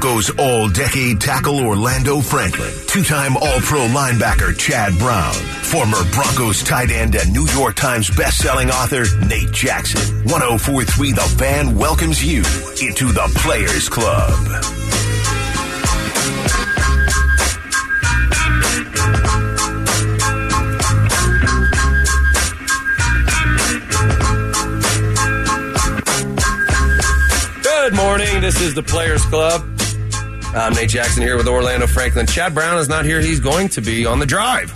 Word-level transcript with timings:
Broncos 0.00 0.30
all-decade 0.38 1.20
tackle 1.20 1.60
Orlando 1.60 2.20
Franklin, 2.22 2.72
two-time 2.86 3.36
All-Pro 3.36 3.80
linebacker 3.88 4.58
Chad 4.58 4.96
Brown, 4.98 5.34
former 5.34 5.98
Broncos 6.14 6.62
tight 6.62 6.90
end 6.90 7.14
and 7.16 7.30
New 7.34 7.46
York 7.48 7.74
Times 7.74 8.08
best-selling 8.16 8.70
author 8.70 9.04
Nate 9.26 9.52
Jackson. 9.52 10.00
1043 10.24 11.12
The 11.12 11.20
Fan 11.20 11.76
welcomes 11.76 12.24
you 12.24 12.38
into 12.80 13.12
the 13.12 13.30
Players 13.44 13.90
Club. 13.90 14.30
Good 27.62 27.94
morning. 27.94 28.40
This 28.40 28.62
is 28.62 28.72
the 28.72 28.82
Players 28.82 29.22
Club. 29.26 29.79
I'm 30.52 30.74
Nate 30.74 30.90
Jackson 30.90 31.22
here 31.22 31.36
with 31.36 31.46
Orlando 31.46 31.86
Franklin. 31.86 32.26
Chad 32.26 32.54
Brown 32.54 32.78
is 32.78 32.88
not 32.88 33.04
here. 33.04 33.20
He's 33.20 33.38
going 33.38 33.68
to 33.70 33.80
be 33.80 34.04
on 34.04 34.18
the 34.18 34.26
drive 34.26 34.72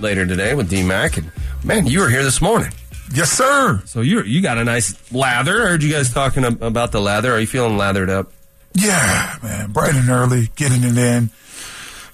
later 0.00 0.24
today 0.24 0.54
with 0.54 0.70
D 0.70 0.84
Mac. 0.84 1.16
And 1.16 1.32
man, 1.64 1.86
you 1.86 2.00
were 2.00 2.08
here 2.08 2.22
this 2.22 2.40
morning. 2.40 2.72
Yes, 3.12 3.32
sir. 3.32 3.82
So 3.86 4.02
you 4.02 4.22
you 4.22 4.40
got 4.40 4.56
a 4.56 4.64
nice 4.64 5.12
lather. 5.12 5.64
I 5.64 5.70
heard 5.70 5.82
you 5.82 5.92
guys 5.92 6.12
talking 6.12 6.44
about 6.44 6.92
the 6.92 7.00
lather. 7.00 7.32
Are 7.32 7.40
you 7.40 7.46
feeling 7.48 7.76
lathered 7.76 8.08
up? 8.08 8.30
Yeah, 8.74 9.36
man. 9.42 9.72
Bright 9.72 9.96
and 9.96 10.08
early, 10.08 10.48
getting 10.54 10.84
it 10.84 10.96
in. 10.96 11.30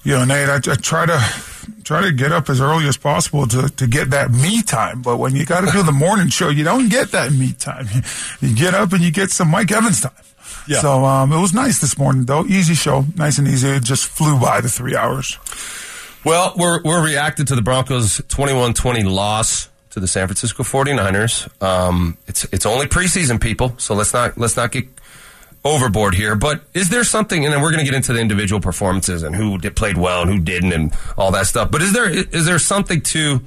You 0.03 0.13
know, 0.13 0.25
Nate, 0.25 0.49
I, 0.49 0.55
I 0.55 0.75
try 0.75 1.05
to 1.05 1.19
try 1.83 2.01
to 2.01 2.11
get 2.11 2.31
up 2.31 2.49
as 2.49 2.59
early 2.59 2.87
as 2.87 2.97
possible 2.97 3.45
to, 3.47 3.69
to 3.69 3.87
get 3.87 4.09
that 4.09 4.31
me 4.31 4.63
time. 4.63 5.03
But 5.03 5.17
when 5.17 5.35
you 5.35 5.45
got 5.45 5.61
to 5.61 5.71
do 5.71 5.83
the 5.83 5.91
morning 5.91 6.29
show, 6.29 6.49
you 6.49 6.63
don't 6.63 6.89
get 6.89 7.11
that 7.11 7.31
me 7.31 7.53
time. 7.53 7.85
You 8.41 8.55
get 8.55 8.73
up 8.73 8.91
and 8.91 9.01
you 9.01 9.11
get 9.11 9.29
some 9.29 9.49
Mike 9.49 9.71
Evans 9.71 10.01
time. 10.01 10.11
Yeah. 10.67 10.79
So 10.79 11.05
um, 11.05 11.31
it 11.31 11.39
was 11.39 11.53
nice 11.53 11.79
this 11.79 11.97
morning, 11.97 12.25
though. 12.25 12.45
Easy 12.45 12.73
show, 12.73 13.05
nice 13.15 13.37
and 13.37 13.47
easy. 13.47 13.69
It 13.69 13.83
just 13.83 14.05
flew 14.05 14.39
by 14.39 14.61
the 14.61 14.69
three 14.69 14.95
hours. 14.95 15.37
Well, 16.25 16.53
we're 16.57 16.81
we're 16.83 17.03
reacting 17.03 17.45
to 17.47 17.55
the 17.55 17.61
Broncos' 17.61 18.19
21-20 18.21 19.03
loss 19.11 19.69
to 19.89 19.99
the 19.99 20.07
San 20.07 20.27
Francisco 20.27 20.63
49ers. 20.63 21.61
Um, 21.61 22.17
it's 22.27 22.45
it's 22.45 22.65
only 22.65 22.85
preseason, 22.85 23.41
people, 23.41 23.75
so 23.77 23.93
let's 23.93 24.13
not 24.13 24.37
let's 24.37 24.55
not 24.55 24.71
get 24.71 24.87
overboard 25.65 26.15
here. 26.15 26.35
But 26.35 26.63
is 26.73 26.89
there 26.89 27.03
something? 27.03 27.43
And 27.43 27.53
then 27.53 27.61
we're 27.61 27.71
going 27.71 27.83
to 27.83 27.89
get 27.89 27.95
into 27.95 28.13
the 28.13 28.19
individual 28.19 28.61
performances 28.61 29.23
and 29.23 29.35
who 29.35 29.57
did, 29.57 29.75
played 29.75 29.97
well 29.97 30.21
and 30.21 30.31
who 30.31 30.39
didn't 30.39 30.73
and 30.73 30.93
all 31.17 31.31
that 31.31 31.47
stuff. 31.47 31.71
But 31.71 31.81
is 31.81 31.93
there 31.93 32.09
is 32.09 32.45
there 32.45 32.59
something 32.59 33.01
to 33.01 33.41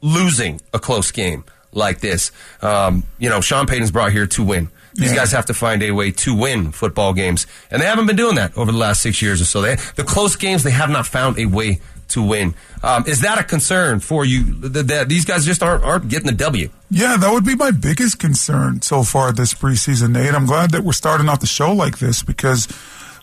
losing 0.00 0.60
a 0.74 0.78
close 0.78 1.10
game 1.10 1.44
like 1.72 2.00
this? 2.00 2.32
Um, 2.60 3.04
you 3.18 3.28
know, 3.28 3.40
Sean 3.40 3.66
Payton's 3.66 3.90
brought 3.90 4.12
here 4.12 4.26
to 4.26 4.42
win. 4.42 4.68
These 4.96 5.10
yeah. 5.10 5.16
guys 5.16 5.32
have 5.32 5.46
to 5.46 5.54
find 5.54 5.82
a 5.82 5.90
way 5.90 6.10
to 6.10 6.34
win 6.34 6.72
football 6.72 7.12
games, 7.12 7.46
and 7.70 7.82
they 7.82 7.86
haven't 7.86 8.06
been 8.06 8.16
doing 8.16 8.36
that 8.36 8.56
over 8.56 8.72
the 8.72 8.78
last 8.78 9.02
six 9.02 9.20
years 9.20 9.42
or 9.42 9.44
so. 9.44 9.60
They, 9.60 9.76
the 9.94 10.04
close 10.04 10.36
games, 10.36 10.62
they 10.62 10.70
have 10.70 10.88
not 10.88 11.06
found 11.06 11.38
a 11.38 11.46
way 11.46 11.80
to 12.08 12.22
win. 12.22 12.54
Um, 12.82 13.04
is 13.06 13.20
that 13.20 13.38
a 13.38 13.44
concern 13.44 14.00
for 14.00 14.24
you? 14.24 14.44
That, 14.44 14.88
that, 14.88 15.08
these 15.08 15.24
guys 15.24 15.44
just 15.44 15.62
aren't 15.62 15.84
aren't 15.84 16.08
getting 16.08 16.26
the 16.26 16.32
W. 16.32 16.70
Yeah, 16.90 17.16
that 17.16 17.32
would 17.32 17.44
be 17.44 17.56
my 17.56 17.72
biggest 17.72 18.18
concern 18.18 18.80
so 18.80 19.02
far 19.02 19.32
this 19.32 19.52
preseason, 19.54 20.12
Nate. 20.12 20.34
I'm 20.34 20.46
glad 20.46 20.70
that 20.70 20.82
we're 20.82 20.92
starting 20.92 21.28
off 21.28 21.40
the 21.40 21.46
show 21.46 21.72
like 21.72 21.98
this 21.98 22.22
because 22.22 22.68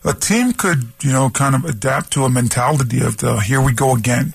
a 0.06 0.14
team 0.14 0.54
could, 0.54 0.90
you 1.02 1.12
know, 1.12 1.30
kind 1.30 1.56
of 1.56 1.66
adapt 1.66 2.12
to 2.14 2.24
a 2.24 2.30
mentality 2.30 3.02
of 3.02 3.18
the 3.18 3.40
here 3.40 3.62
we 3.62 3.74
go 3.74 3.96
again. 3.96 4.34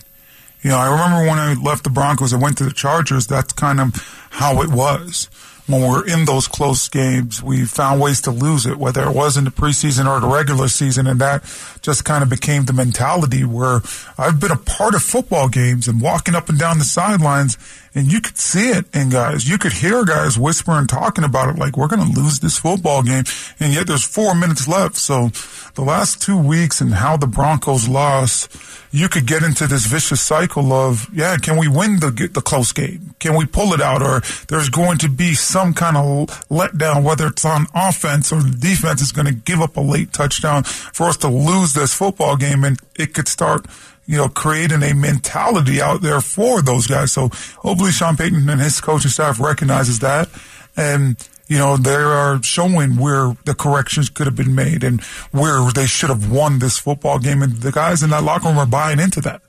You 0.63 0.71
know, 0.71 0.79
I 0.79 0.91
remember 0.91 1.29
when 1.29 1.39
I 1.39 1.55
left 1.55 1.85
the 1.85 1.91
Broncos 1.91 2.35
I 2.35 2.37
went 2.37 2.59
to 2.59 2.65
the 2.65 2.73
Chargers. 2.73 3.27
That's 3.27 3.53
kind 3.53 3.81
of 3.81 3.95
how 4.31 4.61
it 4.63 4.71
was 4.71 5.29
when 5.69 5.83
we're 5.83 6.07
in 6.07 6.25
those 6.25 6.49
close 6.49 6.89
games, 6.89 7.43
we 7.43 7.67
found 7.67 8.01
ways 8.01 8.23
to 8.23 8.31
lose 8.31 8.65
it, 8.65 8.79
whether 8.79 9.03
it 9.05 9.15
was 9.15 9.37
in 9.37 9.45
the 9.45 9.51
preseason 9.51 10.07
or 10.07 10.19
the 10.19 10.27
regular 10.27 10.67
season. 10.67 11.07
And 11.07 11.21
that 11.21 11.45
just 11.83 12.07
kind 12.07 12.23
of 12.23 12.31
became 12.31 12.65
the 12.65 12.73
mentality 12.73 13.45
where 13.45 13.83
I've 14.17 14.41
been 14.41 14.51
a 14.51 14.57
part 14.57 14.95
of 14.95 15.03
football 15.03 15.49
games 15.49 15.87
and 15.87 16.01
walking 16.01 16.35
up 16.35 16.49
and 16.49 16.59
down 16.59 16.79
the 16.79 16.85
sidelines 16.85 17.59
and 17.99 18.13
you 18.13 18.21
could 18.21 18.39
see 18.39 18.71
it 18.71 18.85
in 18.95 19.09
guys. 19.09 19.49
You 19.49 19.59
could 19.59 19.73
hear 19.73 20.05
guys 20.05 20.39
whispering, 20.39 20.87
talking 20.87 21.25
about 21.25 21.49
it 21.49 21.59
like, 21.59 21.77
we're 21.77 21.89
going 21.89 22.07
to 22.07 22.21
lose 22.21 22.39
this 22.39 22.57
football 22.57 23.03
game. 23.03 23.25
And 23.59 23.75
yet 23.75 23.89
there's 23.89 24.05
four 24.05 24.37
minutes 24.37 24.69
left. 24.69 24.95
So 24.95 25.31
the 25.75 25.83
last 25.83 26.23
two 26.23 26.39
weeks 26.39 26.81
and 26.81 26.95
how 26.95 27.17
the 27.17 27.27
Broncos 27.27 27.89
lost, 27.89 28.57
you 28.93 29.09
could 29.09 29.27
get 29.27 29.43
into 29.43 29.67
this 29.67 29.87
vicious 29.87 30.21
cycle 30.21 30.73
of, 30.73 31.09
yeah, 31.13 31.39
can 31.39 31.59
we 31.59 31.67
win 31.67 31.99
the 31.99 32.31
the 32.33 32.41
close 32.41 32.71
game? 32.71 33.17
Can 33.19 33.37
we 33.37 33.47
pull 33.47 33.73
it 33.73 33.81
out? 33.81 34.01
Or 34.01 34.23
there's 34.47 34.69
going 34.69 34.99
to 34.99 35.09
be 35.09 35.35
some 35.35 35.75
kind 35.75 35.97
of 35.97 36.29
letdown, 36.49 37.03
whether 37.03 37.27
it's 37.27 37.45
on 37.45 37.67
offense 37.75 38.31
or 38.31 38.43
the 38.43 38.57
defense 38.57 39.03
is 39.03 39.11
going 39.11 39.27
to 39.27 39.35
give 39.35 39.61
up 39.61 39.77
a 39.77 39.81
late 39.81 40.13
touchdown 40.13 40.63
for 40.63 41.07
us 41.07 41.17
to 41.17 41.29
lose 41.29 41.73
this 41.75 41.95
football 41.95 42.37
game, 42.37 42.63
and 42.63 42.79
it 42.95 43.13
could 43.13 43.27
start. 43.27 43.67
You 44.09 44.17
know, 44.17 44.29
creating 44.29 44.83
a 44.83 44.95
mentality 44.95 45.81
out 45.81 46.01
there 46.01 46.21
for 46.21 46.63
those 46.63 46.89
guys. 46.89 47.13
So 47.13 47.29
hopefully 47.59 47.93
Sean 47.93 48.17
Payton 48.17 48.49
and 48.49 48.61
his 48.61 48.81
coaching 48.81 49.11
staff 49.11 49.39
recognizes 49.39 50.01
that. 50.01 50.29
And 50.77 51.17
you 51.49 51.57
know, 51.57 51.77
they 51.77 51.95
are 51.95 52.43
showing 52.43 52.97
where 52.97 53.37
the 53.47 53.55
corrections 53.55 54.11
could 54.11 54.27
have 54.27 54.37
been 54.37 54.55
made 54.55 54.85
and 54.85 55.01
where 55.33 55.71
they 55.73 55.87
should 55.87 56.11
have 56.11 56.31
won 56.31 56.59
this 56.59 56.79
football 56.79 57.19
game. 57.19 57.43
And 57.43 57.55
the 57.55 57.73
guys 57.73 58.03
in 58.03 58.11
that 58.11 58.23
locker 58.23 58.49
room 58.49 58.59
are 58.59 58.67
buying 58.67 59.01
into 59.01 59.23
that. 59.23 59.41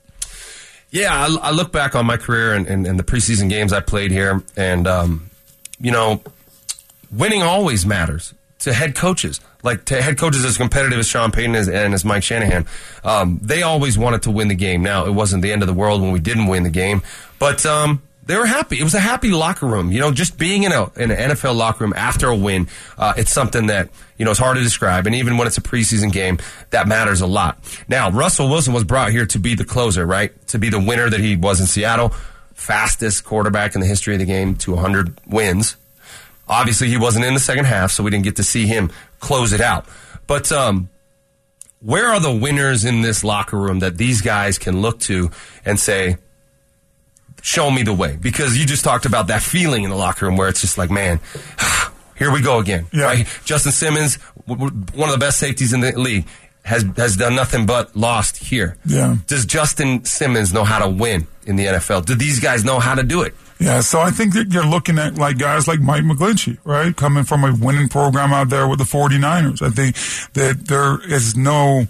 Yeah, 0.90 1.12
I, 1.12 1.48
I 1.48 1.50
look 1.50 1.72
back 1.72 1.94
on 1.94 2.06
my 2.06 2.16
career 2.16 2.54
and, 2.54 2.66
and, 2.66 2.86
and, 2.86 2.98
the 2.98 3.04
preseason 3.04 3.48
games 3.48 3.72
I 3.72 3.78
played 3.78 4.10
here, 4.10 4.42
and, 4.56 4.88
um, 4.88 5.30
you 5.78 5.92
know, 5.92 6.20
winning 7.12 7.42
always 7.42 7.86
matters 7.86 8.34
to 8.60 8.72
head 8.72 8.94
coaches. 8.94 9.40
Like 9.62 9.84
to 9.86 10.00
head 10.00 10.16
coaches 10.16 10.44
as 10.44 10.56
competitive 10.56 10.98
as 10.98 11.06
Sean 11.06 11.30
Payton 11.32 11.54
is, 11.54 11.68
and 11.68 11.92
as 11.92 12.04
Mike 12.04 12.22
Shanahan, 12.22 12.66
um, 13.04 13.38
they 13.42 13.62
always 13.62 13.98
wanted 13.98 14.22
to 14.22 14.30
win 14.30 14.48
the 14.48 14.54
game. 14.54 14.82
Now 14.82 15.06
it 15.06 15.12
wasn't 15.12 15.42
the 15.42 15.52
end 15.52 15.62
of 15.62 15.68
the 15.68 15.74
world 15.74 16.00
when 16.00 16.12
we 16.12 16.20
didn't 16.20 16.46
win 16.46 16.62
the 16.62 16.70
game, 16.70 17.02
but 17.38 17.66
um, 17.66 18.02
they 18.30 18.36
were 18.36 18.46
happy. 18.46 18.78
It 18.78 18.84
was 18.84 18.94
a 18.94 19.00
happy 19.00 19.30
locker 19.30 19.66
room. 19.66 19.90
You 19.90 19.98
know, 19.98 20.12
just 20.12 20.38
being 20.38 20.62
in, 20.62 20.72
a, 20.72 20.90
in 20.96 21.10
an 21.10 21.30
NFL 21.30 21.56
locker 21.56 21.84
room 21.84 21.92
after 21.96 22.28
a 22.28 22.36
win, 22.36 22.68
uh, 22.96 23.12
it's 23.16 23.32
something 23.32 23.66
that, 23.66 23.88
you 24.18 24.24
know, 24.24 24.30
it's 24.30 24.38
hard 24.38 24.56
to 24.56 24.62
describe. 24.62 25.06
And 25.06 25.16
even 25.16 25.36
when 25.36 25.46
it's 25.46 25.58
a 25.58 25.62
preseason 25.62 26.12
game, 26.12 26.38
that 26.70 26.86
matters 26.86 27.20
a 27.20 27.26
lot. 27.26 27.58
Now, 27.88 28.10
Russell 28.10 28.48
Wilson 28.48 28.72
was 28.72 28.84
brought 28.84 29.10
here 29.10 29.26
to 29.26 29.38
be 29.38 29.56
the 29.56 29.64
closer, 29.64 30.06
right? 30.06 30.30
To 30.48 30.58
be 30.58 30.68
the 30.68 30.78
winner 30.78 31.10
that 31.10 31.18
he 31.18 31.36
was 31.36 31.60
in 31.60 31.66
Seattle. 31.66 32.14
Fastest 32.54 33.24
quarterback 33.24 33.74
in 33.74 33.80
the 33.80 33.86
history 33.86 34.14
of 34.14 34.20
the 34.20 34.26
game 34.26 34.54
to 34.56 34.72
100 34.72 35.18
wins. 35.26 35.76
Obviously, 36.50 36.88
he 36.88 36.98
wasn't 36.98 37.24
in 37.24 37.32
the 37.32 37.40
second 37.40 37.64
half, 37.64 37.92
so 37.92 38.02
we 38.02 38.10
didn't 38.10 38.24
get 38.24 38.36
to 38.36 38.44
see 38.44 38.66
him 38.66 38.90
close 39.20 39.52
it 39.52 39.60
out. 39.60 39.86
But, 40.26 40.52
um, 40.52 40.90
where 41.80 42.08
are 42.08 42.20
the 42.20 42.32
winners 42.32 42.84
in 42.84 43.00
this 43.00 43.24
locker 43.24 43.56
room 43.56 43.78
that 43.78 43.96
these 43.96 44.20
guys 44.20 44.58
can 44.58 44.82
look 44.82 45.00
to 45.00 45.30
and 45.64 45.80
say, 45.80 46.18
show 47.42 47.70
me 47.70 47.82
the 47.82 47.94
way 47.94 48.18
because 48.20 48.58
you 48.58 48.66
just 48.66 48.84
talked 48.84 49.06
about 49.06 49.28
that 49.28 49.42
feeling 49.42 49.84
in 49.84 49.90
the 49.90 49.96
locker 49.96 50.26
room 50.26 50.36
where 50.36 50.48
it's 50.48 50.60
just 50.60 50.76
like, 50.76 50.90
man, 50.90 51.20
here 52.16 52.30
we 52.30 52.42
go 52.42 52.58
again. 52.58 52.86
Yeah. 52.92 53.04
Right? 53.04 53.40
Justin 53.44 53.72
Simmons, 53.72 54.16
one 54.46 55.08
of 55.08 55.12
the 55.12 55.18
best 55.18 55.38
safeties 55.38 55.72
in 55.72 55.80
the 55.80 55.98
league, 55.98 56.26
has 56.62 56.84
has 56.96 57.16
done 57.16 57.34
nothing 57.34 57.64
but 57.64 57.96
lost 57.96 58.36
here. 58.36 58.76
Yeah. 58.84 59.16
Does 59.26 59.46
Justin 59.46 60.04
Simmons 60.04 60.52
know 60.52 60.64
how 60.64 60.78
to 60.78 60.88
win 60.90 61.26
in 61.46 61.56
the 61.56 61.64
NFL? 61.64 62.04
Do 62.04 62.14
these 62.14 62.38
guys 62.38 62.64
know 62.64 62.78
how 62.78 62.94
to 62.94 63.02
do 63.02 63.22
it? 63.22 63.34
Yeah, 63.60 63.80
so 63.80 64.00
I 64.00 64.10
think 64.10 64.32
that 64.32 64.52
you're 64.52 64.64
looking 64.66 64.98
at 64.98 65.16
like 65.16 65.36
guys 65.36 65.68
like 65.68 65.80
Mike 65.80 66.02
McGlinchey, 66.02 66.58
right? 66.64 66.96
Coming 66.96 67.24
from 67.24 67.44
a 67.44 67.54
winning 67.54 67.88
program 67.88 68.32
out 68.32 68.48
there 68.48 68.66
with 68.66 68.78
the 68.78 68.86
49ers. 68.86 69.60
I 69.60 69.68
think 69.68 69.96
that 70.32 70.66
there 70.66 70.98
is 71.12 71.36
no, 71.36 71.86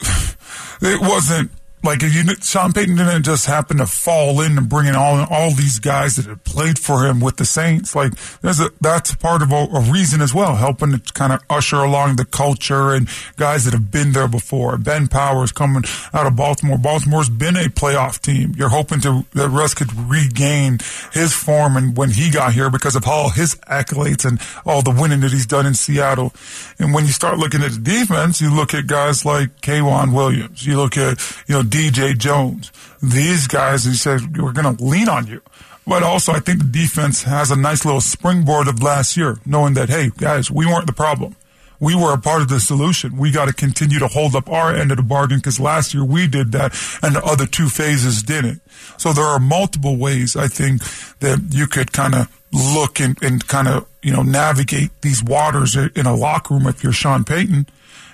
it 0.80 1.00
wasn't 1.00 1.50
like 1.84 2.02
if 2.02 2.14
you, 2.14 2.22
Sean 2.42 2.72
Payton 2.72 2.96
didn't 2.96 3.24
just 3.24 3.46
happen 3.46 3.78
to 3.78 3.86
fall 3.86 4.40
in 4.40 4.56
and 4.56 4.68
bring 4.68 4.86
in 4.86 4.94
all 4.94 5.26
all 5.30 5.50
these 5.50 5.80
guys 5.80 6.16
that 6.16 6.26
had 6.26 6.44
played 6.44 6.78
for 6.78 7.04
him 7.04 7.20
with 7.20 7.36
the 7.36 7.44
Saints. 7.44 7.96
Like 7.96 8.12
there's 8.40 8.60
a 8.60 8.70
that's 8.80 9.14
part 9.16 9.42
of 9.42 9.50
a, 9.50 9.66
a 9.72 9.80
reason 9.80 10.20
as 10.20 10.32
well, 10.32 10.56
helping 10.56 10.92
to 10.92 11.12
kind 11.12 11.32
of 11.32 11.40
usher 11.50 11.78
along 11.78 12.16
the 12.16 12.24
culture 12.24 12.90
and 12.90 13.08
guys 13.36 13.64
that 13.64 13.72
have 13.72 13.90
been 13.90 14.12
there 14.12 14.28
before. 14.28 14.76
Ben 14.78 15.08
Powers 15.08 15.50
coming 15.50 15.82
out 16.14 16.26
of 16.26 16.36
Baltimore. 16.36 16.78
Baltimore's 16.78 17.28
been 17.28 17.56
a 17.56 17.64
playoff 17.64 18.20
team. 18.20 18.54
You're 18.56 18.68
hoping 18.68 19.00
to 19.00 19.26
that 19.34 19.48
Russ 19.48 19.74
could 19.74 19.92
regain 19.94 20.78
his 21.12 21.32
form 21.34 21.76
and 21.76 21.96
when 21.96 22.10
he 22.10 22.30
got 22.30 22.52
here 22.52 22.70
because 22.70 22.94
of 22.94 23.06
all 23.06 23.30
his 23.30 23.56
accolades 23.68 24.24
and 24.24 24.40
all 24.64 24.82
the 24.82 24.90
winning 24.90 25.20
that 25.20 25.32
he's 25.32 25.46
done 25.46 25.66
in 25.66 25.74
Seattle. 25.74 26.32
And 26.78 26.94
when 26.94 27.06
you 27.06 27.12
start 27.12 27.38
looking 27.38 27.62
at 27.62 27.72
the 27.72 27.80
defense, 27.80 28.40
you 28.40 28.54
look 28.54 28.72
at 28.72 28.86
guys 28.86 29.24
like 29.24 29.60
K'Waun 29.60 30.14
Williams. 30.14 30.64
You 30.64 30.76
look 30.76 30.96
at 30.96 31.18
you 31.48 31.54
know 31.56 31.62
DJ 31.72 32.16
Jones. 32.16 32.70
These 33.02 33.46
guys, 33.46 33.84
he 33.84 33.94
said, 33.94 34.36
we're 34.36 34.52
going 34.52 34.76
to 34.76 34.84
lean 34.84 35.08
on 35.08 35.26
you. 35.26 35.40
But 35.86 36.02
also, 36.02 36.32
I 36.32 36.38
think 36.38 36.58
the 36.58 36.64
defense 36.64 37.24
has 37.24 37.50
a 37.50 37.56
nice 37.56 37.84
little 37.84 38.00
springboard 38.00 38.68
of 38.68 38.82
last 38.82 39.16
year, 39.16 39.38
knowing 39.44 39.74
that, 39.74 39.88
hey, 39.88 40.10
guys, 40.16 40.50
we 40.50 40.66
weren't 40.66 40.86
the 40.86 40.92
problem. 40.92 41.34
We 41.80 41.96
were 41.96 42.12
a 42.12 42.18
part 42.18 42.42
of 42.42 42.48
the 42.48 42.60
solution. 42.60 43.16
We 43.16 43.32
got 43.32 43.46
to 43.46 43.52
continue 43.52 43.98
to 43.98 44.06
hold 44.06 44.36
up 44.36 44.48
our 44.48 44.72
end 44.72 44.92
of 44.92 44.98
the 44.98 45.02
bargain 45.02 45.38
because 45.38 45.58
last 45.58 45.92
year 45.94 46.04
we 46.04 46.28
did 46.28 46.52
that 46.52 46.72
and 47.02 47.16
the 47.16 47.24
other 47.24 47.46
two 47.46 47.68
phases 47.68 48.22
didn't. 48.22 48.60
So 48.98 49.12
there 49.12 49.24
are 49.24 49.40
multiple 49.40 49.96
ways 49.96 50.36
I 50.36 50.46
think 50.46 50.82
that 51.18 51.40
you 51.50 51.66
could 51.66 51.92
kind 51.92 52.14
of 52.14 52.28
look 52.52 53.00
and, 53.00 53.20
and 53.20 53.44
kind 53.48 53.66
of, 53.66 53.88
you 54.00 54.12
know, 54.12 54.22
navigate 54.22 54.90
these 55.00 55.24
waters 55.24 55.74
in 55.74 56.06
a 56.06 56.14
locker 56.14 56.54
room 56.54 56.68
if 56.68 56.84
you're 56.84 56.92
Sean 56.92 57.24
Payton. 57.24 57.66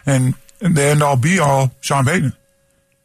And 0.07 0.35
and 0.61 0.75
the 0.75 0.83
end 0.83 1.03
all 1.03 1.17
be 1.17 1.39
all 1.39 1.73
Sean 1.81 2.05
Payton, 2.05 2.33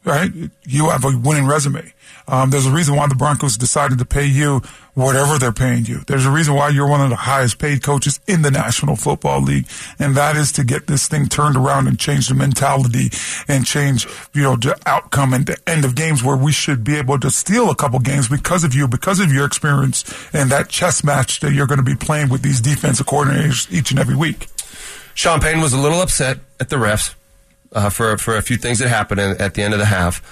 right? 0.04 0.30
You 0.64 0.90
have 0.90 1.04
a 1.04 1.16
winning 1.16 1.46
resume. 1.46 1.92
Um, 2.26 2.50
there's 2.50 2.66
a 2.66 2.70
reason 2.70 2.96
why 2.96 3.06
the 3.06 3.14
Broncos 3.14 3.56
decided 3.56 3.98
to 3.98 4.04
pay 4.04 4.24
you 4.24 4.62
whatever 4.94 5.38
they're 5.38 5.52
paying 5.52 5.84
you. 5.84 6.00
There's 6.06 6.24
a 6.24 6.30
reason 6.30 6.54
why 6.54 6.70
you're 6.70 6.88
one 6.88 7.00
of 7.00 7.10
the 7.10 7.16
highest 7.16 7.58
paid 7.58 7.82
coaches 7.82 8.20
in 8.26 8.42
the 8.42 8.50
National 8.50 8.96
Football 8.96 9.42
League, 9.42 9.66
and 9.98 10.16
that 10.16 10.36
is 10.36 10.52
to 10.52 10.64
get 10.64 10.86
this 10.86 11.08
thing 11.08 11.26
turned 11.26 11.56
around 11.56 11.86
and 11.86 11.98
change 11.98 12.28
the 12.28 12.34
mentality 12.34 13.10
and 13.48 13.66
change, 13.66 14.06
you 14.32 14.42
know, 14.42 14.56
the 14.56 14.78
outcome 14.86 15.34
and 15.34 15.46
the 15.46 15.58
end 15.66 15.84
of 15.84 15.94
games 15.94 16.22
where 16.22 16.36
we 16.36 16.52
should 16.52 16.84
be 16.84 16.96
able 16.96 17.18
to 17.18 17.30
steal 17.30 17.70
a 17.70 17.74
couple 17.74 17.98
games 17.98 18.28
because 18.28 18.64
of 18.64 18.74
you, 18.74 18.88
because 18.88 19.20
of 19.20 19.32
your 19.32 19.44
experience 19.44 20.04
and 20.32 20.50
that 20.50 20.68
chess 20.68 21.04
match 21.04 21.40
that 21.40 21.52
you're 21.52 21.66
going 21.66 21.78
to 21.78 21.84
be 21.84 21.96
playing 21.96 22.28
with 22.28 22.42
these 22.42 22.60
defensive 22.60 23.06
coordinators 23.06 23.70
each 23.72 23.90
and 23.90 24.00
every 24.00 24.16
week. 24.16 24.46
Sean 25.14 25.40
Payton 25.40 25.60
was 25.60 25.72
a 25.72 25.78
little 25.78 26.00
upset 26.00 26.38
at 26.58 26.68
the 26.70 26.76
refs 26.76 27.14
uh, 27.74 27.90
for 27.90 28.16
for 28.18 28.36
a 28.36 28.42
few 28.42 28.56
things 28.56 28.78
that 28.78 28.88
happened 28.88 29.20
at 29.20 29.54
the 29.54 29.62
end 29.62 29.74
of 29.74 29.80
the 29.80 29.86
half. 29.86 30.22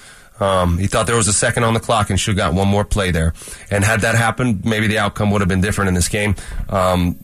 Um, 0.40 0.78
he 0.78 0.86
thought 0.86 1.06
there 1.06 1.16
was 1.16 1.28
a 1.28 1.32
second 1.32 1.62
on 1.64 1.74
the 1.74 1.80
clock 1.80 2.10
and 2.10 2.18
should 2.18 2.36
have 2.36 2.52
got 2.52 2.54
one 2.54 2.66
more 2.66 2.84
play 2.84 3.10
there. 3.10 3.32
And 3.70 3.84
had 3.84 4.00
that 4.00 4.16
happened, 4.16 4.64
maybe 4.64 4.88
the 4.88 4.98
outcome 4.98 5.30
would 5.30 5.40
have 5.40 5.48
been 5.48 5.60
different 5.60 5.88
in 5.88 5.94
this 5.94 6.08
game. 6.08 6.34
Um, 6.68 7.22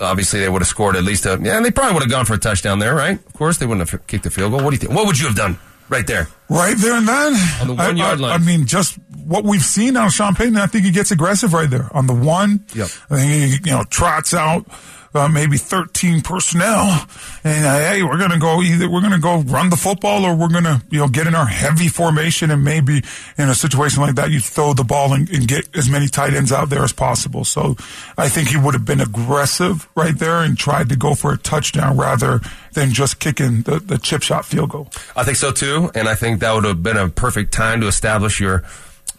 obviously, 0.00 0.40
they 0.40 0.48
would 0.48 0.60
have 0.60 0.68
scored 0.68 0.96
at 0.96 1.04
least 1.04 1.24
a. 1.26 1.40
Yeah, 1.40 1.60
they 1.60 1.70
probably 1.70 1.94
would 1.94 2.02
have 2.02 2.10
gone 2.10 2.26
for 2.26 2.34
a 2.34 2.38
touchdown 2.38 2.80
there, 2.80 2.94
right? 2.94 3.18
Of 3.18 3.32
course, 3.32 3.58
they 3.58 3.66
wouldn't 3.66 3.88
have 3.88 4.06
kicked 4.06 4.24
the 4.24 4.30
field 4.30 4.52
goal. 4.52 4.62
What 4.62 4.70
do 4.70 4.74
you 4.74 4.80
think? 4.80 4.92
What 4.92 5.06
would 5.06 5.18
you 5.18 5.26
have 5.26 5.36
done 5.36 5.58
right 5.88 6.06
there? 6.06 6.28
Right 6.48 6.76
there 6.76 6.94
and 6.94 7.08
then. 7.08 7.34
On 7.60 7.66
the 7.68 7.74
one 7.74 7.80
I, 7.80 7.90
yard 7.90 8.18
I, 8.18 8.22
line. 8.22 8.42
I 8.42 8.44
mean, 8.44 8.66
just 8.66 8.98
what 9.24 9.44
we've 9.44 9.62
seen 9.62 9.94
now, 9.94 10.08
Sean 10.08 10.34
Payton, 10.34 10.56
I 10.56 10.66
think 10.66 10.84
he 10.84 10.90
gets 10.90 11.10
aggressive 11.10 11.54
right 11.54 11.70
there 11.70 11.88
on 11.96 12.06
the 12.06 12.14
one. 12.14 12.64
Yep. 12.74 12.88
I 13.10 13.16
think 13.16 13.30
he, 13.30 13.70
you 13.70 13.76
know, 13.76 13.84
trots 13.84 14.34
out. 14.34 14.66
Uh, 15.16 15.28
maybe 15.28 15.56
13 15.56 16.22
personnel, 16.22 17.06
and 17.44 17.64
uh, 17.64 17.78
hey, 17.78 18.02
we're 18.02 18.18
gonna 18.18 18.36
go 18.36 18.60
either 18.60 18.90
we're 18.90 19.00
gonna 19.00 19.16
go 19.16 19.42
run 19.42 19.70
the 19.70 19.76
football 19.76 20.24
or 20.24 20.34
we're 20.34 20.48
gonna 20.48 20.82
you 20.90 20.98
know 20.98 21.06
get 21.06 21.28
in 21.28 21.36
our 21.36 21.46
heavy 21.46 21.86
formation 21.86 22.50
and 22.50 22.64
maybe 22.64 23.00
in 23.38 23.48
a 23.48 23.54
situation 23.54 24.02
like 24.02 24.16
that 24.16 24.32
you 24.32 24.40
throw 24.40 24.74
the 24.74 24.82
ball 24.82 25.12
and, 25.12 25.30
and 25.30 25.46
get 25.46 25.68
as 25.76 25.88
many 25.88 26.08
tight 26.08 26.34
ends 26.34 26.50
out 26.50 26.68
there 26.68 26.82
as 26.82 26.92
possible. 26.92 27.44
So 27.44 27.76
I 28.18 28.28
think 28.28 28.48
he 28.48 28.56
would 28.56 28.74
have 28.74 28.84
been 28.84 29.00
aggressive 29.00 29.88
right 29.94 30.18
there 30.18 30.40
and 30.40 30.58
tried 30.58 30.88
to 30.88 30.96
go 30.96 31.14
for 31.14 31.32
a 31.32 31.38
touchdown 31.38 31.96
rather 31.96 32.40
than 32.72 32.90
just 32.90 33.20
kicking 33.20 33.62
the, 33.62 33.78
the 33.78 33.98
chip 33.98 34.24
shot 34.24 34.44
field 34.44 34.70
goal. 34.70 34.88
I 35.14 35.22
think 35.22 35.36
so 35.36 35.52
too, 35.52 35.92
and 35.94 36.08
I 36.08 36.16
think 36.16 36.40
that 36.40 36.52
would 36.52 36.64
have 36.64 36.82
been 36.82 36.96
a 36.96 37.08
perfect 37.08 37.52
time 37.52 37.80
to 37.82 37.86
establish 37.86 38.40
your 38.40 38.64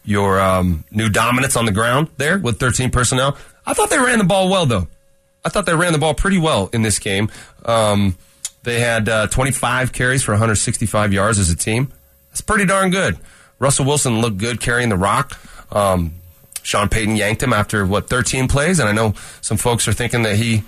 your 0.03 0.41
um, 0.41 0.83
new 0.91 1.07
dominance 1.07 1.55
on 1.55 1.65
the 1.65 1.71
ground 1.71 2.09
there 2.17 2.37
with 2.37 2.59
13 2.59 2.91
personnel. 2.91 3.37
I 3.65 3.73
thought 3.73 3.89
they 3.89 3.97
ran 3.97 4.17
the 4.17 4.25
ball 4.25 4.49
well 4.49 4.65
though. 4.65 4.89
I 5.45 5.49
thought 5.49 5.65
they 5.65 5.75
ran 5.75 5.93
the 5.93 5.99
ball 5.99 6.13
pretty 6.15 6.39
well 6.39 6.69
in 6.73 6.81
this 6.81 6.99
game. 6.99 7.29
Um, 7.63 8.17
they 8.63 8.79
had 8.79 9.07
uh, 9.07 9.27
25 9.27 9.93
carries 9.93 10.23
for 10.23 10.31
165 10.31 11.13
yards 11.13 11.37
as 11.39 11.49
a 11.51 11.55
team. 11.55 11.93
That's 12.29 12.41
pretty 12.41 12.65
darn 12.65 12.89
good. 12.89 13.17
Russell 13.59 13.85
Wilson 13.85 14.19
looked 14.19 14.37
good 14.39 14.59
carrying 14.59 14.89
the 14.89 14.97
rock. 14.97 15.39
Um, 15.71 16.15
Sean 16.63 16.89
Payton 16.89 17.15
yanked 17.15 17.43
him 17.43 17.53
after 17.53 17.85
what 17.85 18.09
13 18.09 18.47
plays, 18.47 18.79
and 18.79 18.89
I 18.89 18.91
know 18.91 19.13
some 19.41 19.57
folks 19.57 19.87
are 19.87 19.93
thinking 19.93 20.23
that 20.23 20.35
he 20.35 20.63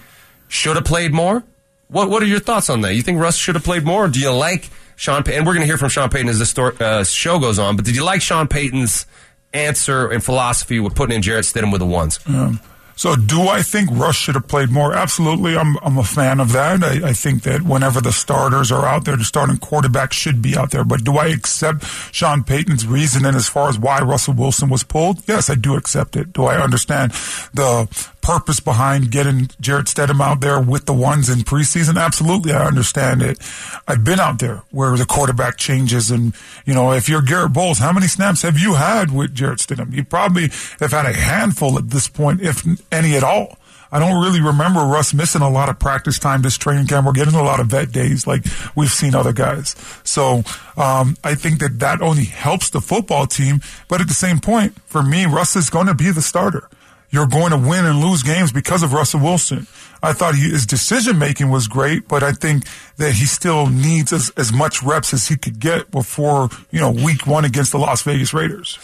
should 0.48 0.76
have 0.76 0.86
played 0.86 1.12
more. 1.12 1.44
What 1.88 2.10
What 2.10 2.22
are 2.22 2.28
your 2.28 2.40
thoughts 2.40 2.70
on 2.70 2.82
that? 2.82 2.94
You 2.94 3.02
think 3.02 3.20
Russ 3.20 3.36
should 3.36 3.56
have 3.56 3.64
played 3.64 3.84
more? 3.84 4.06
Or 4.06 4.08
do 4.08 4.20
you 4.20 4.32
like 4.32 4.70
Sean 4.96 5.24
Payton? 5.24 5.40
And 5.40 5.48
we're 5.48 5.54
going 5.54 5.64
to 5.64 5.68
hear 5.68 5.78
from 5.78 5.90
Sean 5.90 6.10
Payton 6.10 6.30
as 6.30 6.40
the 6.40 6.46
story, 6.46 6.76
uh, 6.80 7.04
show 7.04 7.40
goes 7.40 7.58
on. 7.58 7.76
But 7.78 7.86
did 7.86 7.96
you 7.96 8.04
like 8.04 8.22
Sean 8.22 8.48
Payton's 8.48 9.08
answer 9.54 10.08
and 10.12 10.24
philosophy 10.24 10.80
with 10.80 10.94
putting 10.96 11.16
in 11.16 11.22
Jarrett 11.22 11.46
Stidham 11.46 11.72
with 11.72 11.80
the 11.80 11.88
ones? 11.88 12.20
Um, 12.28 12.60
so, 12.98 13.16
do 13.16 13.42
I 13.48 13.62
think 13.62 13.92
Russ 13.92 14.16
should 14.16 14.34
have 14.34 14.48
played 14.48 14.72
more? 14.72 14.92
Absolutely, 14.92 15.56
I'm 15.56 15.78
I'm 15.84 16.00
a 16.00 16.04
fan 16.04 16.40
of 16.40 16.52
that. 16.54 16.84
I, 16.84 17.10
I, 17.10 17.14
think 17.14 17.44
that 17.44 17.62
whenever 17.62 18.02
the 18.02 18.12
starters 18.12 18.72
are 18.72 18.88
out 18.88 19.06
there, 19.06 19.16
the 19.16 19.24
starting 19.24 19.60
quarterback 19.60 20.14
should 20.14 20.42
be 20.42 20.58
out 20.58 20.72
there. 20.72 20.84
But 20.84 21.04
do 21.04 21.16
I 21.16 21.28
accept 21.28 21.86
Sean 22.12 22.44
Payton's 22.44 22.88
reasoning 22.88 23.36
as 23.36 23.48
far 23.48 23.70
as 23.70 23.78
why 23.78 24.02
Russell 24.02 24.34
Wilson 24.34 24.70
was 24.70 24.82
pulled? 24.82 25.22
Yes, 25.28 25.48
I 25.48 25.54
do 25.54 25.76
accept 25.76 26.16
it. 26.16 26.34
Do 26.34 26.46
I 26.46 26.58
understand 26.58 27.12
the 27.54 27.88
purpose 28.28 28.60
behind 28.60 29.10
getting 29.10 29.50
Jarrett 29.62 29.86
Stidham 29.86 30.20
out 30.20 30.42
there 30.42 30.60
with 30.60 30.86
the 30.86 30.94
ones 30.94 31.30
in 31.30 31.40
preseason? 31.40 31.98
Absolutely, 31.98 32.52
I 32.52 32.66
understand 32.66 33.22
it. 33.22 33.40
I've 33.88 34.04
been 34.04 34.20
out 34.20 34.40
there 34.40 34.64
where 34.70 34.98
the 34.98 35.06
quarterback 35.06 35.56
changes, 35.56 36.12
and 36.12 36.36
you 36.66 36.74
know, 36.74 36.92
if 36.92 37.08
you're 37.08 37.22
Garrett 37.22 37.54
Bolles, 37.54 37.80
how 37.80 37.94
many 37.94 38.08
snaps 38.08 38.42
have 38.42 38.60
you 38.60 38.74
had 38.74 39.14
with 39.14 39.34
Jarrett 39.34 39.60
Stidham? 39.60 39.94
You 39.94 40.04
probably 40.04 40.50
have 40.82 40.92
had 40.92 41.06
a 41.06 41.14
handful 41.14 41.78
at 41.78 41.90
this 41.90 42.10
point, 42.10 42.42
if 42.42 42.66
any 42.92 43.16
at 43.16 43.24
all. 43.24 43.58
I 43.94 44.00
don't 44.00 44.22
really 44.22 44.42
remember 44.42 44.82
Russ 44.82 45.14
missing 45.14 45.42
a 45.42 45.50
lot 45.50 45.70
of 45.70 45.80
practice 45.80 46.20
time 46.20 46.42
this 46.42 46.58
training 46.58 46.88
camp. 46.88 47.06
We're 47.06 47.14
getting 47.14 47.36
a 47.36 47.44
lot 47.44 47.62
of 47.62 47.68
vet 47.68 47.94
days 47.94 48.28
like 48.28 48.44
we've 48.76 48.92
seen 48.92 49.16
other 49.16 49.32
guys. 49.32 49.74
So 50.04 50.44
um, 50.76 51.16
I 51.24 51.34
think 51.36 51.60
that 51.62 51.80
that 51.80 52.02
only 52.02 52.26
helps 52.26 52.72
the 52.72 52.82
football 52.82 53.26
team. 53.26 53.62
But 53.88 54.02
at 54.02 54.10
the 54.10 54.14
same 54.14 54.42
point, 54.42 54.78
for 54.82 55.02
me, 55.02 55.26
Russ 55.26 55.56
is 55.56 55.70
going 55.70 55.88
to 55.88 55.94
be 55.94 56.12
the 56.12 56.22
starter 56.22 56.68
you're 57.10 57.28
going 57.28 57.52
to 57.52 57.58
win 57.58 57.86
and 57.86 58.00
lose 58.00 58.24
games 58.24 58.52
because 58.52 58.84
of 58.84 58.94
Russell 58.94 59.22
Wilson. 59.22 59.68
I 60.04 60.14
thought 60.14 60.36
he, 60.36 60.50
his 60.50 60.66
decision 60.66 61.18
making 61.18 61.50
was 61.50 61.68
great, 61.68 62.08
but 62.08 62.22
I 62.22 62.32
think 62.32 62.66
that 62.98 63.14
he 63.14 63.26
still 63.26 63.68
needs 63.68 64.14
as, 64.14 64.30
as 64.38 64.54
much 64.54 64.84
reps 64.84 65.14
as 65.14 65.28
he 65.28 65.38
could 65.38 65.60
get 65.60 65.90
before, 65.90 66.50
you 66.70 66.80
know, 66.80 66.92
week 66.92 67.26
one 67.26 67.46
against 67.46 67.72
the 67.72 67.80
Las 67.80 68.04
Vegas 68.04 68.34
Raiders. 68.34 68.78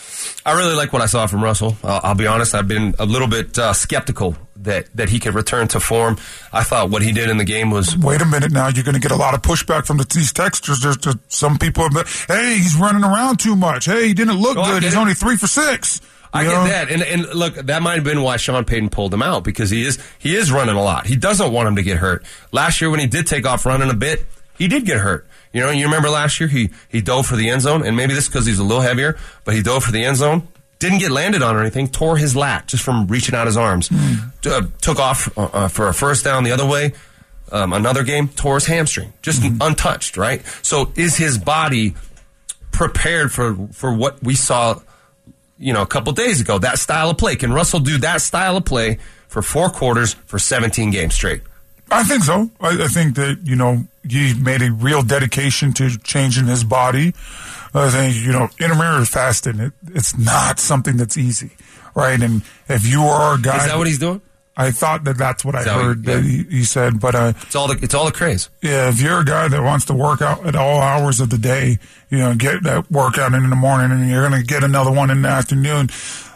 I 0.46 0.58
really 0.58 0.76
like 0.76 0.92
what 0.92 1.02
I 1.02 1.06
saw 1.06 1.28
from 1.28 1.44
Russell. 1.44 1.78
Uh, 1.84 2.00
I'll 2.04 2.16
be 2.16 2.26
honest, 2.26 2.56
I've 2.56 2.68
been 2.68 2.96
a 2.98 3.06
little 3.06 3.28
bit 3.28 3.58
uh, 3.60 3.74
skeptical 3.74 4.36
that, 4.58 4.88
that 4.96 5.10
he 5.10 5.20
could 5.20 5.36
return 5.36 5.68
to 5.70 5.80
form. 5.80 6.18
I 6.52 6.64
thought 6.64 6.90
what 6.90 7.02
he 7.02 7.12
did 7.12 7.30
in 7.30 7.38
the 7.38 7.44
game 7.44 7.70
was. 7.70 7.96
Wait 7.98 8.22
a 8.22 8.26
minute 8.26 8.52
now. 8.52 8.70
You're 8.70 8.84
going 8.84 8.96
to 8.96 9.02
get 9.02 9.12
a 9.12 9.16
lot 9.16 9.34
of 9.36 9.42
pushback 9.42 9.86
from 9.86 9.98
the, 9.98 10.06
these 10.06 10.34
texters. 10.34 10.82
There's, 10.82 10.98
there's 10.98 11.18
some 11.28 11.60
people, 11.60 11.90
hey, 12.28 12.56
he's 12.56 12.76
running 12.76 13.04
around 13.04 13.40
too 13.40 13.56
much. 13.56 13.86
Hey, 13.86 14.08
he 14.08 14.14
didn't 14.14 14.38
look 14.38 14.56
good. 14.56 14.82
He's 14.82 14.96
only 14.96 15.14
three 15.14 15.38
for 15.38 15.48
six. 15.48 16.02
I 16.34 16.44
get 16.46 16.64
that, 16.70 16.92
and 16.92 17.04
and 17.04 17.34
look, 17.34 17.54
that 17.54 17.84
might 17.84 17.96
have 17.96 18.04
been 18.04 18.24
why 18.24 18.38
Sean 18.38 18.66
Payton 18.66 18.90
pulled 18.90 19.14
him 19.14 19.22
out 19.22 19.44
because 19.44 19.70
he 19.70 19.86
is 19.86 20.00
he 20.18 20.36
is 20.36 20.52
running 20.52 20.76
a 20.76 20.82
lot. 20.82 21.06
He 21.06 21.16
doesn't 21.16 21.52
want 21.52 21.68
him 21.68 21.76
to 21.76 21.84
get 21.84 21.98
hurt. 21.98 22.26
Last 22.52 22.82
year 22.82 22.90
when 22.90 23.00
he 23.00 23.08
did 23.08 23.28
take 23.28 23.46
off 23.46 23.66
running 23.66 23.90
a 23.90 23.94
bit, 23.94 24.26
he 24.58 24.68
did 24.68 24.86
get 24.86 25.00
hurt. 25.00 25.28
You 25.54 25.62
know, 25.62 25.70
you 25.70 25.86
remember 25.86 26.10
last 26.10 26.40
year 26.40 26.50
he 26.50 26.72
he 26.90 27.02
dove 27.02 27.28
for 27.28 27.36
the 27.36 27.50
end 27.50 27.62
zone, 27.62 27.86
and 27.86 27.96
maybe 27.96 28.16
this 28.16 28.28
because 28.28 28.48
he's 28.48 28.58
a 28.58 28.64
little 28.64 28.82
heavier, 28.82 29.18
but 29.46 29.54
he 29.54 29.62
dove 29.62 29.84
for 29.84 29.92
the 29.92 30.04
end 30.04 30.18
zone, 30.18 30.48
didn't 30.80 30.98
get 31.00 31.12
landed 31.12 31.44
on 31.44 31.56
or 31.56 31.62
anything, 31.62 31.88
tore 31.88 32.18
his 32.18 32.36
lat 32.36 32.68
just 32.68 32.84
from 32.84 33.06
reaching 33.06 33.36
out 33.36 33.46
his 33.46 33.56
arms. 33.56 33.92
Uh, 34.44 34.64
took 34.82 35.00
off 35.00 35.36
uh, 35.38 35.50
uh, 35.54 35.68
for 35.68 35.88
a 35.88 35.94
first 35.94 36.24
down 36.24 36.44
the 36.44 36.52
other 36.52 36.66
way. 36.66 36.94
Um, 37.52 37.72
another 37.74 38.02
game 38.04 38.30
tore 38.30 38.56
his 38.56 38.66
hamstring, 38.66 39.14
just 39.22 39.44
untouched. 39.62 40.18
Right. 40.18 40.42
So 40.64 40.92
is 40.96 41.16
his 41.16 41.38
body 41.38 41.94
prepared 42.72 43.32
for 43.32 43.56
for 43.72 43.94
what 43.94 44.24
we 44.24 44.34
saw? 44.34 44.80
You 45.58 45.74
know, 45.74 45.82
a 45.82 45.88
couple 45.88 46.12
days 46.14 46.42
ago, 46.42 46.58
that 46.60 46.80
style 46.80 47.10
of 47.10 47.18
play. 47.18 47.36
Can 47.36 47.54
Russell 47.54 47.80
do 47.80 47.98
that 48.00 48.22
style 48.22 48.58
of 48.58 48.66
play 48.66 48.98
for 49.28 49.42
four 49.42 49.70
quarters 49.70 50.14
for 50.26 50.40
17 50.40 50.92
games 50.92 51.14
straight? 51.14 51.42
I 51.92 52.04
think 52.04 52.24
so. 52.24 52.50
I, 52.60 52.84
I 52.84 52.88
think 52.88 53.16
that 53.16 53.40
you 53.44 53.56
know 53.56 53.84
he 54.08 54.34
made 54.34 54.62
a 54.62 54.72
real 54.72 55.04
dedication 55.04 55.74
to 55.74 55.98
changing 56.00 56.46
his 56.46 56.64
body. 56.64 57.14
I 57.74 57.90
think 57.90 58.16
you 58.16 58.32
know 58.32 58.50
intermittent 58.60 59.08
fasting. 59.10 59.60
It, 59.60 59.74
it's 59.90 60.18
not 60.18 60.60
something 60.60 60.98
that's 60.98 61.18
easy, 61.18 61.52
right? 61.94 62.20
And 62.20 62.42
if 62.68 62.88
you 62.88 63.04
are 63.04 63.36
a 63.36 63.42
guy, 63.42 63.58
Is 63.58 63.66
that 63.68 63.78
what 63.78 63.88
he's 63.88 64.00
doing? 64.00 64.22
I 64.56 64.70
thought 64.72 65.04
that 65.06 65.18
that's 65.18 65.44
what 65.44 65.56
I 65.56 65.60
what- 65.60 65.84
heard 65.84 66.06
yeah. 66.06 66.16
that 66.16 66.24
he, 66.24 66.44
he 66.44 66.64
said. 66.64 67.00
But 67.00 67.16
uh, 67.16 67.34
It's 67.42 67.56
all 67.56 67.68
the 67.68 67.78
it's 67.82 67.94
all 67.94 68.06
the 68.06 68.12
craze. 68.12 68.50
yeah, 68.62 68.90
if 68.90 69.02
you're 69.02 69.20
a 69.22 69.26
guy 69.26 69.48
that 69.48 69.64
wants 69.64 69.86
to 69.86 69.94
work 69.94 70.22
out 70.22 70.46
at 70.46 70.56
all 70.56 70.80
hours 70.82 71.20
of 71.20 71.30
the 71.32 71.38
day, 71.40 71.80
you 72.10 72.18
know, 72.20 72.36
get 72.36 72.64
that 72.64 72.90
workout 72.92 73.34
in 73.34 73.44
in 73.44 73.50
the 73.50 73.56
morning, 73.56 73.92
and 73.92 74.08
you're 74.10 74.28
going 74.28 74.40
to 74.40 74.46
get 74.46 74.64
another 74.64 74.92
one 74.92 75.10
in 75.10 75.24
the 75.24 75.30
afternoon. 75.30 75.90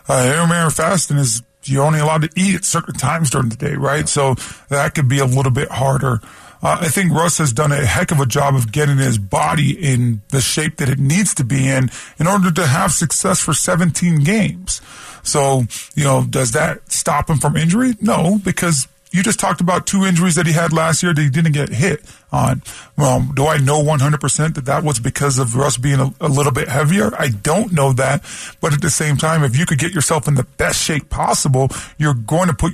Uh, 0.09 0.23
intermittent 0.33 0.73
fasting 0.73 1.17
is 1.17 1.43
you're 1.63 1.83
only 1.83 1.99
allowed 1.99 2.21
to 2.21 2.29
eat 2.35 2.55
at 2.55 2.63
certain 2.65 2.95
times 2.95 3.29
during 3.29 3.49
the 3.49 3.55
day, 3.57 3.73
right? 3.75 4.07
So 4.07 4.35
that 4.69 4.95
could 4.95 5.09
be 5.09 5.19
a 5.19 5.25
little 5.25 5.51
bit 5.51 5.69
harder. 5.69 6.21
Uh, 6.61 6.77
I 6.81 6.87
think 6.89 7.11
Russ 7.11 7.37
has 7.37 7.53
done 7.53 7.71
a 7.71 7.85
heck 7.85 8.11
of 8.11 8.19
a 8.19 8.25
job 8.25 8.55
of 8.55 8.71
getting 8.71 8.97
his 8.97 9.17
body 9.17 9.71
in 9.71 10.21
the 10.29 10.41
shape 10.41 10.77
that 10.77 10.89
it 10.89 10.99
needs 10.99 11.33
to 11.35 11.43
be 11.43 11.67
in 11.67 11.89
in 12.19 12.27
order 12.27 12.51
to 12.51 12.67
have 12.67 12.91
success 12.91 13.39
for 13.39 13.53
17 13.53 14.23
games. 14.23 14.81
So, 15.23 15.63
you 15.95 16.03
know, 16.03 16.23
does 16.23 16.51
that 16.53 16.91
stop 16.91 17.29
him 17.29 17.37
from 17.37 17.57
injury? 17.57 17.95
No, 18.01 18.39
because 18.43 18.87
you 19.11 19.23
just 19.23 19.39
talked 19.39 19.61
about 19.61 19.87
two 19.87 20.03
injuries 20.03 20.35
that 20.35 20.45
he 20.45 20.53
had 20.53 20.73
last 20.73 21.01
year 21.01 21.13
that 21.13 21.21
he 21.21 21.29
didn't 21.29 21.53
get 21.53 21.69
hit 21.69 22.01
on. 22.31 22.61
Well, 22.97 23.27
do 23.35 23.47
I 23.47 23.57
know 23.57 23.81
100% 23.81 24.55
that 24.55 24.65
that 24.65 24.83
was 24.83 24.99
because 24.99 25.39
of 25.39 25.55
Russ 25.55 25.77
being 25.77 25.99
a, 25.99 26.13
a 26.19 26.27
little 26.27 26.51
bit 26.51 26.67
heavier? 26.67 27.11
I 27.17 27.29
don't 27.29 27.71
know 27.71 27.93
that. 27.93 28.23
But 28.59 28.73
at 28.73 28.81
the 28.81 28.89
same 28.89 29.17
time, 29.17 29.43
if 29.43 29.57
you 29.57 29.65
could 29.65 29.79
get 29.79 29.93
yourself 29.93 30.27
in 30.27 30.35
the 30.35 30.43
best 30.43 30.81
shape 30.83 31.09
possible, 31.09 31.69
you're 31.97 32.13
going 32.13 32.47
to 32.47 32.53
put 32.53 32.73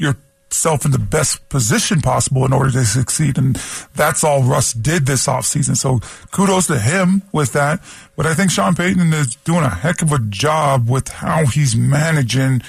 yourself 0.53 0.85
in 0.85 0.91
the 0.91 0.99
best 0.99 1.49
position 1.49 1.99
possible 1.99 2.45
in 2.45 2.53
order 2.53 2.69
to 2.69 2.85
succeed. 2.85 3.39
And 3.39 3.55
that's 3.95 4.23
all 4.23 4.43
Russ 4.43 4.71
did 4.71 5.07
this 5.07 5.25
offseason. 5.25 5.75
So 5.75 5.99
kudos 6.31 6.67
to 6.67 6.79
him 6.79 7.23
with 7.31 7.53
that. 7.53 7.81
But 8.15 8.27
I 8.27 8.35
think 8.35 8.51
Sean 8.51 8.75
Payton 8.75 9.11
is 9.13 9.35
doing 9.37 9.63
a 9.63 9.69
heck 9.69 10.03
of 10.03 10.11
a 10.11 10.19
job 10.19 10.87
with 10.87 11.07
how 11.07 11.47
he's 11.47 11.75
managing 11.75 12.61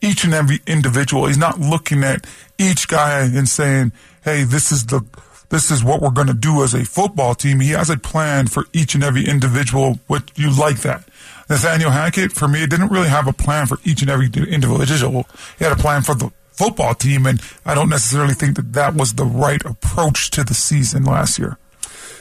each 0.00 0.22
and 0.22 0.32
every 0.32 0.60
individual. 0.68 1.26
He's 1.26 1.36
not 1.36 1.58
looking 1.58 2.04
at 2.04 2.26
each 2.58 2.86
guy 2.86 3.22
and 3.22 3.48
saying, 3.48 3.90
"Hey, 4.24 4.44
this 4.44 4.70
is 4.70 4.86
the 4.86 5.02
this 5.48 5.70
is 5.70 5.82
what 5.82 6.00
we're 6.00 6.10
going 6.10 6.28
to 6.28 6.34
do 6.34 6.62
as 6.62 6.74
a 6.74 6.84
football 6.84 7.34
team. 7.34 7.60
He 7.60 7.70
has 7.70 7.90
a 7.90 7.98
plan 7.98 8.46
for 8.46 8.66
each 8.72 8.94
and 8.94 9.04
every 9.04 9.26
individual. 9.26 9.98
What 10.06 10.30
you 10.36 10.50
like 10.50 10.78
that. 10.78 11.04
Nathaniel 11.50 11.90
Hackett, 11.90 12.32
for 12.32 12.48
me, 12.48 12.66
didn't 12.66 12.88
really 12.88 13.08
have 13.08 13.26
a 13.26 13.32
plan 13.32 13.66
for 13.66 13.78
each 13.84 14.00
and 14.00 14.10
every 14.10 14.26
individual. 14.26 15.26
He 15.58 15.64
had 15.64 15.72
a 15.72 15.82
plan 15.82 16.02
for 16.02 16.14
the 16.14 16.30
football 16.52 16.94
team, 16.94 17.26
and 17.26 17.40
I 17.64 17.74
don't 17.74 17.88
necessarily 17.88 18.34
think 18.34 18.56
that 18.56 18.72
that 18.74 18.94
was 18.94 19.14
the 19.14 19.24
right 19.24 19.64
approach 19.64 20.30
to 20.30 20.44
the 20.44 20.54
season 20.54 21.04
last 21.04 21.38
year. 21.38 21.58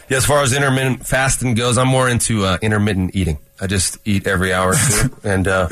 Yeah, 0.10 0.18
as 0.18 0.26
far 0.26 0.44
as 0.44 0.54
intermittent 0.54 1.06
fasting 1.06 1.54
goes, 1.54 1.78
I'm 1.78 1.88
more 1.88 2.10
into 2.10 2.44
uh, 2.44 2.58
intermittent 2.62 3.16
eating. 3.16 3.40
I 3.62 3.68
just 3.68 4.00
eat 4.06 4.26
every 4.28 4.52
hour 4.52 4.74
and 5.24 5.48
uh, 5.48 5.68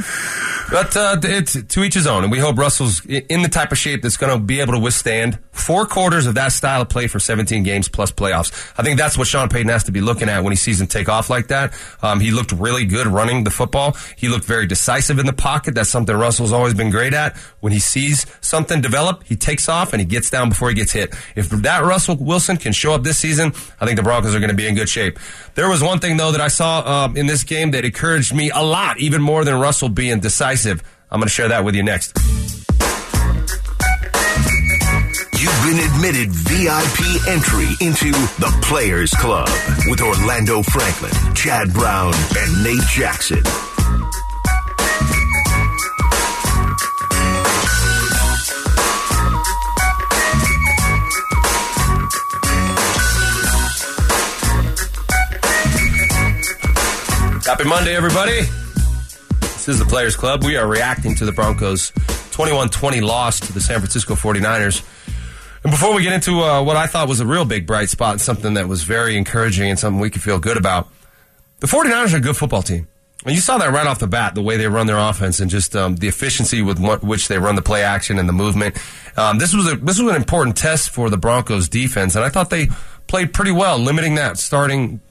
but 0.71 0.95
uh, 0.95 1.17
it's 1.23 1.61
to 1.61 1.83
each 1.83 1.95
his 1.95 2.05
own. 2.05 2.23
And 2.23 2.31
we 2.31 2.37
hope 2.37 2.57
Russell's 2.57 3.03
in 3.05 3.41
the 3.41 3.49
type 3.49 3.71
of 3.71 3.77
shape 3.77 4.03
that's 4.03 4.17
going 4.17 4.31
to 4.31 4.39
be 4.39 4.59
able 4.59 4.73
to 4.73 4.79
withstand 4.79 5.39
four 5.51 5.85
quarters 5.85 6.27
of 6.27 6.35
that 6.35 6.51
style 6.51 6.81
of 6.81 6.89
play 6.89 7.07
for 7.07 7.19
17 7.19 7.63
games 7.63 7.89
plus 7.89 8.11
playoffs. 8.11 8.71
I 8.77 8.83
think 8.83 8.97
that's 8.97 9.17
what 9.17 9.27
Sean 9.27 9.49
Payton 9.49 9.69
has 9.69 9.83
to 9.85 9.91
be 9.91 9.99
looking 9.99 10.29
at 10.29 10.43
when 10.43 10.51
he 10.51 10.55
sees 10.55 10.79
him 10.79 10.87
take 10.87 11.09
off 11.09 11.29
like 11.29 11.47
that. 11.47 11.73
Um, 12.01 12.19
he 12.19 12.31
looked 12.31 12.51
really 12.51 12.85
good 12.85 13.07
running 13.07 13.43
the 13.43 13.51
football. 13.51 13.97
He 14.15 14.29
looked 14.29 14.45
very 14.45 14.67
decisive 14.67 15.17
in 15.17 15.25
the 15.25 15.33
pocket. 15.33 15.73
That's 15.73 15.89
something 15.89 16.15
Russell's 16.15 16.53
always 16.53 16.75
been 16.75 16.91
great 16.91 17.13
at. 17.13 17.35
When 17.59 17.73
he 17.73 17.79
sees 17.79 18.25
something 18.41 18.79
develop, 18.79 19.23
he 19.23 19.35
takes 19.35 19.67
off 19.67 19.91
and 19.93 19.99
he 19.99 20.05
gets 20.05 20.29
down 20.29 20.49
before 20.49 20.69
he 20.69 20.75
gets 20.75 20.91
hit. 20.91 21.15
If 21.35 21.49
that 21.49 21.83
Russell 21.83 22.15
Wilson 22.15 22.57
can 22.57 22.73
show 22.73 22.93
up 22.93 23.03
this 23.03 23.17
season, 23.17 23.53
I 23.81 23.85
think 23.85 23.97
the 23.97 24.03
Broncos 24.03 24.35
are 24.35 24.39
going 24.39 24.51
to 24.51 24.55
be 24.55 24.67
in 24.67 24.75
good 24.75 24.89
shape. 24.89 25.17
There 25.55 25.67
was 25.67 25.81
one 25.81 25.99
thing 25.99 26.17
though 26.17 26.31
that 26.31 26.41
I 26.41 26.47
saw 26.47 27.05
um, 27.05 27.17
in 27.17 27.25
this 27.25 27.43
game 27.43 27.71
that 27.71 27.78
encouraged 27.85 28.33
me 28.33 28.51
a 28.51 28.61
lot, 28.63 28.99
even 28.99 29.21
more 29.21 29.43
than 29.45 29.59
Russell 29.59 29.89
being 29.89 30.19
decisive. 30.19 30.81
I'm 31.11 31.19
going 31.19 31.27
to 31.27 31.33
share 31.33 31.49
that 31.49 31.63
with 31.63 31.75
you 31.75 31.83
next. 31.83 32.17
You've 35.39 35.63
been 35.63 35.79
admitted 35.95 36.29
VIP 36.31 37.27
entry 37.29 37.69
into 37.79 38.11
the 38.39 38.53
Players 38.61 39.11
Club 39.11 39.49
with 39.87 40.01
Orlando 40.01 40.61
Franklin, 40.61 41.13
Chad 41.33 41.71
Brown, 41.71 42.13
and 42.37 42.63
Nate 42.63 42.81
Jackson. 42.89 43.43
Happy 57.49 57.63
Monday, 57.63 57.95
everybody. 57.95 58.41
This 59.41 59.67
is 59.67 59.79
the 59.79 59.85
Players 59.85 60.15
Club. 60.15 60.43
We 60.43 60.55
are 60.55 60.67
reacting 60.67 61.15
to 61.15 61.25
the 61.25 61.31
Broncos' 61.31 61.91
21 62.29 62.69
20 62.69 63.01
loss 63.01 63.39
to 63.39 63.51
the 63.51 63.59
San 63.59 63.79
Francisco 63.79 64.13
49ers. 64.13 64.85
And 65.63 65.71
before 65.71 65.95
we 65.95 66.03
get 66.03 66.13
into 66.13 66.41
uh, 66.43 66.61
what 66.61 66.77
I 66.77 66.85
thought 66.85 67.09
was 67.09 67.21
a 67.21 67.25
real 67.25 67.45
big 67.45 67.65
bright 67.65 67.89
spot 67.89 68.21
something 68.21 68.53
that 68.53 68.67
was 68.67 68.83
very 68.83 69.17
encouraging 69.17 69.67
and 69.67 69.79
something 69.79 69.99
we 69.99 70.11
could 70.11 70.21
feel 70.21 70.37
good 70.37 70.57
about, 70.57 70.89
the 71.59 71.65
49ers 71.65 72.13
are 72.13 72.17
a 72.17 72.19
good 72.19 72.37
football 72.37 72.61
team. 72.61 72.87
And 73.25 73.33
you 73.33 73.41
saw 73.41 73.57
that 73.57 73.73
right 73.73 73.87
off 73.87 73.97
the 73.97 74.05
bat, 74.05 74.35
the 74.35 74.43
way 74.43 74.57
they 74.57 74.67
run 74.67 74.85
their 74.85 74.99
offense 74.99 75.39
and 75.39 75.49
just 75.49 75.75
um, 75.75 75.95
the 75.95 76.07
efficiency 76.07 76.61
with 76.61 76.79
what, 76.79 77.03
which 77.03 77.29
they 77.29 77.39
run 77.39 77.55
the 77.55 77.63
play 77.63 77.81
action 77.81 78.19
and 78.19 78.29
the 78.29 78.33
movement. 78.33 78.77
Um, 79.17 79.39
this 79.39 79.55
was 79.55 79.73
a, 79.73 79.75
this 79.75 79.99
was 79.99 80.11
an 80.11 80.15
important 80.15 80.55
test 80.55 80.91
for 80.91 81.09
the 81.09 81.17
Broncos 81.17 81.67
defense, 81.67 82.15
and 82.15 82.23
I 82.23 82.29
thought 82.29 82.51
they 82.51 82.67
played 83.07 83.33
pretty 83.33 83.51
well, 83.51 83.79
limiting 83.79 84.13
that 84.15 84.37
starting 84.37 85.01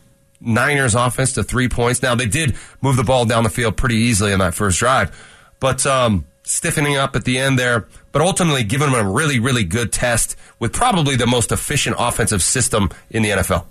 Niners 0.40 0.95
offense 0.95 1.33
to 1.35 1.42
three 1.42 1.68
points. 1.68 2.02
Now 2.02 2.14
they 2.14 2.26
did 2.26 2.57
move 2.80 2.97
the 2.97 3.04
ball 3.04 3.25
down 3.25 3.45
the 3.45 3.50
field 3.50 3.76
pretty 3.76 3.97
easily 3.97 4.33
in 4.33 4.38
that 4.38 4.54
first 4.54 4.78
drive, 4.78 5.16
but 5.61 5.85
um, 5.87 6.26
stiffening 6.42 6.97
up 6.97 7.16
at 7.16 7.25
the 7.25 7.38
end 7.38 7.59
there. 7.59 7.87
But 8.12 8.23
ultimately, 8.23 8.64
giving 8.64 8.90
them 8.90 9.07
a 9.07 9.09
really, 9.09 9.38
really 9.38 9.64
good 9.64 9.92
test 9.92 10.37
with 10.59 10.73
probably 10.73 11.14
the 11.14 11.26
most 11.26 11.52
efficient 11.52 11.97
offensive 11.99 12.42
system 12.42 12.90
in 13.11 13.23
the 13.23 13.30
NFL. 13.30 13.64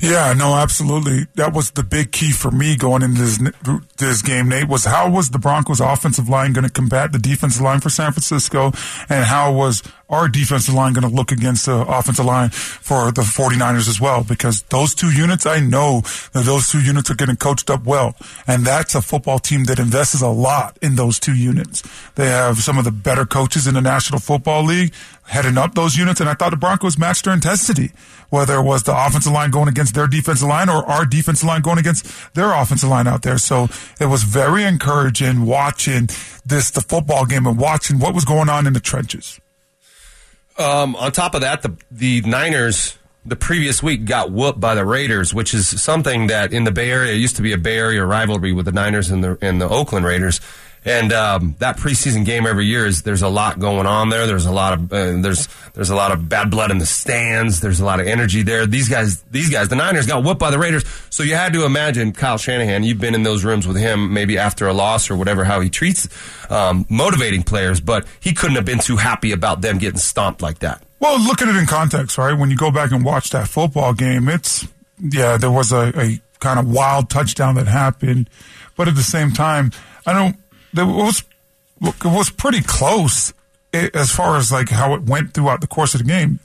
Yeah, 0.00 0.32
no, 0.32 0.54
absolutely. 0.54 1.26
That 1.34 1.52
was 1.52 1.72
the 1.72 1.82
big 1.82 2.12
key 2.12 2.32
for 2.32 2.50
me 2.50 2.76
going 2.76 3.02
into 3.02 3.20
this, 3.20 3.38
this 3.98 4.22
game, 4.22 4.48
Nate, 4.48 4.68
was 4.68 4.84
how 4.84 5.10
was 5.10 5.30
the 5.30 5.38
Broncos 5.38 5.80
offensive 5.80 6.28
line 6.28 6.52
going 6.52 6.64
to 6.64 6.72
combat 6.72 7.12
the 7.12 7.18
defensive 7.18 7.60
line 7.60 7.80
for 7.80 7.90
San 7.90 8.12
Francisco 8.12 8.72
and 9.08 9.24
how 9.24 9.52
was 9.52 9.82
our 10.08 10.28
defensive 10.28 10.74
line 10.74 10.92
going 10.92 11.08
to 11.08 11.14
look 11.14 11.30
against 11.30 11.66
the 11.66 11.84
offensive 11.86 12.24
line 12.24 12.50
for 12.50 13.12
the 13.12 13.22
49ers 13.22 13.88
as 13.88 14.00
well? 14.00 14.24
Because 14.24 14.62
those 14.70 14.94
two 14.94 15.10
units, 15.10 15.46
I 15.46 15.60
know 15.60 16.00
that 16.32 16.44
those 16.44 16.68
two 16.68 16.80
units 16.80 17.10
are 17.10 17.14
getting 17.14 17.36
coached 17.36 17.70
up 17.70 17.84
well. 17.84 18.16
And 18.46 18.64
that's 18.64 18.94
a 18.94 19.02
football 19.02 19.38
team 19.38 19.64
that 19.64 19.78
invests 19.78 20.20
a 20.20 20.28
lot 20.28 20.78
in 20.82 20.96
those 20.96 21.20
two 21.20 21.34
units. 21.34 21.82
They 22.16 22.26
have 22.26 22.58
some 22.58 22.78
of 22.78 22.84
the 22.84 22.90
better 22.90 23.24
coaches 23.24 23.66
in 23.66 23.74
the 23.74 23.80
National 23.80 24.18
Football 24.18 24.64
League 24.64 24.92
heading 25.30 25.56
up 25.56 25.76
those 25.76 25.96
units. 25.96 26.20
And 26.20 26.28
I 26.28 26.34
thought 26.34 26.50
the 26.50 26.56
Broncos 26.56 26.98
matched 26.98 27.24
their 27.24 27.32
intensity, 27.32 27.92
whether 28.30 28.56
it 28.56 28.62
was 28.62 28.82
the 28.82 28.92
offensive 28.92 29.32
line 29.32 29.52
going 29.52 29.68
against 29.68 29.94
their 29.94 30.08
defensive 30.08 30.48
line 30.48 30.68
or 30.68 30.84
our 30.84 31.06
defensive 31.06 31.46
line 31.46 31.62
going 31.62 31.78
against 31.78 32.34
their 32.34 32.52
offensive 32.52 32.88
line 32.88 33.06
out 33.06 33.22
there. 33.22 33.38
So 33.38 33.68
it 34.00 34.06
was 34.06 34.24
very 34.24 34.64
encouraging 34.64 35.46
watching 35.46 36.08
this, 36.44 36.72
the 36.72 36.80
football 36.80 37.26
game 37.26 37.46
and 37.46 37.56
watching 37.56 38.00
what 38.00 38.12
was 38.12 38.24
going 38.24 38.48
on 38.48 38.66
in 38.66 38.72
the 38.72 38.80
trenches. 38.80 39.40
Um, 40.58 40.96
on 40.96 41.12
top 41.12 41.34
of 41.34 41.42
that, 41.42 41.62
the, 41.62 41.76
the 41.92 42.22
Niners 42.22 42.98
the 43.24 43.36
previous 43.36 43.82
week 43.82 44.04
got 44.04 44.30
whooped 44.30 44.60
by 44.60 44.74
the 44.74 44.84
Raiders, 44.84 45.34
which 45.34 45.52
is 45.52 45.82
something 45.82 46.28
that 46.28 46.52
in 46.52 46.64
the 46.64 46.72
Bay 46.72 46.90
Area 46.90 47.14
used 47.14 47.36
to 47.36 47.42
be 47.42 47.52
a 47.52 47.58
Bay 47.58 47.76
Area 47.76 48.04
rivalry 48.04 48.52
with 48.52 48.64
the 48.64 48.72
Niners 48.72 49.10
and 49.10 49.22
the 49.22 49.38
and 49.40 49.60
the 49.60 49.68
Oakland 49.68 50.06
Raiders. 50.06 50.40
And 50.82 51.12
um, 51.12 51.56
that 51.58 51.76
preseason 51.76 52.24
game 52.24 52.46
every 52.46 52.64
year 52.64 52.86
is 52.86 53.02
there's 53.02 53.20
a 53.20 53.28
lot 53.28 53.58
going 53.58 53.86
on 53.86 54.08
there. 54.08 54.26
There's 54.26 54.46
a 54.46 54.52
lot 54.52 54.72
of 54.72 54.90
uh, 54.90 55.20
there's 55.20 55.46
there's 55.74 55.90
a 55.90 55.94
lot 55.94 56.10
of 56.10 56.30
bad 56.30 56.50
blood 56.50 56.70
in 56.70 56.78
the 56.78 56.86
stands. 56.86 57.60
There's 57.60 57.80
a 57.80 57.84
lot 57.84 58.00
of 58.00 58.06
energy 58.06 58.42
there. 58.42 58.64
These 58.64 58.88
guys, 58.88 59.20
these 59.30 59.50
guys, 59.50 59.68
the 59.68 59.76
Niners 59.76 60.06
got 60.06 60.24
whooped 60.24 60.40
by 60.40 60.50
the 60.50 60.58
Raiders. 60.58 60.84
So 61.10 61.22
you 61.22 61.34
had 61.34 61.52
to 61.52 61.66
imagine 61.66 62.12
Kyle 62.12 62.38
Shanahan. 62.38 62.82
You've 62.82 63.00
been 63.00 63.14
in 63.14 63.24
those 63.24 63.44
rooms 63.44 63.66
with 63.66 63.76
him, 63.76 64.14
maybe 64.14 64.38
after 64.38 64.68
a 64.68 64.72
loss 64.72 65.10
or 65.10 65.16
whatever, 65.16 65.44
how 65.44 65.60
he 65.60 65.68
treats 65.68 66.08
um, 66.50 66.86
motivating 66.88 67.42
players. 67.42 67.82
But 67.82 68.06
he 68.18 68.32
couldn't 68.32 68.56
have 68.56 68.64
been 68.64 68.78
too 68.78 68.96
happy 68.96 69.32
about 69.32 69.60
them 69.60 69.76
getting 69.76 69.98
stomped 69.98 70.40
like 70.40 70.60
that. 70.60 70.82
Well, 71.00 71.18
look 71.18 71.40
at 71.40 71.48
it 71.48 71.56
in 71.56 71.66
context, 71.66 72.18
right? 72.18 72.38
When 72.38 72.50
you 72.50 72.56
go 72.56 72.70
back 72.70 72.92
and 72.92 73.04
watch 73.04 73.30
that 73.30 73.48
football 73.48 73.94
game, 73.94 74.28
it's 74.28 74.68
yeah, 74.98 75.38
there 75.38 75.50
was 75.50 75.72
a, 75.72 75.92
a 75.98 76.20
kind 76.40 76.58
of 76.60 76.70
wild 76.70 77.08
touchdown 77.08 77.54
that 77.54 77.66
happened, 77.66 78.28
but 78.76 78.86
at 78.86 78.94
the 78.94 79.02
same 79.02 79.32
time, 79.32 79.72
I 80.06 80.12
don't 80.12 80.36
it 80.76 80.84
was 80.84 81.24
it 81.82 82.04
was 82.04 82.30
pretty 82.30 82.60
close 82.62 83.32
eh, 83.72 83.88
as 83.94 84.10
far 84.10 84.36
as 84.36 84.52
like 84.52 84.68
how 84.68 84.94
it 84.94 85.02
went 85.02 85.32
throughout 85.32 85.62
the 85.62 85.66
course 85.66 85.94
of 85.94 86.00
the 86.00 86.06
game. 86.06 86.38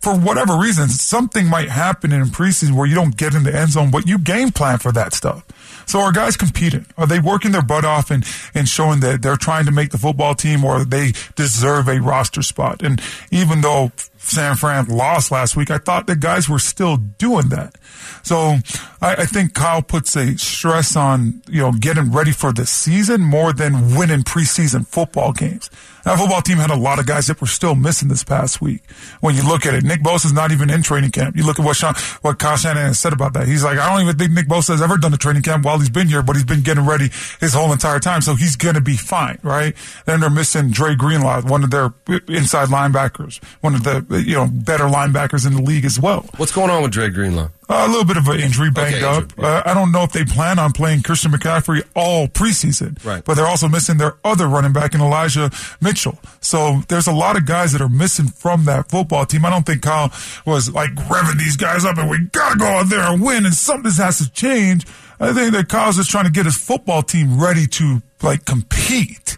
For 0.00 0.16
whatever 0.16 0.56
reason, 0.56 0.88
something 0.88 1.46
might 1.46 1.68
happen 1.68 2.12
in 2.12 2.26
preseason 2.26 2.72
where 2.72 2.86
you 2.86 2.94
don't 2.94 3.16
get 3.16 3.34
in 3.34 3.42
the 3.42 3.54
end 3.54 3.72
zone, 3.72 3.90
but 3.90 4.06
you 4.06 4.18
game 4.18 4.52
plan 4.52 4.78
for 4.78 4.92
that 4.92 5.12
stuff. 5.12 5.44
So 5.86 6.00
are 6.00 6.12
guys 6.12 6.36
competing? 6.36 6.86
Are 6.96 7.06
they 7.06 7.18
working 7.18 7.52
their 7.52 7.62
butt 7.62 7.84
off 7.84 8.10
and, 8.10 8.24
and 8.54 8.68
showing 8.68 9.00
that 9.00 9.22
they're 9.22 9.36
trying 9.36 9.66
to 9.66 9.72
make 9.72 9.90
the 9.90 9.98
football 9.98 10.34
team 10.34 10.64
or 10.64 10.84
they 10.84 11.12
deserve 11.34 11.88
a 11.88 12.00
roster 12.00 12.42
spot? 12.42 12.82
And 12.82 13.02
even 13.30 13.60
though 13.60 13.92
San 14.18 14.56
Fran 14.56 14.86
lost 14.86 15.30
last 15.30 15.56
week, 15.56 15.70
I 15.70 15.78
thought 15.78 16.06
the 16.06 16.16
guys 16.16 16.48
were 16.48 16.58
still 16.58 16.96
doing 16.96 17.48
that. 17.48 17.76
So 18.22 18.56
I, 19.02 19.16
I, 19.16 19.26
think 19.26 19.52
Kyle 19.52 19.82
puts 19.82 20.16
a 20.16 20.38
stress 20.38 20.96
on, 20.96 21.42
you 21.48 21.60
know, 21.60 21.72
getting 21.72 22.10
ready 22.10 22.32
for 22.32 22.52
the 22.52 22.64
season 22.64 23.20
more 23.20 23.52
than 23.52 23.94
winning 23.96 24.22
preseason 24.22 24.86
football 24.86 25.32
games. 25.32 25.68
That 26.04 26.18
football 26.18 26.42
team 26.42 26.58
had 26.58 26.70
a 26.70 26.76
lot 26.76 26.98
of 26.98 27.06
guys 27.06 27.26
that 27.28 27.40
were 27.40 27.46
still 27.46 27.74
missing 27.74 28.08
this 28.08 28.22
past 28.24 28.60
week. 28.60 28.82
When 29.20 29.34
you 29.34 29.42
look 29.42 29.66
at 29.66 29.74
it, 29.74 29.84
Nick 29.84 30.00
Bosa's 30.00 30.32
not 30.32 30.52
even 30.52 30.70
in 30.70 30.82
training 30.82 31.10
camp. 31.10 31.36
You 31.36 31.44
look 31.44 31.58
at 31.58 31.64
what 31.64 31.76
Sean, 31.76 31.94
what 32.22 32.38
Kyle 32.38 32.56
Shanahan 32.56 32.94
said 32.94 33.12
about 33.12 33.32
that. 33.32 33.48
He's 33.48 33.64
like, 33.64 33.78
I 33.78 33.90
don't 33.90 34.02
even 34.02 34.18
think 34.18 34.32
Nick 34.32 34.46
Bosa 34.46 34.68
has 34.68 34.82
ever 34.82 34.98
done 34.98 35.14
a 35.14 35.16
training 35.16 35.42
camp 35.42 35.64
while 35.64 35.78
he's 35.78 35.90
been 35.90 36.08
here, 36.08 36.22
but 36.22 36.36
he's 36.36 36.44
been 36.44 36.62
getting 36.62 36.84
ready 36.86 37.10
his 37.40 37.54
whole 37.54 37.72
entire 37.72 38.00
time. 38.00 38.20
So 38.20 38.34
he's 38.34 38.56
going 38.56 38.74
to 38.74 38.80
be 38.80 38.96
fine, 38.96 39.38
right? 39.42 39.74
Then 40.04 40.20
they're 40.20 40.30
missing 40.30 40.70
Dre 40.70 40.94
Greenlaw, 40.94 41.42
one 41.42 41.64
of 41.64 41.70
their 41.70 41.94
inside 42.28 42.68
linebackers, 42.68 43.42
one 43.62 43.74
of 43.74 43.84
the, 43.84 44.22
you 44.26 44.34
know, 44.34 44.46
better 44.46 44.84
linebackers 44.84 45.46
in 45.46 45.54
the 45.54 45.62
league 45.62 45.84
as 45.84 45.98
well. 45.98 46.26
What's 46.36 46.52
going 46.52 46.70
on 46.70 46.82
with 46.82 46.92
Dre 46.92 47.08
Greenlaw? 47.08 47.48
A 47.68 47.88
little 47.88 48.04
bit 48.04 48.16
of 48.16 48.28
an 48.28 48.40
injury, 48.40 48.70
banged 48.70 48.96
okay, 48.96 49.04
up. 49.04 49.32
yeah. 49.38 49.46
uh, 49.46 49.62
I 49.64 49.74
don't 49.74 49.90
know 49.90 50.02
if 50.02 50.12
they 50.12 50.24
plan 50.24 50.58
on 50.58 50.72
playing 50.72 51.02
Christian 51.02 51.32
McCaffrey 51.32 51.82
all 51.94 52.28
preseason, 52.28 53.02
right. 53.04 53.24
but 53.24 53.34
they're 53.34 53.46
also 53.46 53.68
missing 53.68 53.96
their 53.96 54.16
other 54.22 54.46
running 54.46 54.72
back 54.72 54.94
in 54.94 55.00
Elijah 55.00 55.50
Mitchell. 55.80 56.18
So 56.40 56.82
there's 56.88 57.06
a 57.06 57.12
lot 57.12 57.36
of 57.36 57.46
guys 57.46 57.72
that 57.72 57.80
are 57.80 57.88
missing 57.88 58.26
from 58.28 58.64
that 58.66 58.90
football 58.90 59.24
team. 59.24 59.44
I 59.44 59.50
don't 59.50 59.64
think 59.64 59.82
Kyle 59.82 60.12
was 60.44 60.72
like 60.72 60.90
revving 60.90 61.38
these 61.38 61.56
guys 61.56 61.84
up 61.84 61.96
and 61.96 62.10
we 62.10 62.18
gotta 62.32 62.58
go 62.58 62.66
out 62.66 62.90
there 62.90 63.00
and 63.00 63.22
win 63.22 63.46
and 63.46 63.54
something 63.54 63.90
has 63.92 64.18
to 64.18 64.30
change. 64.30 64.86
I 65.20 65.32
think 65.32 65.52
that 65.52 65.68
Kyle's 65.68 65.96
just 65.96 66.10
trying 66.10 66.24
to 66.24 66.30
get 66.30 66.44
his 66.44 66.56
football 66.56 67.02
team 67.02 67.40
ready 67.40 67.66
to 67.66 68.02
like 68.22 68.44
compete. 68.44 69.36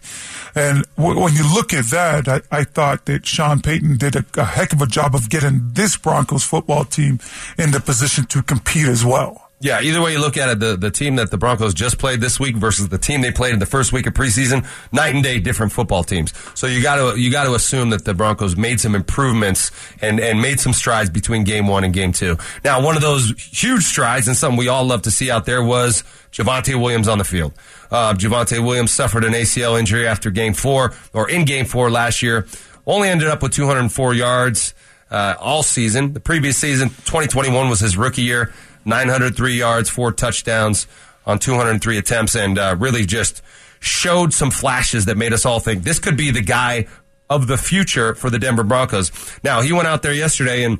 And 0.57 0.85
w- 0.97 1.19
when 1.19 1.33
you 1.35 1.53
look 1.53 1.71
at 1.71 1.85
that, 1.91 2.27
I, 2.27 2.41
I 2.51 2.63
thought 2.63 3.05
that 3.05 3.27
Sean 3.27 3.61
Payton 3.61 3.97
did 3.97 4.15
a, 4.15 4.25
a, 4.37 4.43
heck 4.43 4.73
of 4.73 4.81
a 4.81 4.87
job 4.87 5.13
of 5.13 5.29
getting 5.29 5.69
this 5.73 5.95
Broncos 5.97 6.43
football 6.43 6.83
team 6.83 7.19
in 7.59 7.69
the 7.71 7.79
position 7.79 8.25
to 8.25 8.41
compete 8.41 8.87
as 8.87 9.05
well. 9.05 9.47
Yeah, 9.59 9.81
either 9.81 10.01
way 10.01 10.13
you 10.13 10.19
look 10.19 10.37
at 10.37 10.49
it, 10.49 10.59
the, 10.59 10.75
the 10.75 10.91
team 10.91 11.15
that 11.15 11.31
the 11.31 11.37
Broncos 11.37 11.73
just 11.73 11.97
played 11.97 12.21
this 12.21 12.39
week 12.39 12.55
versus 12.55 12.89
the 12.89 12.97
team 12.99 13.21
they 13.21 13.31
played 13.31 13.53
in 13.53 13.59
the 13.59 13.65
first 13.65 13.91
week 13.91 14.05
of 14.05 14.13
preseason, 14.13 14.67
night 14.91 15.15
and 15.15 15.23
day 15.23 15.39
different 15.39 15.71
football 15.71 16.03
teams. 16.03 16.31
So 16.53 16.67
you 16.67 16.81
got 16.81 16.97
to 16.97 17.19
you 17.19 17.31
got 17.31 17.45
to 17.45 17.55
assume 17.55 17.89
that 17.89 18.05
the 18.05 18.13
Broncos 18.13 18.55
made 18.55 18.79
some 18.79 18.93
improvements 18.93 19.71
and 19.99 20.19
and 20.19 20.43
made 20.43 20.59
some 20.59 20.73
strides 20.73 21.09
between 21.09 21.43
game 21.43 21.67
1 21.67 21.83
and 21.83 21.91
game 21.91 22.11
2. 22.11 22.37
Now, 22.63 22.83
one 22.83 22.95
of 22.95 23.01
those 23.01 23.33
huge 23.39 23.83
strides 23.83 24.27
and 24.27 24.37
something 24.37 24.57
we 24.57 24.67
all 24.67 24.85
love 24.85 25.03
to 25.03 25.11
see 25.11 25.31
out 25.31 25.45
there 25.45 25.63
was 25.63 26.03
Javonte 26.31 26.79
Williams 26.79 27.07
on 27.07 27.17
the 27.17 27.23
field. 27.23 27.53
Uh, 27.91 28.13
Javonte 28.13 28.63
Williams 28.63 28.91
suffered 28.91 29.23
an 29.23 29.33
ACL 29.33 29.79
injury 29.79 30.07
after 30.07 30.29
game 30.29 30.53
4 30.53 30.93
or 31.13 31.29
in 31.29 31.45
game 31.45 31.65
4 31.65 31.89
last 31.89 32.21
year. 32.21 32.47
Only 32.85 33.09
ended 33.09 33.27
up 33.27 33.41
with 33.41 33.53
204 33.53 34.13
yards 34.13 34.73
uh, 35.11 35.35
all 35.39 35.63
season. 35.63 36.13
The 36.13 36.19
previous 36.19 36.57
season, 36.57 36.89
2021 36.89 37.69
was 37.69 37.79
his 37.79 37.97
rookie 37.97 38.23
year. 38.23 38.53
903 38.85 39.53
yards, 39.53 39.89
four 39.89 40.11
touchdowns 40.13 40.87
on 41.25 41.39
203 41.39 41.97
attempts, 41.97 42.35
and 42.35 42.57
uh, 42.57 42.75
really 42.79 43.05
just 43.05 43.41
showed 43.79 44.33
some 44.33 44.49
flashes 44.49 45.05
that 45.05 45.17
made 45.17 45.33
us 45.33 45.45
all 45.45 45.59
think 45.59 45.83
this 45.83 45.99
could 45.99 46.15
be 46.17 46.31
the 46.31 46.41
guy 46.41 46.87
of 47.29 47.47
the 47.47 47.57
future 47.57 48.15
for 48.15 48.29
the 48.29 48.39
Denver 48.39 48.63
Broncos. 48.63 49.11
Now, 49.43 49.61
he 49.61 49.73
went 49.73 49.87
out 49.87 50.01
there 50.01 50.13
yesterday 50.13 50.63
and 50.63 50.79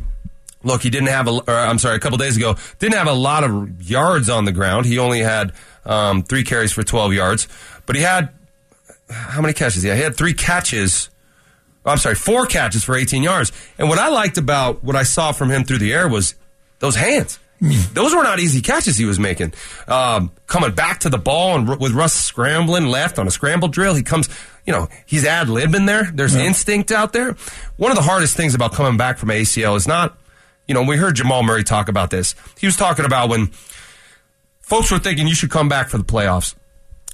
look, 0.63 0.81
he 0.81 0.89
didn't 0.89 1.09
have 1.09 1.27
a, 1.27 1.31
or, 1.31 1.53
I'm 1.53 1.77
sorry, 1.79 1.97
a 1.97 1.99
couple 1.99 2.17
days 2.17 2.37
ago, 2.37 2.55
didn't 2.79 2.95
have 2.95 3.07
a 3.07 3.13
lot 3.13 3.43
of 3.43 3.81
yards 3.89 4.29
on 4.29 4.45
the 4.45 4.51
ground. 4.51 4.85
He 4.85 4.97
only 4.97 5.19
had 5.19 5.51
um, 5.87 6.21
three 6.21 6.43
carries 6.43 6.71
for 6.71 6.83
12 6.83 7.13
yards, 7.13 7.47
but 7.85 7.95
he 7.95 8.03
had, 8.03 8.29
how 9.09 9.41
many 9.41 9.53
catches? 9.53 9.83
Yeah, 9.83 9.95
he 9.95 10.01
had 10.01 10.15
three 10.15 10.33
catches. 10.33 11.09
Oh, 11.85 11.91
I'm 11.91 11.97
sorry, 11.97 12.15
four 12.15 12.45
catches 12.45 12.83
for 12.83 12.95
18 12.95 13.23
yards. 13.23 13.51
And 13.79 13.89
what 13.89 13.97
I 13.97 14.09
liked 14.09 14.37
about 14.37 14.83
what 14.83 14.95
I 14.95 15.03
saw 15.03 15.31
from 15.31 15.49
him 15.49 15.63
through 15.63 15.79
the 15.79 15.93
air 15.93 16.07
was 16.07 16.35
those 16.79 16.95
hands. 16.95 17.39
Those 17.93 18.13
were 18.13 18.21
not 18.21 18.39
easy 18.39 18.61
catches 18.61 18.97
he 18.97 19.05
was 19.05 19.19
making. 19.19 19.53
Um, 19.87 20.31
coming 20.45 20.75
back 20.75 20.99
to 20.99 21.09
the 21.09 21.17
ball 21.17 21.55
and 21.55 21.79
with 21.79 21.91
Russ 21.91 22.13
scrambling 22.13 22.85
left 22.85 23.17
on 23.17 23.25
a 23.25 23.31
scramble 23.31 23.67
drill, 23.67 23.95
he 23.95 24.03
comes, 24.03 24.29
you 24.65 24.73
know, 24.73 24.89
he's 25.07 25.25
ad 25.25 25.47
libbing 25.47 25.87
there. 25.87 26.03
There's 26.13 26.35
yeah. 26.35 26.43
instinct 26.43 26.91
out 26.91 27.13
there. 27.13 27.35
One 27.77 27.91
of 27.91 27.97
the 27.97 28.03
hardest 28.03 28.37
things 28.37 28.53
about 28.53 28.73
coming 28.73 28.95
back 28.95 29.17
from 29.17 29.29
ACL 29.29 29.75
is 29.75 29.87
not, 29.87 30.19
you 30.67 30.75
know, 30.75 30.83
we 30.83 30.97
heard 30.97 31.15
Jamal 31.15 31.41
Murray 31.41 31.63
talk 31.63 31.89
about 31.89 32.11
this. 32.11 32.35
He 32.59 32.67
was 32.67 32.75
talking 32.75 33.05
about 33.05 33.29
when 33.29 33.49
folks 34.67 34.91
were 34.91 34.99
thinking 34.99 35.27
you 35.27 35.35
should 35.35 35.49
come 35.49 35.69
back 35.69 35.87
for 35.87 35.97
the 35.97 36.03
playoffs. 36.03 36.53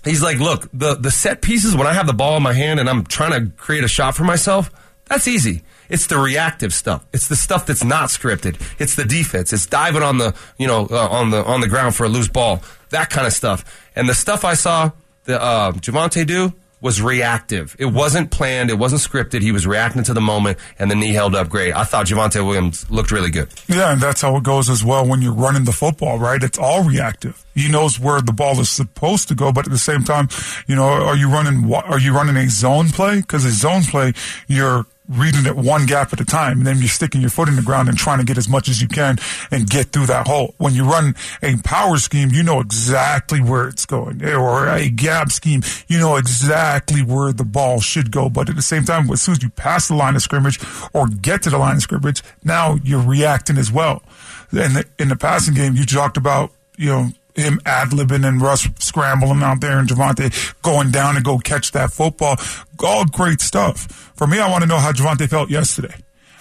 He's 0.04 0.22
like, 0.22 0.40
look, 0.40 0.68
the, 0.74 0.96
the 0.96 1.12
set 1.12 1.42
pieces, 1.42 1.76
when 1.76 1.88
I 1.88 1.94
have 1.94 2.08
the 2.08 2.14
ball 2.14 2.36
in 2.36 2.44
my 2.44 2.52
hand 2.52 2.80
and 2.80 2.90
I'm 2.90 3.06
trying 3.06 3.32
to 3.32 3.52
create 3.56 3.84
a 3.84 3.88
shot 3.88 4.16
for 4.16 4.24
myself, 4.24 4.70
that's 5.06 5.28
easy. 5.28 5.62
It's 5.88 6.08
the 6.08 6.18
reactive 6.18 6.74
stuff. 6.74 7.06
It's 7.14 7.28
the 7.28 7.36
stuff 7.36 7.68
that's 7.68 7.84
not 7.84 8.10
scripted. 8.10 8.60
It's 8.80 8.96
the 8.96 9.06
defense. 9.06 9.54
It's 9.54 9.68
diving 9.68 10.02
on 10.02 10.18
the 10.18 10.34
you 10.58 10.66
know 10.66 10.88
uh, 10.90 11.08
on 11.08 11.30
the 11.30 11.44
on 11.46 11.62
the 11.62 11.68
ground 11.68 11.94
for 11.94 12.06
a 12.06 12.10
loose 12.10 12.30
ball. 12.30 12.64
That 12.90 13.10
kind 13.10 13.28
of 13.28 13.34
stuff. 13.34 13.64
And 13.96 14.10
the 14.10 14.14
stuff 14.14 14.44
I 14.44 14.56
saw 14.56 14.92
the 15.26 15.40
uh, 15.40 15.74
Javonte 15.74 16.26
do 16.26 16.54
was 16.84 17.02
reactive. 17.02 17.76
It 17.80 17.86
wasn't 17.86 18.30
planned. 18.30 18.70
It 18.70 18.78
wasn't 18.78 19.02
scripted. 19.02 19.42
He 19.42 19.54
was 19.54 19.66
reacting 19.66 20.04
to 20.04 20.14
the 20.14 20.22
moment, 20.22 20.60
and 20.78 20.92
the 20.92 20.96
knee 20.96 21.14
held 21.14 21.34
up 21.34 21.48
great. 21.48 21.74
I 21.74 21.86
thought 21.86 22.08
Javonte 22.08 22.46
Williams 22.46 22.90
looked 22.92 23.10
really 23.10 23.32
good. 23.32 23.48
Yeah, 23.68 23.94
and 23.94 24.02
that's 24.02 24.22
how 24.22 24.36
it 24.36 24.44
goes 24.44 24.70
as 24.70 24.84
well 24.84 25.08
when 25.08 25.22
you're 25.22 25.34
running 25.34 25.64
the 25.64 25.72
football, 25.72 26.20
right? 26.20 26.44
It's 26.44 26.60
all 26.60 26.84
reactive. 26.84 27.44
He 27.56 27.72
knows 27.72 28.00
where 28.00 28.22
the 28.22 28.34
ball 28.34 28.60
is 28.60 28.70
supposed 28.70 29.30
to 29.30 29.36
go, 29.36 29.54
but 29.54 29.66
at 29.66 29.72
the 29.72 29.78
same 29.78 30.04
time, 30.04 30.28
you 30.68 30.76
know, 30.76 30.84
are 30.84 31.16
you 31.16 31.30
running? 31.30 31.74
Are 31.74 32.00
you 32.00 32.14
running 32.14 32.36
a 32.36 32.50
zone 32.50 32.90
play? 32.90 33.22
Because 33.22 33.46
a 33.46 33.52
zone 33.52 33.84
play, 33.84 34.12
you're 34.48 34.86
reading 35.10 35.46
it 35.46 35.56
one 35.56 35.86
gap 35.86 36.14
at 36.14 36.22
a 36.22 36.26
time, 36.26 36.60
and 36.60 36.68
then 36.68 36.78
you're 36.80 36.88
sticking 36.88 37.22
your 37.22 37.30
foot 37.30 37.50
in 37.50 37.56
the 37.56 37.62
ground 37.62 37.90
and 37.90 37.98
trying 37.98 38.20
to 38.20 38.24
get 38.24 38.38
as 38.38 38.48
much 38.48 38.70
as 38.70 38.82
you 38.82 38.88
can 38.88 39.18
and 39.52 39.70
get 39.70 39.88
through 39.88 40.06
that 40.06 40.28
hole. 40.28 40.56
When 40.58 40.74
you 40.74 40.86
run 40.86 41.16
a 41.42 41.58
power 41.58 41.98
scheme, 41.98 42.30
you 42.32 42.44
know 42.44 42.60
exactly 42.60 43.42
where 43.42 43.68
it's 43.68 43.86
going, 43.86 44.24
or 44.24 44.68
a 44.68 44.90
gap 44.90 45.32
scheme, 45.32 45.62
you 45.88 46.00
know 46.00 46.16
exactly 46.16 47.02
where 47.02 47.34
the 47.34 47.44
ball 47.44 47.82
should 47.82 48.12
go. 48.12 48.30
But 48.30 48.50
at 48.50 48.56
the 48.56 48.62
same 48.62 48.86
time, 48.86 49.10
as 49.12 49.22
soon 49.22 49.34
as 49.34 49.44
you 49.44 49.50
pass 49.50 49.88
the 49.88 49.96
line 49.96 50.16
of 50.16 50.22
scrimmage 50.22 50.60
or 50.94 51.08
get 51.08 51.44
to 51.44 51.50
the 51.50 51.58
line 51.58 51.76
of 51.76 51.82
scrimmage, 51.82 52.24
now 52.44 52.78
you're 52.84 53.02
reacting 53.02 53.58
as 53.58 53.72
well. 53.72 54.04
And 54.52 54.78
in, 54.78 54.84
in 55.00 55.08
the 55.10 55.16
passing 55.16 55.54
game, 55.54 55.76
you 55.76 55.86
talked 55.86 56.18
about, 56.18 56.52
you 56.78 56.90
know, 56.90 57.10
him 57.36 57.60
ad 57.66 57.90
libbing 57.90 58.28
and 58.28 58.42
Russ 58.42 58.68
scrambling 58.80 59.42
out 59.42 59.62
there 59.62 59.80
and 59.80 59.88
Javonte 59.88 60.54
going 60.62 60.92
down 60.92 61.16
and 61.16 61.26
go 61.26 61.38
catch 61.38 61.72
that 61.72 61.92
football. 61.92 62.38
All 62.84 63.06
great 63.06 63.42
stuff. 63.42 64.12
For 64.16 64.28
me, 64.28 64.40
I 64.40 64.50
want 64.50 64.64
to 64.64 64.68
know 64.68 64.78
how 64.78 64.92
Javonte 64.92 65.28
felt 65.28 65.50
yesterday. 65.50 65.96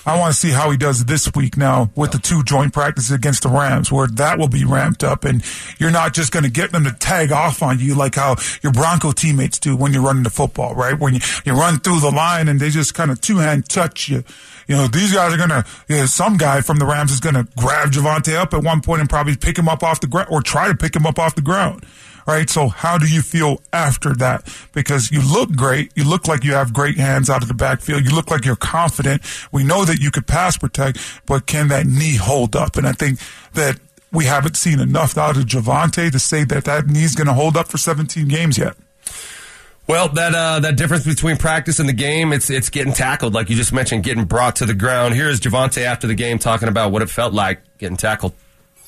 I 0.05 0.19
want 0.19 0.35
to 0.35 0.39
see 0.39 0.51
how 0.51 0.71
he 0.71 0.77
does 0.77 1.05
this 1.05 1.31
week 1.35 1.57
now 1.57 1.91
with 1.95 2.11
the 2.11 2.19
two 2.19 2.43
joint 2.43 2.73
practices 2.73 3.13
against 3.13 3.45
the 3.45 3.49
Rams, 3.49 3.93
where 3.93 4.09
that 4.09 4.37
will 4.37 4.49
be 4.49 4.65
ramped 4.65 5.05
up, 5.05 5.25
and 5.25 5.45
you're 5.79 5.93
not 5.93 6.13
just 6.13 6.33
going 6.33 6.43
to 6.43 6.51
get 6.51 6.73
them 6.73 6.85
to 6.85 6.93
tag 6.93 7.31
off 7.31 7.63
on 7.63 7.79
you 7.79 7.95
like 7.95 8.17
how 8.17 8.37
your 8.63 8.73
Bronco 8.73 9.13
teammates 9.13 9.61
do 9.61 9.77
when 9.77 9.93
you're 9.93 10.03
running 10.03 10.25
the 10.25 10.31
football, 10.31 10.75
right? 10.75 10.99
When 10.99 11.15
you, 11.15 11.21
you 11.45 11.53
run 11.53 11.79
through 11.79 12.01
the 12.01 12.11
line 12.11 12.49
and 12.49 12.59
they 12.59 12.71
just 12.71 12.95
kind 12.95 13.13
of 13.13 13.21
two 13.21 13.37
hand 13.39 13.69
touch 13.69 14.09
you. 14.09 14.25
You 14.67 14.77
know, 14.77 14.87
these 14.89 15.13
guys 15.13 15.33
are 15.33 15.37
going 15.37 15.51
to, 15.51 15.65
you 15.89 15.97
know, 15.97 16.07
some 16.07 16.37
guy 16.37 16.63
from 16.63 16.79
the 16.79 16.87
Rams 16.87 17.13
is 17.13 17.21
going 17.21 17.35
to 17.35 17.47
grab 17.57 17.91
Javonte 17.91 18.35
up 18.35 18.55
at 18.55 18.63
one 18.63 18.81
point 18.81 19.01
and 19.01 19.11
probably 19.11 19.37
pick 19.37 19.59
him 19.59 19.69
up 19.69 19.83
off 19.83 20.01
the 20.01 20.07
ground 20.07 20.29
or 20.31 20.43
try 20.43 20.69
to 20.69 20.75
pick 20.75 20.97
him 20.97 21.07
up 21.07 21.19
off 21.19 21.35
the 21.35 21.43
ground. 21.43 21.85
Right. 22.27 22.49
So 22.49 22.69
how 22.69 22.99
do 22.99 23.07
you 23.07 23.23
feel 23.23 23.61
after 23.73 24.15
that? 24.15 24.49
Because 24.73 25.11
you 25.11 25.21
look 25.21 25.53
great. 25.53 25.93
You 25.97 26.05
look 26.09 26.29
like 26.29 26.45
you 26.45 26.53
have 26.53 26.73
great 26.73 26.97
hands 26.97 27.29
out 27.29 27.43
of 27.43 27.49
the 27.49 27.55
backfield. 27.55 28.05
You 28.05 28.15
look 28.15 28.31
like 28.31 28.45
you're 28.45 28.57
confident. 28.57 29.23
We 29.51 29.65
know 29.65 29.85
that 29.85 29.99
you 29.99 30.11
could 30.11 30.27
pass 30.27 30.57
protect, 30.57 30.99
but 31.27 31.47
can 31.47 31.69
that 31.69 31.87
knee 31.87 32.17
hold 32.17 32.55
up? 32.55 32.77
And 32.77 32.87
I 32.87 32.93
think 32.93 33.19
that 33.55 33.79
we 34.13 34.27
haven't 34.27 34.57
seen 34.57 34.79
enough 34.79 35.17
out 35.17 35.37
of 35.37 35.45
Javonte 35.45 36.13
to 36.13 36.19
say 36.19 36.45
that 36.45 36.65
that 36.65 36.87
knee's 36.87 37.15
going 37.15 37.27
to 37.27 37.33
hold 37.33 37.57
up 37.57 37.69
for 37.69 37.79
17 37.79 38.29
games 38.29 38.59
yet. 38.59 38.77
Well, 39.89 40.09
that 40.11 40.35
uh, 40.35 40.61
that 40.61 40.77
difference 40.77 41.05
between 41.05 41.37
practice 41.39 41.81
and 41.81 41.89
the 41.89 41.93
game, 41.93 42.33
it's 42.33 42.51
it's 42.51 42.71
getting 42.71 42.93
tackled, 42.93 43.35
like 43.35 43.51
you 43.51 43.57
just 43.57 43.73
mentioned, 43.73 44.05
getting 44.05 44.25
brought 44.25 44.57
to 44.57 44.67
the 44.67 44.75
ground. 44.75 45.15
Here's 45.15 45.41
Javonte 45.41 45.83
after 45.83 46.07
the 46.07 46.15
game 46.15 46.39
talking 46.39 46.69
about 46.69 46.93
what 46.93 47.03
it 47.03 47.11
felt 47.11 47.33
like 47.33 47.61
getting 47.79 47.97
tackled. 47.97 48.33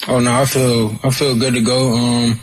Oh 0.06 0.20
no, 0.20 0.32
I 0.32 0.44
feel 0.44 0.98
I 1.02 1.10
feel 1.10 1.38
good 1.38 1.54
to 1.54 1.62
go. 1.62 1.94
Um, 1.94 2.40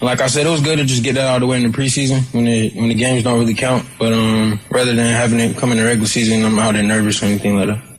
like 0.00 0.20
I 0.20 0.28
said, 0.28 0.46
it 0.46 0.50
was 0.50 0.62
good 0.62 0.78
to 0.78 0.84
just 0.84 1.02
get 1.02 1.14
that 1.14 1.26
out 1.26 1.36
of 1.36 1.40
the 1.42 1.46
way 1.46 1.62
in 1.62 1.70
the 1.70 1.76
preseason 1.76 2.22
when 2.34 2.46
it, 2.46 2.74
when 2.74 2.88
the 2.88 2.94
games 2.94 3.22
don't 3.22 3.38
really 3.38 3.54
count. 3.54 3.86
But 3.98 4.12
um, 4.12 4.58
rather 4.70 4.94
than 4.94 5.06
having 5.14 5.40
it 5.40 5.56
come 5.56 5.72
in 5.72 5.78
the 5.78 5.84
regular 5.84 6.06
season, 6.06 6.44
I'm 6.44 6.58
out 6.58 6.72
there 6.74 6.82
nervous 6.82 7.22
or 7.22 7.26
anything 7.26 7.58
like 7.58 7.68
that. 7.68 7.92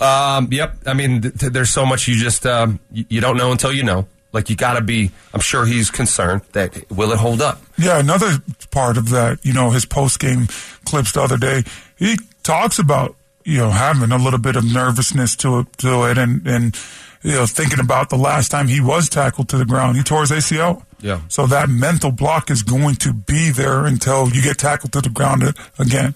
Um, 0.00 0.48
yep. 0.50 0.76
I 0.86 0.94
mean, 0.94 1.20
th- 1.20 1.38
th- 1.38 1.52
there's 1.52 1.70
so 1.70 1.84
much 1.84 2.08
you 2.08 2.14
just 2.14 2.46
um, 2.46 2.80
you, 2.90 3.04
you 3.08 3.20
don't 3.20 3.36
know 3.36 3.52
until 3.52 3.72
you 3.72 3.82
know. 3.82 4.06
Like 4.32 4.48
you 4.48 4.56
got 4.56 4.74
to 4.74 4.80
be. 4.80 5.10
I'm 5.34 5.40
sure 5.40 5.66
he's 5.66 5.90
concerned 5.90 6.42
that 6.52 6.90
will 6.90 7.10
it 7.12 7.18
hold 7.18 7.42
up. 7.42 7.60
Yeah, 7.76 7.98
another 7.98 8.42
part 8.70 8.96
of 8.96 9.10
that, 9.10 9.44
you 9.44 9.52
know, 9.52 9.70
his 9.70 9.84
post 9.84 10.20
game 10.20 10.46
clips 10.84 11.12
the 11.12 11.20
other 11.20 11.36
day, 11.36 11.64
he 11.98 12.16
talks 12.44 12.78
about 12.78 13.16
you 13.44 13.58
know 13.58 13.70
having 13.70 14.12
a 14.12 14.18
little 14.18 14.38
bit 14.38 14.54
of 14.56 14.64
nervousness 14.64 15.34
to 15.36 15.60
it, 15.60 15.72
to 15.78 16.04
it, 16.04 16.16
and 16.16 16.46
and 16.46 16.76
you 17.22 17.32
know, 17.32 17.46
thinking 17.46 17.80
about 17.80 18.08
the 18.08 18.16
last 18.16 18.50
time 18.50 18.68
he 18.68 18.80
was 18.80 19.08
tackled 19.08 19.48
to 19.50 19.58
the 19.58 19.64
ground, 19.64 19.96
he 19.96 20.02
tore 20.02 20.22
his 20.22 20.30
ACL. 20.30 20.84
Yeah. 21.00 21.20
So 21.28 21.46
that 21.46 21.68
mental 21.68 22.12
block 22.12 22.50
is 22.50 22.62
going 22.62 22.96
to 22.96 23.12
be 23.12 23.50
there 23.50 23.84
until 23.84 24.28
you 24.30 24.42
get 24.42 24.58
tackled 24.58 24.92
to 24.92 25.00
the 25.00 25.10
ground 25.10 25.42
again. 25.78 26.14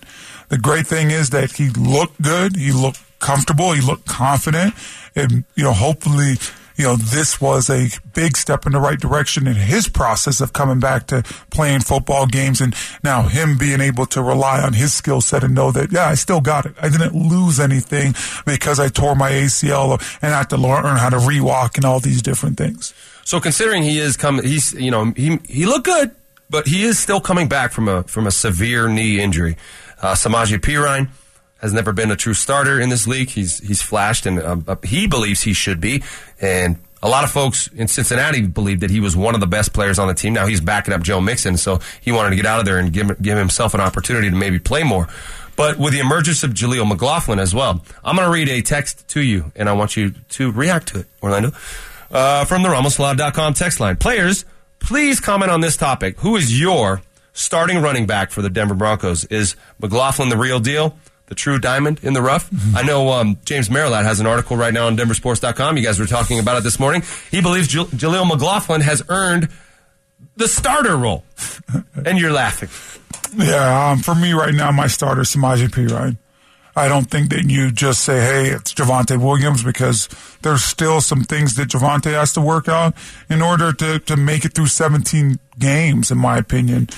The 0.48 0.58
great 0.58 0.86
thing 0.86 1.10
is 1.10 1.30
that 1.30 1.52
he 1.52 1.70
looked 1.70 2.20
good. 2.20 2.56
He 2.56 2.72
looked 2.72 3.00
comfortable. 3.18 3.72
He 3.72 3.80
looked 3.80 4.06
confident. 4.06 4.74
And, 5.16 5.44
you 5.54 5.64
know, 5.64 5.72
hopefully 5.72 6.34
you 6.76 6.84
know, 6.84 6.96
this 6.96 7.40
was 7.40 7.70
a 7.70 7.88
big 8.14 8.36
step 8.36 8.66
in 8.66 8.72
the 8.72 8.80
right 8.80 8.98
direction 8.98 9.46
in 9.46 9.54
his 9.54 9.88
process 9.88 10.40
of 10.40 10.52
coming 10.52 10.80
back 10.80 11.06
to 11.08 11.22
playing 11.50 11.80
football 11.80 12.26
games. 12.26 12.60
And 12.60 12.74
now 13.02 13.22
him 13.22 13.56
being 13.56 13.80
able 13.80 14.06
to 14.06 14.22
rely 14.22 14.60
on 14.60 14.72
his 14.72 14.92
skill 14.92 15.20
set 15.20 15.44
and 15.44 15.54
know 15.54 15.70
that, 15.72 15.92
yeah, 15.92 16.06
I 16.06 16.14
still 16.14 16.40
got 16.40 16.66
it. 16.66 16.74
I 16.80 16.88
didn't 16.88 17.14
lose 17.14 17.60
anything 17.60 18.14
because 18.44 18.80
I 18.80 18.88
tore 18.88 19.14
my 19.14 19.30
ACL 19.30 20.00
and 20.20 20.34
I 20.34 20.38
had 20.38 20.50
to 20.50 20.56
learn 20.56 20.84
how 20.96 21.10
to 21.10 21.18
rewalk 21.18 21.76
and 21.76 21.84
all 21.84 22.00
these 22.00 22.22
different 22.22 22.58
things. 22.58 22.92
So 23.24 23.40
considering 23.40 23.82
he 23.82 23.98
is 23.98 24.16
coming, 24.16 24.44
he's, 24.44 24.72
you 24.74 24.90
know, 24.90 25.12
he, 25.16 25.38
he 25.48 25.66
looked 25.66 25.86
good, 25.86 26.10
but 26.50 26.66
he 26.66 26.82
is 26.82 26.98
still 26.98 27.20
coming 27.20 27.48
back 27.48 27.72
from 27.72 27.88
a, 27.88 28.02
from 28.04 28.26
a 28.26 28.30
severe 28.30 28.88
knee 28.88 29.20
injury. 29.20 29.56
Uh, 30.02 30.14
Samaje 30.14 30.58
Perine, 30.58 31.08
has 31.64 31.72
never 31.72 31.94
been 31.94 32.10
a 32.10 32.16
true 32.16 32.34
starter 32.34 32.78
in 32.78 32.90
this 32.90 33.06
league. 33.06 33.30
He's 33.30 33.58
he's 33.58 33.80
flashed, 33.80 34.26
and 34.26 34.38
um, 34.38 34.64
uh, 34.68 34.76
he 34.84 35.06
believes 35.06 35.42
he 35.42 35.54
should 35.54 35.80
be. 35.80 36.02
And 36.38 36.76
a 37.02 37.08
lot 37.08 37.24
of 37.24 37.30
folks 37.30 37.68
in 37.68 37.88
Cincinnati 37.88 38.42
believe 38.42 38.80
that 38.80 38.90
he 38.90 39.00
was 39.00 39.16
one 39.16 39.34
of 39.34 39.40
the 39.40 39.46
best 39.46 39.72
players 39.72 39.98
on 39.98 40.06
the 40.06 40.12
team. 40.12 40.34
Now 40.34 40.46
he's 40.46 40.60
backing 40.60 40.92
up 40.92 41.00
Joe 41.00 41.22
Mixon, 41.22 41.56
so 41.56 41.80
he 42.02 42.12
wanted 42.12 42.30
to 42.30 42.36
get 42.36 42.44
out 42.44 42.60
of 42.60 42.66
there 42.66 42.78
and 42.78 42.92
give 42.92 43.20
give 43.20 43.38
himself 43.38 43.72
an 43.72 43.80
opportunity 43.80 44.28
to 44.28 44.36
maybe 44.36 44.58
play 44.58 44.82
more. 44.82 45.08
But 45.56 45.78
with 45.78 45.94
the 45.94 46.00
emergence 46.00 46.42
of 46.42 46.50
Jaleel 46.50 46.86
McLaughlin 46.86 47.38
as 47.38 47.54
well, 47.54 47.82
I'm 48.04 48.16
going 48.16 48.28
to 48.28 48.32
read 48.32 48.50
a 48.50 48.60
text 48.60 49.08
to 49.08 49.22
you, 49.22 49.50
and 49.56 49.66
I 49.66 49.72
want 49.72 49.96
you 49.96 50.10
to 50.30 50.52
react 50.52 50.88
to 50.88 51.00
it, 51.00 51.06
Orlando, 51.22 51.52
uh, 52.10 52.44
from 52.44 52.62
the 52.62 52.68
RamosLaw.com 52.68 53.54
text 53.54 53.80
line. 53.80 53.96
Players, 53.96 54.44
please 54.80 55.18
comment 55.18 55.50
on 55.50 55.62
this 55.62 55.78
topic. 55.78 56.18
Who 56.18 56.36
is 56.36 56.60
your 56.60 57.00
starting 57.32 57.80
running 57.80 58.06
back 58.06 58.32
for 58.32 58.42
the 58.42 58.50
Denver 58.50 58.74
Broncos? 58.74 59.24
Is 59.26 59.56
McLaughlin 59.80 60.28
the 60.28 60.36
real 60.36 60.60
deal? 60.60 60.98
The 61.26 61.34
true 61.34 61.58
diamond 61.58 62.00
in 62.02 62.12
the 62.12 62.20
rough. 62.22 62.50
I 62.76 62.82
know 62.82 63.10
um, 63.10 63.38
James 63.44 63.68
Merilatt 63.70 64.04
has 64.04 64.20
an 64.20 64.26
article 64.26 64.56
right 64.56 64.72
now 64.74 64.86
on 64.86 64.96
DenverSports.com. 64.96 65.76
You 65.76 65.82
guys 65.84 65.98
were 65.98 66.06
talking 66.06 66.38
about 66.38 66.58
it 66.58 66.64
this 66.64 66.78
morning. 66.78 67.02
He 67.30 67.40
believes 67.40 67.68
J- 67.68 67.84
Jaleel 67.84 68.28
McLaughlin 68.28 68.82
has 68.82 69.02
earned 69.08 69.48
the 70.36 70.48
starter 70.48 70.96
role, 70.96 71.24
and 72.06 72.18
you're 72.18 72.32
laughing. 72.32 72.68
Yeah, 73.36 73.90
um, 73.90 73.98
for 74.00 74.14
me 74.14 74.32
right 74.32 74.54
now, 74.54 74.70
my 74.70 74.86
starter 74.86 75.22
is 75.22 75.34
Samaje 75.34 75.68
Perine. 75.68 76.16
I 76.76 76.88
don't 76.88 77.08
think 77.08 77.30
that 77.30 77.48
you 77.48 77.70
just 77.70 78.02
say, 78.02 78.20
hey, 78.20 78.50
it's 78.50 78.74
Javonte 78.74 79.16
Williams 79.16 79.62
because 79.62 80.08
there's 80.42 80.64
still 80.64 81.00
some 81.00 81.22
things 81.22 81.54
that 81.54 81.68
Javonte 81.68 82.10
has 82.12 82.32
to 82.32 82.40
work 82.40 82.68
out 82.68 82.94
in 83.30 83.42
order 83.42 83.72
to, 83.72 84.00
to 84.00 84.16
make 84.16 84.44
it 84.44 84.54
through 84.54 84.66
17 84.66 85.38
games, 85.58 86.10
in 86.10 86.18
my 86.18 86.36
opinion. 86.36 86.88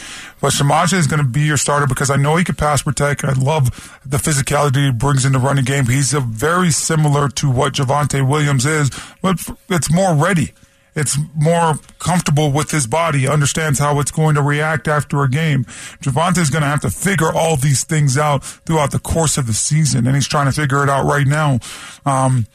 But 0.40 0.52
Samaje 0.52 0.94
is 0.94 1.06
going 1.06 1.22
to 1.22 1.28
be 1.28 1.42
your 1.42 1.58
starter 1.58 1.86
because 1.86 2.10
I 2.10 2.16
know 2.16 2.36
he 2.36 2.44
can 2.44 2.54
pass 2.54 2.82
protect. 2.82 3.22
I 3.22 3.32
love 3.32 4.00
the 4.04 4.16
physicality 4.16 4.86
he 4.86 4.92
brings 4.92 5.26
in 5.26 5.32
the 5.32 5.38
running 5.38 5.64
game. 5.64 5.86
He's 5.86 6.14
a 6.14 6.20
very 6.20 6.70
similar 6.70 7.28
to 7.28 7.50
what 7.50 7.74
Javonte 7.74 8.26
Williams 8.26 8.64
is, 8.64 8.90
but 9.20 9.38
it's 9.68 9.92
more 9.92 10.14
ready 10.14 10.52
it's 10.96 11.18
more 11.34 11.78
comfortable 11.98 12.50
with 12.50 12.70
his 12.70 12.86
body, 12.86 13.28
understands 13.28 13.78
how 13.78 14.00
it's 14.00 14.10
going 14.10 14.34
to 14.34 14.42
react 14.42 14.88
after 14.88 15.22
a 15.22 15.28
game. 15.28 15.64
Javonte 16.00 16.38
is 16.38 16.48
going 16.48 16.62
to 16.62 16.68
have 16.68 16.80
to 16.80 16.90
figure 16.90 17.30
all 17.32 17.56
these 17.56 17.84
things 17.84 18.16
out 18.16 18.42
throughout 18.42 18.90
the 18.90 18.98
course 18.98 19.36
of 19.36 19.46
the 19.46 19.52
season, 19.52 20.06
and 20.06 20.16
he's 20.16 20.26
trying 20.26 20.46
to 20.46 20.52
figure 20.52 20.82
it 20.82 20.88
out 20.88 21.04
right 21.04 21.26
now. 21.26 21.60
Um, 22.06 22.46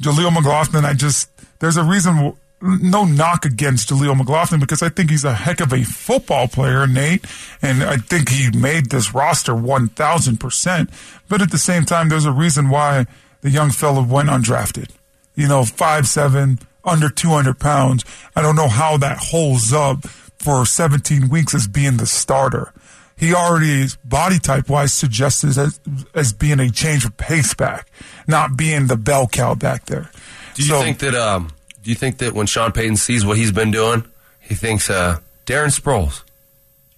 Jaleel 0.00 0.32
McLaughlin, 0.32 0.84
I 0.84 0.94
just, 0.94 1.28
there's 1.58 1.76
a 1.76 1.82
reason, 1.82 2.36
no 2.62 3.04
knock 3.04 3.44
against 3.44 3.88
Jaleel 3.88 4.16
McLaughlin 4.16 4.60
because 4.60 4.82
I 4.82 4.88
think 4.88 5.10
he's 5.10 5.24
a 5.24 5.34
heck 5.34 5.60
of 5.60 5.72
a 5.72 5.82
football 5.82 6.46
player, 6.46 6.86
Nate, 6.86 7.24
and 7.60 7.82
I 7.82 7.96
think 7.96 8.28
he 8.28 8.56
made 8.56 8.90
this 8.90 9.12
roster 9.12 9.52
1,000%. 9.52 10.90
But 11.28 11.42
at 11.42 11.50
the 11.50 11.58
same 11.58 11.84
time, 11.84 12.08
there's 12.08 12.24
a 12.24 12.32
reason 12.32 12.70
why 12.70 13.06
the 13.40 13.50
young 13.50 13.70
fellow 13.70 14.02
went 14.02 14.28
undrafted. 14.28 14.90
You 15.34 15.48
know, 15.48 15.64
five 15.64 16.06
seven, 16.06 16.58
under 16.84 17.08
200 17.08 17.58
pounds. 17.58 18.04
I 18.34 18.42
don't 18.42 18.56
know 18.56 18.68
how 18.68 18.96
that 18.98 19.18
holds 19.18 19.72
up 19.72 20.06
for 20.38 20.64
17 20.64 21.28
weeks 21.28 21.54
as 21.54 21.66
being 21.66 21.96
the 21.96 22.06
starter. 22.06 22.72
He 23.16 23.34
already, 23.34 23.82
is 23.82 23.96
body 23.96 24.38
type 24.38 24.70
wise, 24.70 24.94
suggested 24.94 25.58
as, 25.58 25.78
as 26.14 26.32
being 26.32 26.58
a 26.58 26.70
change 26.70 27.04
of 27.04 27.18
pace 27.18 27.52
back, 27.52 27.90
not 28.26 28.56
being 28.56 28.86
the 28.86 28.96
bell 28.96 29.26
cow 29.26 29.54
back 29.54 29.84
there. 29.84 30.10
Do 30.54 30.62
you 30.62 30.68
so, 30.70 30.80
think 30.80 30.98
that? 31.00 31.14
Um, 31.14 31.50
do 31.82 31.90
you 31.90 31.96
think 31.96 32.18
that 32.18 32.32
when 32.32 32.46
Sean 32.46 32.72
Payton 32.72 32.96
sees 32.96 33.26
what 33.26 33.36
he's 33.36 33.52
been 33.52 33.70
doing, 33.70 34.04
he 34.40 34.54
thinks 34.54 34.88
uh, 34.88 35.18
Darren 35.44 35.68
Sproles? 35.68 36.22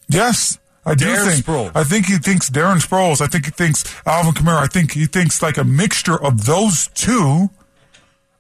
Yes, 0.09 0.59
I 0.87 0.95
do 0.95 1.07
Darren 1.07 1.27
think. 1.27 1.45
Sproles. 1.45 1.73
I 1.75 1.83
think 1.83 2.07
he 2.07 2.19
thinks 2.19 2.51
Darren 2.51 2.81
Sproles. 2.81 3.21
I 3.21 3.27
think 3.27 3.47
he 3.47 3.51
thinks 3.51 3.85
Alvin 4.07 4.33
Kamara. 4.33 4.63
I 4.63 4.67
think 4.67 4.93
he 4.93 5.07
thinks 5.07 5.43
like 5.43 5.57
a 5.57 5.65
mixture 5.65 6.23
of 6.23 6.47
those 6.47 6.89
two, 6.95 7.51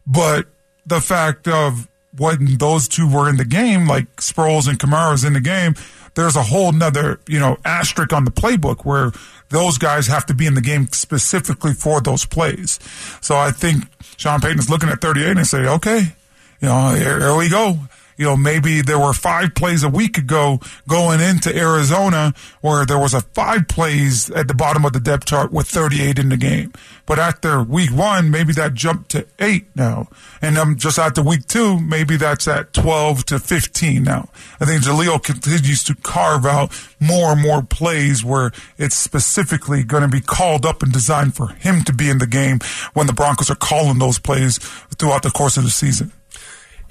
but 0.06 0.46
the 0.86 1.00
fact 1.00 1.48
of 1.48 1.88
when 2.16 2.58
those 2.58 2.88
two 2.88 3.08
were 3.08 3.28
in 3.28 3.36
the 3.36 3.44
game, 3.44 3.86
like 3.86 4.16
Sproles 4.16 4.68
and 4.68 4.78
Kamara's 4.78 5.24
in 5.24 5.32
the 5.32 5.40
game, 5.40 5.74
there's 6.14 6.36
a 6.36 6.42
whole 6.42 6.72
nother, 6.72 7.20
you 7.26 7.38
know, 7.38 7.56
asterisk 7.64 8.12
on 8.12 8.24
the 8.24 8.30
playbook 8.30 8.84
where 8.84 9.12
those 9.48 9.78
guys 9.78 10.06
have 10.08 10.26
to 10.26 10.34
be 10.34 10.46
in 10.46 10.54
the 10.54 10.60
game 10.60 10.88
specifically 10.92 11.72
for 11.72 12.00
those 12.00 12.26
plays. 12.26 12.78
So 13.20 13.36
I 13.36 13.50
think 13.50 13.84
Sean 14.18 14.40
Payton's 14.40 14.68
looking 14.68 14.90
at 14.90 15.00
38 15.00 15.36
and 15.38 15.46
say, 15.46 15.66
okay, 15.66 16.14
you 16.60 16.68
know, 16.68 16.90
here, 16.90 17.18
here 17.18 17.36
we 17.36 17.48
go 17.48 17.78
you 18.16 18.24
know, 18.24 18.36
maybe 18.36 18.82
there 18.82 18.98
were 18.98 19.12
five 19.12 19.54
plays 19.54 19.82
a 19.82 19.88
week 19.88 20.18
ago 20.18 20.60
going 20.88 21.20
into 21.20 21.54
Arizona 21.56 22.34
where 22.60 22.84
there 22.84 22.98
was 22.98 23.14
a 23.14 23.20
five 23.20 23.68
plays 23.68 24.30
at 24.30 24.48
the 24.48 24.54
bottom 24.54 24.84
of 24.84 24.92
the 24.92 25.00
depth 25.00 25.26
chart 25.26 25.52
with 25.52 25.68
38 25.68 26.18
in 26.18 26.28
the 26.28 26.36
game. 26.36 26.72
But 27.06 27.18
after 27.18 27.62
week 27.62 27.90
one, 27.92 28.30
maybe 28.30 28.52
that 28.54 28.74
jumped 28.74 29.10
to 29.10 29.26
eight 29.38 29.66
now. 29.74 30.08
And 30.40 30.56
um, 30.56 30.76
just 30.76 30.98
after 30.98 31.22
week 31.22 31.46
two, 31.46 31.80
maybe 31.80 32.16
that's 32.16 32.46
at 32.46 32.72
12 32.72 33.26
to 33.26 33.38
15 33.38 34.02
now. 34.02 34.28
I 34.60 34.64
think 34.64 34.82
Jaleel 34.82 35.22
continues 35.22 35.82
to 35.84 35.94
carve 35.96 36.46
out 36.46 36.72
more 37.00 37.32
and 37.32 37.40
more 37.40 37.62
plays 37.62 38.24
where 38.24 38.52
it's 38.78 38.94
specifically 38.96 39.82
going 39.82 40.02
to 40.02 40.08
be 40.08 40.20
called 40.20 40.64
up 40.64 40.82
and 40.82 40.92
designed 40.92 41.34
for 41.34 41.48
him 41.48 41.82
to 41.84 41.92
be 41.92 42.08
in 42.08 42.18
the 42.18 42.26
game 42.26 42.60
when 42.94 43.06
the 43.06 43.12
Broncos 43.12 43.50
are 43.50 43.56
calling 43.56 43.98
those 43.98 44.18
plays 44.18 44.58
throughout 44.98 45.22
the 45.22 45.30
course 45.30 45.56
of 45.56 45.64
the 45.64 45.70
season 45.70 46.12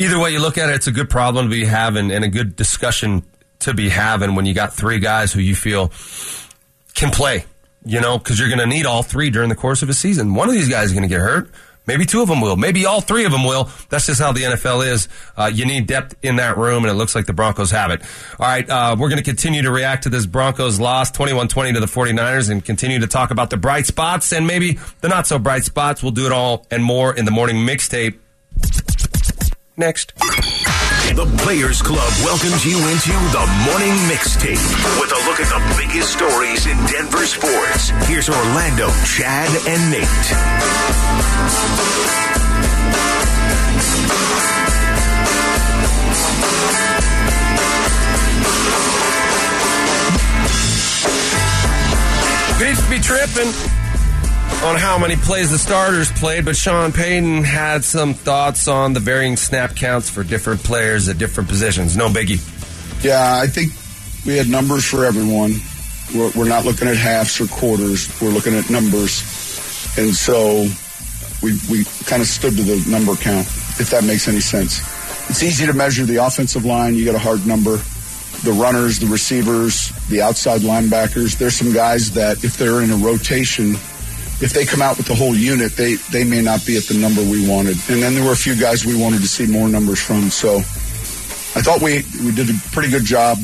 either 0.02 0.20
way 0.20 0.32
you 0.32 0.40
look 0.40 0.58
at 0.58 0.70
it, 0.70 0.76
it's 0.76 0.88
a 0.88 0.92
good 0.92 1.10
problem 1.10 1.46
to 1.46 1.52
be 1.52 1.66
having 1.66 2.12
and 2.12 2.24
a 2.24 2.28
good 2.28 2.56
discussion 2.56 3.24
to 3.60 3.74
be 3.74 3.90
having 3.90 4.36
when 4.36 4.46
you 4.46 4.54
got 4.54 4.74
three 4.74 5.00
guys 5.00 5.32
who 5.32 5.40
you 5.40 5.56
feel 5.56 5.92
can 6.96 7.12
play, 7.12 7.46
you 7.86 8.02
know, 8.02 8.18
because 8.18 8.40
you're 8.40 8.50
going 8.50 8.60
to 8.60 8.66
need 8.66 8.86
all 8.86 9.04
three 9.04 9.30
during 9.30 9.50
the 9.50 9.56
course 9.56 9.82
of 9.82 9.90
a 9.90 9.94
season. 9.94 10.34
One 10.34 10.48
of 10.48 10.54
these 10.54 10.70
guys 10.70 10.88
is 10.88 10.94
going 10.94 11.04
to 11.04 11.10
get 11.10 11.20
hurt. 11.22 11.50
Maybe 11.88 12.06
two 12.06 12.22
of 12.22 12.28
them 12.28 12.42
will. 12.42 12.58
Maybe 12.58 12.86
all 12.86 13.02
three 13.02 13.26
of 13.26 13.32
them 13.32 13.44
will. 13.44 13.70
That's 13.90 14.06
just 14.06 14.22
how 14.22 14.32
the 14.32 14.42
NFL 14.42 14.86
is. 14.86 15.08
Uh, 15.36 15.50
you 15.52 15.66
need 15.66 15.88
depth 15.88 16.16
in 16.22 16.36
that 16.36 16.58
room, 16.58 16.84
and 16.84 16.92
it 16.92 16.94
looks 16.94 17.16
like 17.16 17.26
the 17.26 17.34
Broncos 17.34 17.72
have 17.72 17.90
it. 17.90 18.02
All 18.40 18.46
right, 18.46 18.70
uh, 18.70 18.96
we're 18.98 19.10
going 19.10 19.18
to 19.18 19.24
continue 19.24 19.64
to 19.64 19.72
react 19.72 20.04
to 20.04 20.10
this 20.10 20.28
Broncos 20.28 20.80
loss, 20.80 21.12
21-20 21.12 21.74
to 21.74 21.80
the 21.80 21.88
49ers, 21.88 22.52
and 22.52 22.64
continue 22.64 23.00
to 23.00 23.08
talk 23.08 23.32
about 23.32 23.50
the 23.50 23.58
bright 23.58 23.88
spots 23.88 24.32
and 24.32 24.46
maybe 24.46 24.78
the 25.02 25.10
not 25.10 25.26
so 25.26 25.40
bright 25.40 25.64
spots. 25.64 26.04
We'll 26.04 26.12
do 26.12 26.28
it 26.28 26.32
all 26.32 26.68
and 26.70 26.84
more 26.84 27.16
in 27.16 27.26
the 27.26 27.32
morning 27.32 27.58
mixtape. 27.66 28.20
Next. 29.82 30.14
The 30.16 31.26
Players 31.40 31.82
Club 31.82 32.14
welcomes 32.24 32.64
you 32.64 32.78
into 32.78 33.10
the 33.34 33.46
morning 33.66 33.96
mixtape 34.06 34.62
with 35.02 35.12
a 35.12 35.22
look 35.26 35.40
at 35.40 35.50
the 35.50 35.60
biggest 35.76 36.14
stories 36.14 36.68
in 36.68 36.78
Denver 36.86 37.26
sports. 37.26 37.90
Here's 38.06 38.30
Orlando, 38.30 38.90
Chad, 39.06 39.50
and 39.66 39.90
Nate. 39.90 40.06
Beats 52.60 52.88
be 52.88 53.00
tripping 53.00 53.81
on 54.64 54.76
how 54.76 54.98
many 54.98 55.16
plays 55.16 55.50
the 55.50 55.58
starters 55.58 56.12
played, 56.12 56.46
but 56.46 56.56
Sean 56.56 56.92
Payton 56.92 57.44
had 57.44 57.84
some 57.84 58.14
thoughts 58.14 58.68
on 58.68 58.94
the 58.94 59.00
varying 59.00 59.36
snap 59.36 59.76
counts 59.76 60.10
for 60.10 60.24
different 60.24 60.64
players 60.64 61.10
at 61.10 61.18
different 61.18 61.50
positions. 61.50 61.98
No 61.98 62.10
biggie. 62.10 62.40
Yeah, 63.04 63.40
I 63.42 63.48
think 63.48 63.72
we 64.26 64.38
had 64.38 64.48
numbers 64.48 64.86
for 64.86 65.04
everyone. 65.04 65.56
We're, 66.14 66.32
we're 66.36 66.50
not 66.50 66.66
looking 66.66 66.88
at 66.88 66.96
halves 66.96 67.42
or 67.42 67.48
quarters. 67.48 68.08
We're 68.22 68.30
looking 68.30 68.54
at 68.54 68.70
numbers. 68.70 69.24
And 69.98 70.14
so 70.14 70.68
we, 71.42 71.58
we 71.70 71.84
kind 72.06 72.22
of 72.22 72.28
stood 72.28 72.56
to 72.56 72.64
the 72.64 72.86
number 72.90 73.16
count, 73.16 73.48
if 73.80 73.90
that 73.90 74.04
makes 74.04 74.28
any 74.28 74.42
sense. 74.42 74.80
It's 75.30 75.42
easy 75.42 75.66
to 75.66 75.74
measure 75.74 76.06
the 76.06 76.18
offensive 76.18 76.66
line. 76.66 76.96
You 76.96 77.04
get 77.04 77.16
a 77.16 77.20
hard 77.20 77.48
number. 77.48 77.78
The 78.44 78.52
runners, 78.54 79.00
the 79.00 79.08
receivers, 79.08 79.90
the 80.10 80.22
outside 80.22 80.62
linebackers. 80.62 81.38
There's 81.38 81.56
some 81.56 81.74
guys 81.74 82.12
that, 82.12 82.44
if 82.44 82.58
they're 82.58 82.82
in 82.82 82.92
a 82.92 82.96
rotation, 82.98 83.76
if 84.42 84.54
they 84.54 84.66
come 84.66 84.82
out 84.82 84.98
with 84.98 85.08
the 85.08 85.16
whole 85.16 85.36
unit, 85.36 85.74
they 85.74 85.96
they 86.12 86.24
may 86.24 86.42
not 86.42 86.66
be 86.66 86.76
at 86.76 86.84
the 86.84 86.96
number 86.96 87.22
we 87.22 87.48
wanted. 87.48 87.78
And 87.90 88.02
then 88.02 88.16
there 88.16 88.24
were 88.24 88.34
a 88.34 88.36
few 88.36 88.60
guys 88.60 88.86
we 88.86 89.00
wanted 89.00 89.22
to 89.22 89.28
see 89.28 89.46
more 89.46 89.70
numbers 89.70 90.02
from. 90.02 90.30
So 90.30 90.58
I 90.58 91.62
thought 91.62 91.82
we 91.82 92.04
we 92.26 92.34
did 92.34 92.50
a 92.50 92.54
pretty 92.72 92.90
good 92.90 93.06
job. 93.06 93.38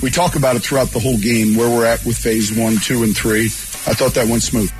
We 0.00 0.10
talk 0.10 0.36
about 0.36 0.54
it 0.54 0.60
throughout 0.60 0.88
the 0.88 1.00
whole 1.00 1.18
game 1.18 1.56
where 1.56 1.68
we're 1.68 1.86
at 1.86 2.04
with 2.04 2.16
phase 2.16 2.56
one, 2.56 2.76
two, 2.76 3.02
and 3.02 3.16
three. 3.16 3.46
I 3.46 3.94
thought 3.94 4.14
that 4.14 4.28
went 4.28 4.42
smooth. 4.42 4.70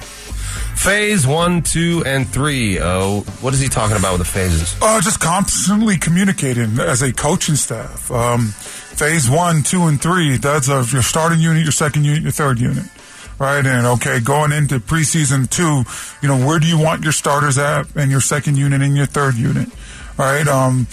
Phase 0.76 1.26
one, 1.26 1.62
two, 1.62 2.04
and 2.06 2.28
three. 2.28 2.78
Oh, 2.80 3.22
what 3.40 3.52
is 3.52 3.58
he 3.58 3.66
talking 3.66 3.96
about 3.96 4.12
with 4.16 4.20
the 4.20 4.32
phases? 4.32 4.76
Uh, 4.80 5.00
just 5.00 5.18
constantly 5.18 5.98
communicating 5.98 6.78
as 6.78 7.02
a 7.02 7.12
coaching 7.12 7.56
staff. 7.56 8.12
Um, 8.12 8.46
phase 8.46 9.28
one, 9.28 9.64
two, 9.64 9.88
and 9.88 10.00
three. 10.00 10.36
That's 10.36 10.68
a, 10.68 10.86
your 10.92 11.02
starting 11.02 11.40
unit, 11.40 11.64
your 11.64 11.72
second 11.72 12.04
unit, 12.04 12.22
your 12.22 12.30
third 12.30 12.60
unit 12.60 12.84
right? 13.38 13.64
And 13.64 13.87
okay, 13.87 14.20
going 14.20 14.53
into 14.53 14.81
preseason 14.81 15.48
two, 15.48 15.85
you 16.22 16.29
know, 16.29 16.46
where 16.46 16.59
do 16.59 16.66
you 16.66 16.79
want 16.79 17.03
your 17.03 17.12
starters 17.12 17.59
at 17.59 17.94
and 17.96 18.11
your 18.11 18.20
second 18.20 18.57
unit 18.57 18.83
and 18.83 18.96
your 18.96 19.07
third 19.07 19.35
unit, 19.35 19.68
right? 20.18 20.46
Um, 20.46 20.87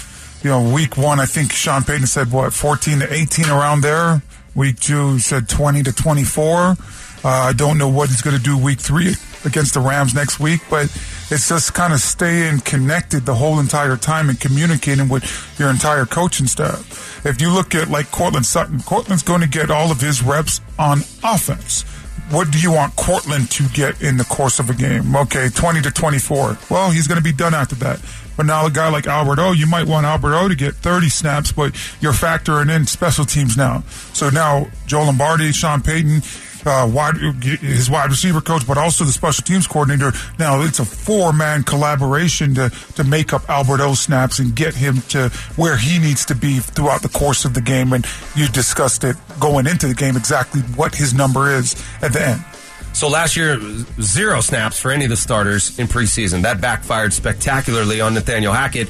you 0.43 0.49
know, 0.49 0.73
week 0.73 0.97
one, 0.97 1.19
I 1.19 1.25
think 1.25 1.51
Sean 1.51 1.83
Payton 1.83 2.07
said 2.07 2.31
what, 2.31 2.53
14 2.53 2.99
to 2.99 3.13
18 3.13 3.49
around 3.49 3.81
there. 3.81 4.21
Week 4.53 4.79
two 4.79 5.19
said 5.19 5.49
20 5.49 5.83
to 5.83 5.91
24. 5.91 6.53
Uh, 6.57 6.75
I 7.23 7.53
don't 7.53 7.77
know 7.79 7.89
what 7.89 8.09
he's 8.09 8.21
going 8.21 8.37
to 8.37 8.41
do 8.41 8.55
week 8.57 8.79
three 8.79 9.15
against 9.45 9.73
the 9.73 9.79
Rams 9.79 10.13
next 10.13 10.39
week, 10.39 10.61
but 10.69 10.85
it's 11.31 11.49
just 11.49 11.73
kind 11.73 11.93
of 11.93 11.99
staying 11.99 12.59
connected 12.59 13.25
the 13.25 13.33
whole 13.33 13.59
entire 13.59 13.97
time 13.97 14.29
and 14.29 14.39
communicating 14.39 15.09
with 15.09 15.23
your 15.59 15.69
entire 15.71 16.05
coaching 16.05 16.45
staff. 16.45 17.25
If 17.25 17.41
you 17.41 17.51
look 17.51 17.73
at 17.73 17.89
like 17.89 18.11
Courtland 18.11 18.45
Sutton, 18.45 18.79
Courtland's 18.79 19.23
going 19.23 19.41
to 19.41 19.47
get 19.47 19.71
all 19.71 19.91
of 19.91 19.99
his 19.99 20.21
reps 20.21 20.61
on 20.77 20.99
offense 21.23 21.83
what 22.31 22.51
do 22.51 22.59
you 22.59 22.71
want 22.71 22.95
Courtland 22.95 23.51
to 23.51 23.67
get 23.69 24.01
in 24.01 24.17
the 24.17 24.23
course 24.23 24.59
of 24.59 24.69
a 24.69 24.73
game? 24.73 25.15
Okay, 25.15 25.49
20 25.49 25.81
to 25.81 25.91
24. 25.91 26.57
Well, 26.69 26.91
he's 26.91 27.07
going 27.07 27.17
to 27.17 27.23
be 27.23 27.33
done 27.33 27.53
after 27.53 27.75
that. 27.75 27.99
But 28.35 28.45
now 28.45 28.65
a 28.65 28.71
guy 28.71 28.89
like 28.89 29.07
Albert 29.07 29.39
O, 29.39 29.51
you 29.53 29.67
might 29.67 29.87
want 29.87 30.05
Albert 30.05 30.35
O 30.35 30.47
to 30.49 30.55
get 30.55 30.75
30 30.75 31.09
snaps, 31.09 31.51
but 31.51 31.73
you're 32.01 32.13
factoring 32.13 32.73
in 32.75 32.85
special 32.85 33.25
teams 33.25 33.55
now. 33.55 33.83
So 34.13 34.29
now 34.29 34.67
Joe 34.87 35.03
Lombardi, 35.03 35.51
Sean 35.51 35.81
Payton, 35.81 36.21
uh, 36.65 36.89
wide, 36.91 37.15
his 37.17 37.89
wide 37.89 38.09
receiver 38.09 38.41
coach, 38.41 38.67
but 38.67 38.77
also 38.77 39.03
the 39.03 39.11
special 39.11 39.43
teams 39.43 39.67
coordinator. 39.67 40.11
Now 40.39 40.61
it's 40.61 40.79
a 40.79 40.85
four 40.85 41.33
man 41.33 41.63
collaboration 41.63 42.55
to, 42.55 42.69
to 42.95 43.03
make 43.03 43.33
up 43.33 43.47
Albert 43.49 43.81
O 43.81 43.93
snaps 43.93 44.39
and 44.39 44.55
get 44.55 44.75
him 44.75 45.01
to 45.09 45.29
where 45.55 45.77
he 45.77 45.99
needs 45.99 46.25
to 46.25 46.35
be 46.35 46.59
throughout 46.59 47.01
the 47.01 47.09
course 47.09 47.45
of 47.45 47.53
the 47.53 47.61
game. 47.61 47.93
And 47.93 48.05
you 48.35 48.47
discussed 48.47 49.03
it 49.03 49.15
going 49.39 49.67
into 49.67 49.87
the 49.87 49.93
game 49.93 50.15
exactly 50.15 50.61
what 50.61 50.95
his 50.95 51.13
number 51.13 51.51
is 51.51 51.75
at 52.01 52.13
the 52.13 52.27
end. 52.27 52.45
So 52.93 53.09
last 53.09 53.35
year, 53.35 53.59
zero 53.99 54.39
snaps 54.39 54.79
for 54.79 54.89
any 54.89 55.03
of 55.03 55.09
the 55.09 55.17
starters 55.17 55.77
in 55.77 55.87
preseason. 55.87 56.43
That 56.43 56.61
backfired 56.61 57.11
spectacularly 57.11 57.99
on 57.99 58.13
Nathaniel 58.13 58.53
Hackett. 58.53 58.87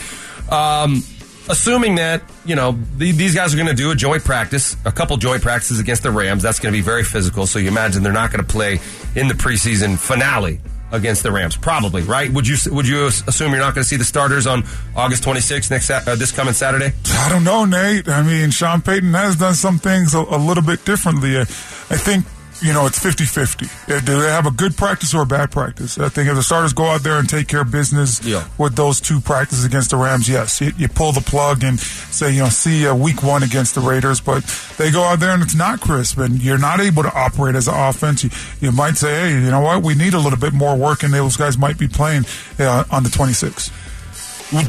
Um, 0.51 1.01
assuming 1.49 1.95
that 1.95 2.21
you 2.45 2.55
know 2.55 2.77
the, 2.97 3.11
these 3.11 3.35
guys 3.35 3.53
are 3.53 3.57
going 3.57 3.67
to 3.67 3.73
do 3.73 3.91
a 3.91 3.95
joint 3.95 4.23
practice, 4.23 4.75
a 4.85 4.91
couple 4.91 5.17
joint 5.17 5.41
practices 5.41 5.79
against 5.79 6.03
the 6.03 6.11
Rams. 6.11 6.43
That's 6.43 6.59
going 6.59 6.73
to 6.73 6.77
be 6.77 6.83
very 6.83 7.03
physical. 7.03 7.45
So 7.47 7.59
you 7.59 7.67
imagine 7.67 8.03
they're 8.03 8.13
not 8.13 8.31
going 8.31 8.45
to 8.45 8.51
play 8.51 8.79
in 9.15 9.27
the 9.27 9.33
preseason 9.33 9.97
finale 9.97 10.59
against 10.91 11.23
the 11.23 11.31
Rams. 11.31 11.57
Probably, 11.57 12.01
right? 12.03 12.31
Would 12.31 12.47
you 12.47 12.57
would 12.71 12.87
you 12.87 13.05
assume 13.07 13.51
you're 13.51 13.59
not 13.59 13.75
going 13.75 13.83
to 13.83 13.87
see 13.89 13.97
the 13.97 14.05
starters 14.05 14.47
on 14.47 14.63
August 14.95 15.23
26th 15.23 15.71
next 15.71 15.89
uh, 15.89 16.15
this 16.15 16.31
coming 16.31 16.53
Saturday? 16.53 16.93
I 17.09 17.29
don't 17.29 17.43
know, 17.43 17.65
Nate. 17.65 18.07
I 18.07 18.23
mean, 18.23 18.51
Sean 18.51 18.81
Payton 18.81 19.13
has 19.13 19.35
done 19.35 19.55
some 19.55 19.79
things 19.79 20.13
a, 20.13 20.19
a 20.19 20.37
little 20.37 20.63
bit 20.63 20.85
differently. 20.85 21.37
I 21.37 21.45
think 21.45 22.25
you 22.65 22.73
know, 22.73 22.85
it's 22.87 22.99
50 22.99 23.25
50. 23.25 23.65
Do 23.87 24.21
they 24.21 24.29
have 24.29 24.47
a 24.47 24.51
good 24.51 24.75
practice 24.75 25.13
or 25.13 25.21
a 25.21 25.25
bad 25.25 25.51
practice? 25.51 25.99
I 25.99 26.09
think 26.09 26.27
if 26.27 26.35
the 26.35 26.43
starters 26.43 26.73
go 26.73 26.85
out 26.85 27.03
there 27.03 27.19
and 27.19 27.29
take 27.29 27.47
care 27.47 27.61
of 27.61 27.71
business 27.71 28.25
yeah. 28.25 28.47
with 28.57 28.75
those 28.75 28.99
two 28.99 29.19
practices 29.19 29.63
against 29.65 29.91
the 29.91 29.97
Rams, 29.97 30.27
yes, 30.27 30.59
you, 30.59 30.71
you, 30.77 30.87
pull 30.87 31.11
the 31.11 31.21
plug 31.21 31.63
and 31.63 31.79
say, 31.79 32.31
you 32.33 32.39
know, 32.39 32.49
see 32.49 32.85
a 32.85 32.95
week 32.95 33.21
one 33.21 33.43
against 33.43 33.75
the 33.75 33.81
Raiders, 33.81 34.19
but 34.19 34.43
they 34.77 34.91
go 34.91 35.03
out 35.03 35.19
there 35.19 35.31
and 35.31 35.43
it's 35.43 35.55
not 35.55 35.79
crisp 35.79 36.17
and 36.17 36.41
you're 36.41 36.57
not 36.57 36.79
able 36.79 37.03
to 37.03 37.13
operate 37.13 37.55
as 37.55 37.67
an 37.67 37.75
offense. 37.75 38.23
You, 38.23 38.29
you 38.61 38.71
might 38.71 38.95
say, 38.95 39.09
hey, 39.09 39.31
you 39.33 39.51
know 39.51 39.61
what, 39.61 39.83
we 39.83 39.93
need 39.93 40.13
a 40.13 40.19
little 40.19 40.39
bit 40.39 40.53
more 40.53 40.75
work 40.75 41.03
and 41.03 41.13
those 41.13 41.37
guys 41.37 41.57
might 41.57 41.77
be 41.77 41.87
playing 41.87 42.25
uh, 42.57 42.85
on 42.89 43.03
the 43.03 43.09
26th. 43.09 43.71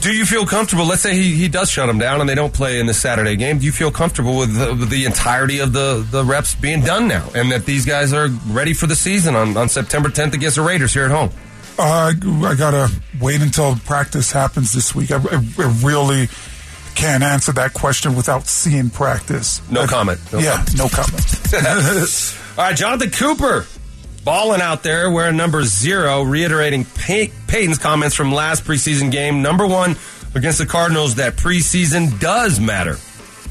Do 0.01 0.11
you 0.11 0.25
feel 0.25 0.47
comfortable? 0.47 0.87
Let's 0.87 1.03
say 1.03 1.15
he, 1.15 1.35
he 1.35 1.49
does 1.49 1.71
shut 1.71 1.87
them 1.87 1.99
down 1.99 2.21
and 2.21 2.29
they 2.29 2.35
don't 2.35 2.53
play 2.53 2.81
in 2.81 2.87
the 2.87 2.95
Saturday 2.95 3.37
game. 3.37 3.59
Do 3.59 3.67
you 3.67 3.73
feel 3.73 3.91
comfortable 3.91 4.39
with 4.39 4.57
the, 4.57 4.75
with 4.75 4.89
the 4.89 5.05
entirety 5.05 5.59
of 5.59 5.75
the, 5.75 6.07
the 6.11 6.25
reps 6.25 6.55
being 6.55 6.81
done 6.81 7.09
now 7.09 7.29
and 7.35 7.53
that 7.53 7.67
these 7.67 7.85
guys 7.85 8.15
are 8.15 8.29
ready 8.49 8.73
for 8.73 8.87
the 8.87 8.97
season 8.97 9.35
on, 9.35 9.57
on 9.57 9.69
September 9.69 10.09
10th 10.09 10.33
against 10.33 10.57
the 10.57 10.63
Raiders 10.63 10.95
here 10.95 11.05
at 11.05 11.11
home? 11.11 11.31
Uh, 11.79 12.13
I 12.47 12.55
got 12.55 12.71
to 12.71 12.91
wait 13.21 13.43
until 13.43 13.77
practice 13.77 14.33
happens 14.33 14.73
this 14.73 14.95
week. 14.95 15.11
I, 15.11 15.17
I, 15.17 15.83
really 15.85 16.29
can't 16.95 17.23
answer 17.23 17.53
that 17.53 17.75
question 17.75 18.17
without 18.17 18.47
seeing 18.47 18.89
practice. 18.89 19.61
No 19.71 19.83
I, 19.83 19.87
comment. 19.87 20.19
No 20.33 20.39
yeah, 20.39 20.53
comment. 20.53 20.79
no 20.79 20.89
comment. 20.89 22.35
All 22.59 22.65
right, 22.65 22.75
Jonathan 22.75 23.11
Cooper 23.11 23.67
balling 24.27 24.61
out 24.61 24.83
there 24.83 25.09
wearing 25.09 25.37
number 25.37 25.63
zero, 25.63 26.23
reiterating 26.23 26.85
Pey- 26.85 27.31
Peyton's 27.47 27.79
comments 27.79 28.17
from 28.17 28.33
last 28.33 28.65
preseason 28.65 29.11
game. 29.13 29.41
Number 29.41 29.65
one 29.67 29.95
against 30.35 30.59
the 30.59 30.67
Cardinals, 30.67 31.15
that 31.15 31.37
preseason 31.37 32.19
does 32.19 32.59
matter. 32.59 32.97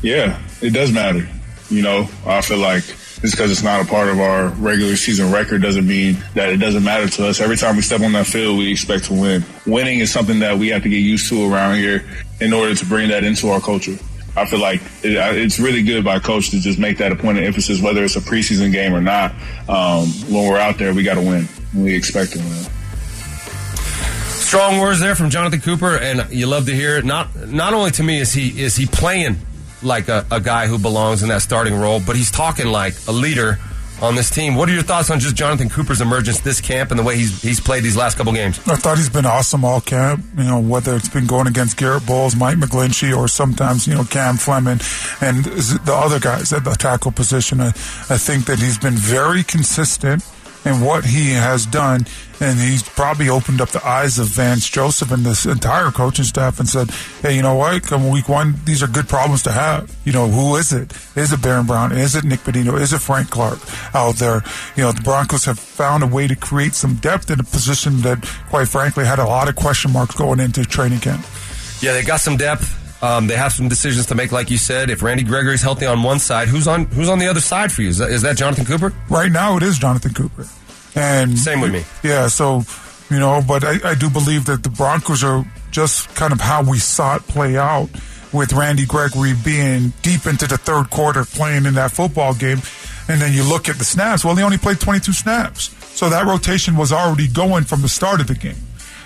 Yeah, 0.01 0.39
it 0.61 0.71
does 0.71 0.91
matter. 0.91 1.27
You 1.69 1.81
know, 1.81 2.09
I 2.25 2.41
feel 2.41 2.57
like 2.57 2.83
just 2.83 3.31
because 3.33 3.49
it's 3.49 3.63
not 3.63 3.81
a 3.83 3.85
part 3.85 4.09
of 4.09 4.19
our 4.19 4.49
regular 4.49 4.97
season 4.97 5.31
record 5.31 5.61
doesn't 5.61 5.87
mean 5.87 6.17
that 6.33 6.49
it 6.49 6.57
doesn't 6.57 6.83
matter 6.83 7.07
to 7.07 7.27
us. 7.27 7.39
Every 7.39 7.55
time 7.55 7.77
we 7.77 7.81
step 7.81 8.01
on 8.01 8.11
that 8.11 8.27
field, 8.27 8.57
we 8.59 8.69
expect 8.69 9.05
to 9.05 9.13
win. 9.13 9.45
Winning 9.65 9.99
is 9.99 10.11
something 10.11 10.39
that 10.39 10.59
we 10.59 10.67
have 10.67 10.83
to 10.83 10.89
get 10.89 10.97
used 10.97 11.29
to 11.29 11.51
around 11.51 11.77
here 11.77 12.03
in 12.41 12.51
order 12.51 12.75
to 12.75 12.85
bring 12.85 13.09
that 13.09 13.23
into 13.23 13.49
our 13.49 13.61
culture. 13.61 13.97
I 14.37 14.45
feel 14.45 14.59
like 14.59 14.81
it, 15.03 15.13
it's 15.37 15.59
really 15.59 15.81
good 15.81 16.03
by 16.03 16.19
coach 16.19 16.49
to 16.51 16.59
just 16.59 16.77
make 16.77 16.97
that 16.97 17.11
a 17.11 17.15
point 17.15 17.37
of 17.37 17.43
emphasis, 17.43 17.81
whether 17.81 18.03
it's 18.03 18.15
a 18.15 18.21
preseason 18.21 18.71
game 18.71 18.93
or 18.93 19.01
not. 19.01 19.31
Um, 19.69 20.07
when 20.29 20.47
we're 20.49 20.59
out 20.59 20.77
there, 20.77 20.93
we 20.93 21.03
got 21.03 21.15
to 21.15 21.21
win. 21.21 21.47
We 21.73 21.95
expect 21.95 22.33
to 22.33 22.39
win. 22.39 22.65
Strong 24.27 24.79
words 24.79 24.99
there 24.99 25.15
from 25.15 25.29
Jonathan 25.29 25.59
Cooper, 25.61 25.97
and 25.97 26.27
you 26.31 26.47
love 26.47 26.67
to 26.67 26.75
hear 26.75 26.97
it. 26.97 27.05
Not 27.05 27.47
not 27.47 27.73
only 27.73 27.91
to 27.91 28.03
me 28.03 28.19
is 28.19 28.31
he 28.31 28.61
is 28.61 28.75
he 28.75 28.85
playing 28.85 29.37
like 29.81 30.07
a, 30.07 30.25
a 30.31 30.39
guy 30.39 30.67
who 30.67 30.77
belongs 30.77 31.23
in 31.23 31.29
that 31.29 31.41
starting 31.41 31.73
role, 31.73 31.99
but 32.05 32.15
he's 32.15 32.31
talking 32.31 32.67
like 32.67 32.93
a 33.07 33.11
leader 33.11 33.59
on 34.01 34.15
this 34.15 34.29
team. 34.29 34.55
What 34.55 34.69
are 34.69 34.73
your 34.73 34.83
thoughts 34.83 35.09
on 35.09 35.19
just 35.19 35.35
Jonathan 35.35 35.69
Cooper's 35.69 36.01
emergence 36.01 36.39
this 36.39 36.61
camp 36.61 36.91
and 36.91 36.99
the 36.99 37.03
way 37.03 37.17
he's 37.17 37.41
he's 37.41 37.59
played 37.59 37.83
these 37.83 37.97
last 37.97 38.17
couple 38.17 38.33
games? 38.33 38.59
I 38.67 38.75
thought 38.75 38.97
he's 38.97 39.09
been 39.09 39.25
awesome 39.25 39.63
all 39.63 39.81
camp. 39.81 40.23
You 40.37 40.43
know, 40.43 40.59
whether 40.59 40.95
it's 40.95 41.09
been 41.09 41.27
going 41.27 41.47
against 41.47 41.77
Garrett 41.77 42.05
Bolles, 42.05 42.35
Mike 42.35 42.57
McGlinchey, 42.57 43.15
or 43.15 43.27
sometimes 43.27 43.87
you 43.87 43.95
know 43.95 44.03
Cam 44.03 44.37
Fleming 44.37 44.79
and 45.21 45.45
the 45.45 45.93
other 45.93 46.19
guys 46.19 46.53
at 46.53 46.63
the 46.63 46.71
tackle 46.71 47.11
position. 47.11 47.61
I, 47.61 47.67
I 47.67 48.17
think 48.17 48.45
that 48.45 48.59
he's 48.59 48.77
been 48.77 48.95
very 48.95 49.43
consistent 49.43 50.23
and 50.65 50.85
what 50.85 51.05
he 51.05 51.31
has 51.31 51.65
done. 51.65 52.05
And 52.41 52.59
he's 52.59 52.83
probably 52.83 53.29
opened 53.29 53.61
up 53.61 53.69
the 53.69 53.85
eyes 53.87 54.19
of 54.19 54.27
Vance 54.27 54.69
Joseph 54.69 55.11
and 55.11 55.25
this 55.25 55.45
entire 55.45 55.89
coaching 55.89 56.25
staff 56.25 56.59
and 56.59 56.67
said, 56.67 56.89
hey, 57.21 57.33
you 57.33 57.41
know 57.41 57.55
what? 57.55 57.83
Come 57.83 58.09
week 58.09 58.27
one, 58.27 58.55
these 58.65 58.83
are 58.83 58.87
good 58.87 59.07
problems 59.07 59.43
to 59.43 59.53
have. 59.53 59.95
You 60.03 60.11
know, 60.11 60.27
who 60.27 60.57
is 60.57 60.73
it? 60.73 60.91
Is 61.15 61.31
it 61.31 61.41
Baron 61.41 61.65
Brown? 61.65 61.93
Is 61.93 62.13
it 62.13 62.25
Nick 62.25 62.41
Bonitto? 62.41 62.77
Is 62.81 62.91
it 62.91 62.99
Frank 62.99 63.29
Clark 63.29 63.59
out 63.95 64.15
there? 64.15 64.43
You 64.75 64.83
know, 64.83 64.91
the 64.91 65.01
Broncos 65.01 65.45
have 65.45 65.59
found 65.59 66.03
a 66.03 66.07
way 66.07 66.27
to 66.27 66.35
create 66.35 66.73
some 66.73 66.95
depth 66.95 67.31
in 67.31 67.39
a 67.39 67.43
position 67.43 68.01
that, 68.01 68.21
quite 68.49 68.67
frankly, 68.67 69.05
had 69.05 69.19
a 69.19 69.25
lot 69.25 69.47
of 69.47 69.55
question 69.55 69.93
marks 69.93 70.15
going 70.15 70.41
into 70.41 70.65
training 70.65 70.99
camp. 70.99 71.25
Yeah, 71.79 71.93
they 71.93 72.03
got 72.03 72.19
some 72.19 72.35
depth. 72.35 72.84
Um, 73.05 73.27
they 73.27 73.35
have 73.35 73.53
some 73.53 73.67
decisions 73.67 74.07
to 74.07 74.15
make, 74.15 74.31
like 74.31 74.49
you 74.49 74.57
said. 74.57 74.89
If 74.89 75.03
Randy 75.03 75.23
Gregory's 75.23 75.61
healthy 75.61 75.85
on 75.85 76.01
one 76.01 76.17
side, 76.17 76.47
who's 76.47 76.67
on 76.67 76.85
who's 76.85 77.07
on 77.07 77.19
the 77.19 77.27
other 77.27 77.39
side 77.39 77.71
for 77.71 77.83
you? 77.83 77.89
Is 77.89 77.99
that, 77.99 78.09
is 78.09 78.23
that 78.23 78.35
Jonathan 78.35 78.65
Cooper? 78.65 78.93
Right 79.09 79.31
now, 79.31 79.57
it 79.57 79.63
is 79.63 79.77
Jonathan 79.77 80.11
Cooper. 80.15 80.47
And 80.95 81.37
same 81.37 81.61
with 81.61 81.71
me. 81.71 81.83
Yeah. 82.03 82.29
So, 82.29 82.63
you 83.11 83.19
know, 83.19 83.43
but 83.47 83.63
I, 83.63 83.91
I 83.91 83.93
do 83.93 84.09
believe 84.09 84.45
that 84.45 84.63
the 84.63 84.69
Broncos 84.69 85.23
are 85.23 85.45
just 85.69 86.15
kind 86.15 86.33
of 86.33 86.41
how 86.41 86.63
we 86.63 86.79
saw 86.79 87.17
it 87.17 87.21
play 87.27 87.57
out 87.57 87.89
with 88.33 88.53
Randy 88.53 88.87
Gregory 88.87 89.33
being 89.43 89.93
deep 90.01 90.25
into 90.25 90.47
the 90.47 90.57
third 90.57 90.89
quarter 90.89 91.25
playing 91.25 91.65
in 91.65 91.75
that 91.75 91.91
football 91.91 92.33
game. 92.33 92.57
And 93.07 93.21
then 93.21 93.33
you 93.33 93.43
look 93.43 93.69
at 93.69 93.75
the 93.75 93.85
snaps. 93.85 94.25
Well, 94.25 94.35
he 94.35 94.41
only 94.41 94.57
played 94.57 94.79
22 94.79 95.13
snaps. 95.13 95.75
So 95.95 96.09
that 96.09 96.25
rotation 96.25 96.75
was 96.75 96.91
already 96.91 97.27
going 97.27 97.65
from 97.65 97.83
the 97.83 97.89
start 97.89 98.19
of 98.19 98.25
the 98.25 98.33
game. 98.33 98.55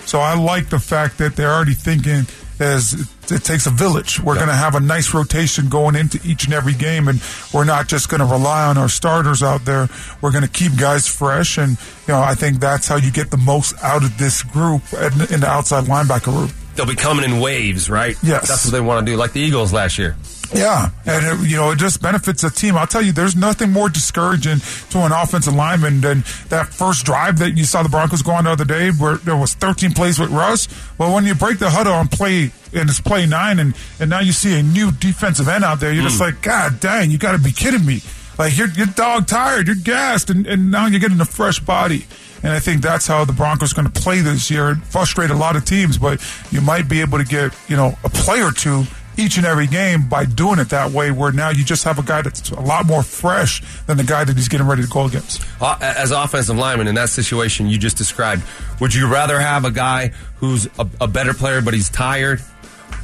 So 0.05 0.19
I 0.19 0.35
like 0.35 0.69
the 0.69 0.79
fact 0.79 1.17
that 1.17 1.35
they're 1.35 1.51
already 1.51 1.73
thinking 1.73 2.25
as 2.59 3.09
it 3.31 3.43
takes 3.43 3.67
a 3.67 3.69
village. 3.69 4.19
We're 4.19 4.35
going 4.35 4.47
to 4.47 4.53
have 4.53 4.75
a 4.75 4.79
nice 4.79 5.13
rotation 5.13 5.69
going 5.69 5.95
into 5.95 6.19
each 6.23 6.45
and 6.45 6.53
every 6.53 6.73
game, 6.73 7.07
and 7.07 7.21
we're 7.53 7.65
not 7.65 7.87
just 7.87 8.09
going 8.09 8.19
to 8.19 8.25
rely 8.25 8.65
on 8.65 8.77
our 8.77 8.89
starters 8.89 9.43
out 9.43 9.65
there. 9.65 9.87
We're 10.21 10.31
going 10.31 10.43
to 10.43 10.49
keep 10.49 10.77
guys 10.77 11.07
fresh, 11.07 11.57
and 11.57 11.71
you 11.71 12.13
know 12.13 12.19
I 12.21 12.35
think 12.35 12.59
that's 12.59 12.87
how 12.87 12.95
you 12.97 13.11
get 13.11 13.31
the 13.31 13.37
most 13.37 13.75
out 13.83 14.03
of 14.03 14.17
this 14.17 14.43
group 14.43 14.81
in 14.93 15.39
the 15.41 15.47
outside 15.47 15.85
linebacker 15.85 16.35
group. 16.35 16.51
They'll 16.75 16.85
be 16.85 16.95
coming 16.95 17.25
in 17.25 17.39
waves, 17.39 17.89
right? 17.89 18.15
Yes, 18.23 18.47
that's 18.47 18.65
what 18.65 18.71
they 18.71 18.81
want 18.81 19.05
to 19.05 19.11
do, 19.11 19.17
like 19.17 19.33
the 19.33 19.41
Eagles 19.41 19.73
last 19.73 19.97
year. 19.97 20.15
Yeah, 20.53 20.89
and 21.05 21.41
it, 21.41 21.49
you 21.49 21.57
know 21.57 21.71
it 21.71 21.77
just 21.77 22.01
benefits 22.01 22.41
the 22.41 22.49
team. 22.49 22.75
I'll 22.75 22.87
tell 22.87 23.03
you, 23.03 23.11
there's 23.11 23.35
nothing 23.35 23.71
more 23.71 23.87
discouraging 23.87 24.59
to 24.89 24.99
an 24.99 25.11
offensive 25.11 25.53
lineman 25.53 26.01
than 26.01 26.23
that 26.49 26.69
first 26.69 27.05
drive 27.05 27.37
that 27.39 27.55
you 27.55 27.65
saw 27.65 27.83
the 27.83 27.89
Broncos 27.89 28.23
go 28.23 28.31
on 28.31 28.45
the 28.45 28.51
other 28.51 28.65
day, 28.65 28.89
where 28.89 29.17
there 29.17 29.37
was 29.37 29.53
13 29.53 29.93
plays 29.93 30.17
with 30.17 30.31
Russ. 30.31 30.67
Well, 30.97 31.13
when 31.13 31.25
you 31.25 31.35
break 31.35 31.59
the 31.59 31.69
huddle 31.69 31.93
on 31.93 32.07
play 32.07 32.51
and 32.73 32.89
it's 32.89 32.99
play 32.99 33.27
nine, 33.27 33.59
and 33.59 33.75
and 33.99 34.09
now 34.09 34.21
you 34.21 34.31
see 34.31 34.59
a 34.59 34.63
new 34.63 34.91
defensive 34.91 35.47
end 35.47 35.63
out 35.63 35.79
there, 35.79 35.93
you're 35.93 36.03
mm. 36.03 36.09
just 36.09 36.21
like, 36.21 36.41
God 36.41 36.79
dang, 36.79 37.11
you 37.11 37.19
got 37.19 37.33
to 37.33 37.39
be 37.39 37.51
kidding 37.51 37.85
me! 37.85 38.01
Like 38.39 38.57
you're 38.57 38.69
you're 38.69 38.87
dog 38.87 39.27
tired, 39.27 39.67
you're 39.67 39.75
gassed, 39.75 40.29
and, 40.31 40.47
and 40.47 40.71
now 40.71 40.87
you're 40.87 41.01
getting 41.01 41.21
a 41.21 41.25
fresh 41.25 41.59
body. 41.59 42.07
And 42.41 42.53
I 42.53 42.59
think 42.59 42.81
that's 42.81 43.05
how 43.05 43.25
the 43.25 43.33
Broncos 43.33 43.73
are 43.73 43.75
going 43.75 43.91
to 43.91 44.01
play 44.01 44.21
this 44.21 44.49
year. 44.49 44.75
Frustrate 44.75 45.29
a 45.29 45.35
lot 45.35 45.57
of 45.57 45.65
teams, 45.65 45.97
but 45.97 46.25
you 46.49 46.61
might 46.61 46.87
be 46.87 47.01
able 47.01 47.17
to 47.17 47.25
get 47.25 47.53
you 47.67 47.75
know 47.75 47.97
a 48.03 48.09
play 48.09 48.41
or 48.41 48.51
two 48.51 48.85
each 49.19 49.37
and 49.37 49.45
every 49.45 49.67
game 49.67 50.07
by 50.07 50.25
doing 50.25 50.59
it 50.59 50.69
that 50.69 50.91
way, 50.91 51.11
where 51.11 51.31
now 51.31 51.49
you 51.49 51.63
just 51.63 51.83
have 51.83 51.99
a 51.99 52.03
guy 52.03 52.21
that's 52.21 52.49
a 52.51 52.59
lot 52.59 52.85
more 52.85 53.03
fresh 53.03 53.61
than 53.85 53.97
the 53.97 54.03
guy 54.03 54.23
that 54.23 54.35
he's 54.35 54.47
getting 54.47 54.65
ready 54.65 54.81
to 54.81 54.87
go 54.87 55.05
against. 55.05 55.43
Uh, 55.61 55.77
as 55.81 56.11
offensive 56.11 56.55
lineman 56.55 56.87
in 56.87 56.95
that 56.95 57.09
situation 57.09 57.67
you 57.67 57.77
just 57.77 57.97
described, 57.97 58.43
would 58.79 58.93
you 58.93 59.07
rather 59.07 59.39
have 59.39 59.65
a 59.65 59.71
guy 59.71 60.11
who's 60.37 60.67
a, 60.79 60.87
a 61.01 61.07
better 61.07 61.33
player 61.33 61.61
but 61.61 61.73
he's 61.73 61.89
tired, 61.89 62.41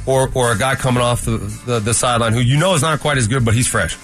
or 0.06 0.30
or 0.34 0.52
a 0.52 0.58
guy 0.58 0.74
coming 0.74 1.02
off 1.02 1.24
the, 1.24 1.38
the, 1.66 1.80
the 1.80 1.94
sideline 1.94 2.32
who 2.32 2.40
you 2.40 2.58
know 2.58 2.74
is 2.74 2.82
not 2.82 3.00
quite 3.00 3.18
as 3.18 3.28
good 3.28 3.44
but 3.44 3.54
he's 3.54 3.68
fresh? 3.68 3.96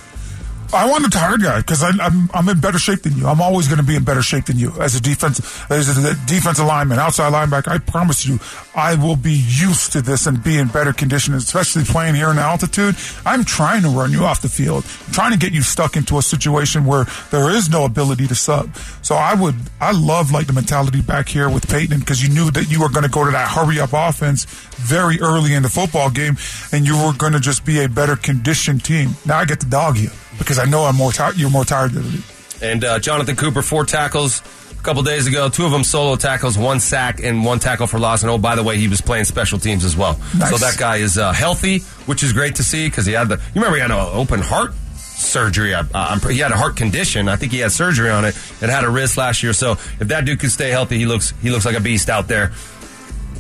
I 0.75 0.89
want 0.89 1.05
a 1.07 1.11
tired 1.11 1.43
guy 1.43 1.59
because 1.59 1.83
I'm 1.83 2.31
I'm 2.33 2.49
in 2.49 2.59
better 2.59 2.79
shape 2.79 3.03
than 3.03 3.17
you. 3.17 3.27
I'm 3.27 3.43
always 3.43 3.69
going 3.69 3.81
to 3.81 3.85
be 3.85 3.95
in 3.95 4.05
better 4.05 4.23
shape 4.23 4.47
than 4.47 4.59
you 4.59 4.73
as 4.81 4.95
a 4.95 5.03
defense 5.03 5.39
as 5.71 5.99
a 5.99 6.15
defensive 6.27 6.65
lineman, 6.65 6.99
outside 6.99 7.33
linebacker. 7.33 7.69
I 7.69 7.79
promise 7.79 8.25
you, 8.25 8.39
I 8.75 8.95
will 8.95 9.17
be 9.17 9.33
used 9.33 9.93
to 9.93 10.01
this 10.01 10.27
and 10.27 10.43
be 10.43 10.57
in 10.57 10.69
better 10.69 10.95
condition, 10.95 11.35
especially 11.35 11.85
playing 11.85 12.15
here 12.15 12.31
in 12.31 12.39
altitude. 12.39 12.97
I'm 13.27 13.45
trying 13.45 13.83
to 13.83 13.89
run 13.89 14.13
you 14.13 14.25
off 14.25 14.41
the 14.41 14.49
field, 14.49 14.87
I'm 15.07 15.13
trying 15.13 15.33
to 15.33 15.39
get 15.39 15.53
you 15.53 15.61
stuck 15.61 15.97
into 15.97 16.17
a 16.17 16.23
situation 16.23 16.87
where 16.87 17.05
there 17.31 17.51
is 17.51 17.69
no 17.69 17.85
ability 17.85 18.27
to 18.29 18.35
sub. 18.35 18.75
So 19.03 19.15
I 19.15 19.35
would 19.35 19.57
I 19.81 19.93
love 19.93 20.33
like 20.33 20.47
the 20.47 20.55
mentality 20.55 21.03
back 21.03 21.29
here 21.29 21.51
with 21.51 21.69
Peyton 21.69 22.01
because 22.01 22.23
you 22.23 22.33
knew 22.33 22.51
that 22.51 22.71
you 22.71 22.81
were 22.81 22.89
going 22.89 23.05
to 23.05 23.11
go 23.11 23.25
to 23.25 23.31
that 23.31 23.49
hurry 23.49 23.79
up 23.79 23.91
offense 23.93 24.47
very 24.77 25.21
early 25.21 25.53
in 25.53 25.63
the 25.63 25.69
football 25.69 26.09
game, 26.09 26.37
and 26.73 26.87
you 26.87 26.97
were 26.97 27.13
going 27.13 27.35
to 27.35 27.41
just 27.41 27.67
be 27.67 27.85
a 27.85 27.89
better 27.91 28.17
conditioned 28.17 28.85
team. 28.85 29.11
Now 29.27 29.39
I 29.39 29.45
get 29.45 29.61
to 29.61 29.67
dog 29.67 29.99
you 29.99 30.09
because 30.39 30.59
I 30.59 30.65
know 30.65 30.85
I'm 30.85 30.97
more 30.97 31.13
tired. 31.13 31.37
You're 31.37 31.51
more 31.51 31.65
tired 31.65 31.93
than 31.93 32.05
me. 32.05 32.19
And 32.63 32.85
uh, 32.85 32.99
Jonathan 32.99 33.37
Cooper, 33.37 33.63
four 33.63 33.85
tackles 33.85 34.43
a 34.71 34.83
couple 34.83 35.03
days 35.03 35.27
ago. 35.27 35.49
Two 35.49 35.65
of 35.65 35.73
them 35.73 35.85
solo 35.85 36.17
tackles, 36.17 36.57
one 36.57 36.81
sack, 36.81 37.23
and 37.23 37.45
one 37.45 37.59
tackle 37.59 37.87
for 37.87 37.99
loss. 37.99 38.23
And 38.23 38.31
oh, 38.31 38.39
by 38.39 38.55
the 38.55 38.63
way, 38.63 38.79
he 38.79 38.89
was 38.89 39.01
playing 39.01 39.25
special 39.25 39.59
teams 39.59 39.85
as 39.85 39.97
well. 39.97 40.19
Nice. 40.37 40.51
So 40.51 40.59
that 40.59 40.77
guy 40.79 40.97
is 40.97 41.19
uh, 41.19 41.33
healthy, 41.33 41.81
which 42.07 42.23
is 42.23 42.33
great 42.33 42.57
to 42.57 42.65
see 42.65 42.89
because 42.89 43.07
he 43.07 43.13
had 43.13 43.29
the. 43.29 43.37
You 43.37 43.61
remember 43.61 43.77
he 43.77 43.83
had 43.83 43.91
an 43.91 43.99
open 43.99 44.41
heart 44.41 44.75
surgery. 45.23 45.75
I, 45.75 45.85
I'm, 45.95 46.21
he 46.21 46.39
had 46.39 46.53
a 46.53 46.57
heart 46.57 46.77
condition. 46.77 47.29
I 47.29 47.37
think 47.37 47.53
he 47.53 47.59
had 47.59 47.73
surgery 47.73 48.11
on 48.11 48.25
it 48.25 48.37
and 48.61 48.71
had 48.71 48.85
a 48.85 48.91
wrist 48.91 49.17
last 49.17 49.43
year. 49.43 49.53
So 49.53 49.73
if 49.73 50.09
that 50.09 50.25
dude 50.25 50.41
can 50.41 50.51
stay 50.51 50.71
healthy, 50.71 50.99
he 50.99 51.07
looks 51.07 51.33
he 51.43 51.51
looks 51.51 51.65
like 51.65 51.77
a 51.77 51.81
beast 51.81 52.09
out 52.11 52.29
there. 52.29 52.53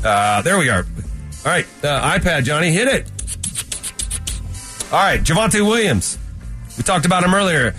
Uh, 0.04 0.42
there 0.42 0.58
we 0.58 0.68
are. 0.68 0.84
All 1.44 1.50
right, 1.50 1.66
uh, 1.82 2.18
iPad, 2.18 2.44
Johnny, 2.44 2.70
hit 2.70 2.88
it. 2.88 3.10
All 4.92 4.98
right, 4.98 5.20
Javonte 5.20 5.66
Williams. 5.66 6.18
We 6.76 6.82
talked 6.82 7.06
about 7.06 7.24
him 7.24 7.34
earlier. 7.34 7.74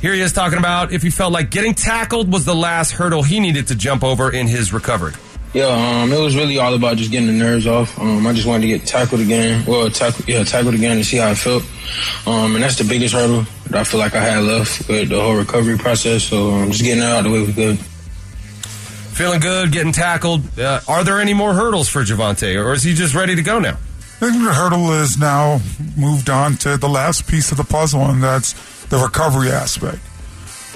Here 0.00 0.14
he 0.14 0.20
is 0.20 0.32
talking 0.32 0.58
about 0.58 0.92
if 0.92 1.02
he 1.02 1.10
felt 1.10 1.32
like 1.32 1.50
getting 1.50 1.74
tackled 1.74 2.32
was 2.32 2.44
the 2.44 2.54
last 2.54 2.92
hurdle 2.92 3.22
he 3.22 3.40
needed 3.40 3.68
to 3.68 3.74
jump 3.74 4.04
over 4.04 4.32
in 4.32 4.46
his 4.46 4.72
recovery. 4.72 5.12
Yeah, 5.54 5.66
um, 6.02 6.12
it 6.12 6.20
was 6.20 6.36
really 6.36 6.58
all 6.58 6.74
about 6.74 6.98
just 6.98 7.10
getting 7.10 7.26
the 7.26 7.32
nerves 7.32 7.66
off. 7.66 7.98
Um, 7.98 8.26
I 8.26 8.32
just 8.34 8.46
wanted 8.46 8.62
to 8.62 8.68
get 8.68 8.86
tackled 8.86 9.22
again. 9.22 9.64
Well, 9.66 9.88
tackle, 9.90 10.24
yeah, 10.28 10.44
tackled 10.44 10.74
again 10.74 10.98
to 10.98 11.04
see 11.04 11.16
how 11.16 11.30
I 11.30 11.34
felt. 11.34 11.64
Um, 12.26 12.54
and 12.54 12.62
that's 12.62 12.76
the 12.76 12.84
biggest 12.84 13.14
hurdle 13.14 13.44
that 13.64 13.80
I 13.80 13.84
feel 13.84 13.98
like 13.98 14.14
I 14.14 14.20
had 14.20 14.44
left 14.44 14.88
with 14.88 15.08
the 15.08 15.20
whole 15.20 15.36
recovery 15.36 15.78
process. 15.78 16.24
So 16.24 16.50
um, 16.50 16.70
just 16.70 16.84
getting 16.84 17.00
that 17.00 17.12
out 17.12 17.18
of 17.20 17.24
the 17.24 17.30
way 17.32 17.40
was 17.40 17.54
good. 17.54 17.78
Feeling 17.78 19.40
good, 19.40 19.72
getting 19.72 19.92
tackled. 19.92 20.58
Uh, 20.58 20.80
are 20.86 21.02
there 21.02 21.18
any 21.18 21.34
more 21.34 21.54
hurdles 21.54 21.88
for 21.88 22.04
Javonte, 22.04 22.62
or 22.62 22.74
is 22.74 22.82
he 22.82 22.94
just 22.94 23.14
ready 23.14 23.34
to 23.34 23.42
go 23.42 23.58
now? 23.58 23.78
I 24.20 24.30
hurdle 24.52 24.92
is 24.92 25.16
now 25.16 25.60
moved 25.96 26.28
on 26.28 26.56
to 26.58 26.76
the 26.76 26.88
last 26.88 27.28
piece 27.28 27.52
of 27.52 27.56
the 27.56 27.64
puzzle, 27.64 28.02
and 28.02 28.22
that's 28.22 28.52
the 28.86 28.98
recovery 28.98 29.50
aspect. 29.50 30.00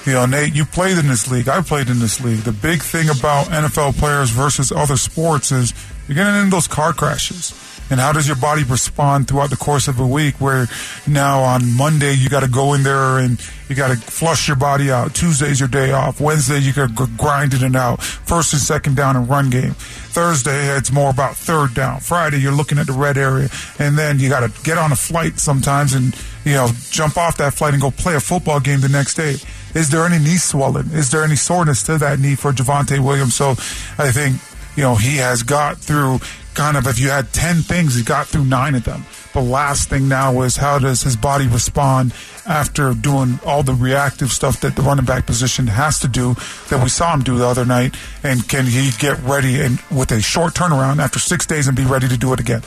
You 0.07 0.13
know, 0.13 0.27
Nate, 0.27 0.55
you 0.55 0.65
played 0.65 0.99
in 0.99 1.09
this 1.09 1.31
league. 1.31 1.49
I 1.49 1.61
played 1.61 1.89
in 1.89 1.99
this 1.99 2.21
league. 2.21 2.41
The 2.41 2.53
big 2.53 2.83
thing 2.83 3.09
about 3.09 3.47
NFL 3.47 3.99
players 3.99 4.31
versus 4.31 4.73
other 4.73 4.97
sports 4.97 5.53
is 5.53 5.75
you're 6.07 6.17
getting 6.17 6.41
in 6.41 6.51
those 6.51 6.67
car 6.67 6.93
crashes. 6.93 7.53
And 7.91 8.01
how 8.01 8.13
does 8.13 8.27
your 8.27 8.37
body 8.37 8.65
respond 8.65 9.29
throughout 9.29 9.51
the 9.51 9.57
course 9.57 9.87
of 9.89 10.01
a 10.01 10.07
week 10.07 10.41
where 10.41 10.67
now 11.07 11.41
on 11.41 11.77
Monday 11.77 12.15
you 12.15 12.29
got 12.29 12.41
to 12.41 12.49
go 12.49 12.75
in 12.75 12.83
there 12.83 13.19
and 13.19 13.39
you 13.69 13.77
got 13.77 13.89
to 13.89 13.97
flush 13.97 14.49
your 14.49 14.57
body 14.57 14.91
out. 14.91 15.15
Tuesday's 15.15 15.61
your 15.61 15.69
day 15.69 15.93
off. 15.93 16.21
Wednesday 16.21 16.59
you 16.59 16.73
got 16.73 16.97
to 16.97 17.07
grind 17.19 17.55
it 17.55 17.63
and 17.63 17.77
out. 17.77 18.03
First 18.03 18.53
and 18.53 18.63
second 18.63 18.97
down 18.97 19.17
and 19.17 19.29
run 19.29 19.51
game. 19.51 19.73
Thursday 19.73 20.77
it's 20.77 20.93
more 20.93 21.11
about 21.11 21.37
third 21.37 21.75
down. 21.75 22.01
Friday 22.01 22.39
you're 22.39 22.53
looking 22.53 22.79
at 22.79 22.87
the 22.87 22.93
red 22.93 23.19
area. 23.19 23.49
And 23.79 23.99
then 23.99 24.19
you 24.19 24.29
got 24.29 24.41
to 24.41 24.63
get 24.63 24.79
on 24.79 24.93
a 24.93 24.97
flight 24.97 25.39
sometimes 25.39 25.95
and, 25.95 26.17
you 26.45 26.53
know, 26.53 26.69
jump 26.91 27.17
off 27.17 27.37
that 27.39 27.55
flight 27.55 27.73
and 27.73 27.83
go 27.83 27.91
play 27.91 28.15
a 28.15 28.21
football 28.21 28.61
game 28.61 28.81
the 28.81 28.89
next 28.89 29.15
day. 29.15 29.37
Is 29.75 29.91
there 29.91 30.05
any 30.05 30.19
knee 30.19 30.37
swelling? 30.37 30.91
Is 30.91 31.11
there 31.11 31.25
any 31.25 31.37
soreness 31.37 31.83
to 31.85 31.99
that 31.99 32.21
knee 32.21 32.35
for 32.35 32.53
Javonte 32.53 33.03
Williams? 33.03 33.35
So 33.35 33.51
I 33.99 34.11
think, 34.11 34.37
you 34.77 34.83
know, 34.83 34.97
he 34.97 35.17
has 35.17 35.43
got 35.43 35.79
through 35.79 36.21
kind 36.55 36.77
of, 36.77 36.87
if 36.87 36.99
you 36.99 37.09
had 37.09 37.33
10 37.33 37.57
things, 37.63 37.95
he 37.95 38.03
got 38.03 38.27
through 38.27 38.45
nine 38.45 38.75
of 38.75 38.85
them. 38.85 39.05
The 39.33 39.41
last 39.41 39.89
thing 39.89 40.09
now 40.09 40.43
is 40.43 40.57
how 40.57 40.79
does 40.79 41.03
his 41.03 41.17
body 41.17 41.47
respond 41.47 42.15
after 42.47 42.93
doing 42.95 43.39
all 43.47 43.63
the 43.63 43.75
reactive 43.75 44.31
stuff 44.31 44.61
that 44.61 44.77
the 44.77 44.83
running 44.83 45.05
back 45.05 45.27
position 45.27 45.67
has 45.69 45.99
to 46.01 46.09
do 46.09 46.35
that 46.69 46.83
we 46.83 46.89
saw 46.89 47.15
him 47.15 47.23
do 47.23 47.39
the 47.39 47.47
other 47.47 47.65
night? 47.65 47.97
And 48.23 48.47
can 48.49 48.67
he 48.67 48.91
get 48.99 49.19
ready 49.21 49.61
and 49.61 49.81
with 49.91 50.13
a 50.13 50.21
short 50.21 50.55
turnaround 50.55 51.01
after 51.01 51.19
six 51.19 51.47
days 51.47 51.67
and 51.67 51.77
be 51.77 51.85
ready 51.85 52.09
to 52.09 52.17
do 52.17 52.33
it 52.33 52.41
again? 52.41 52.63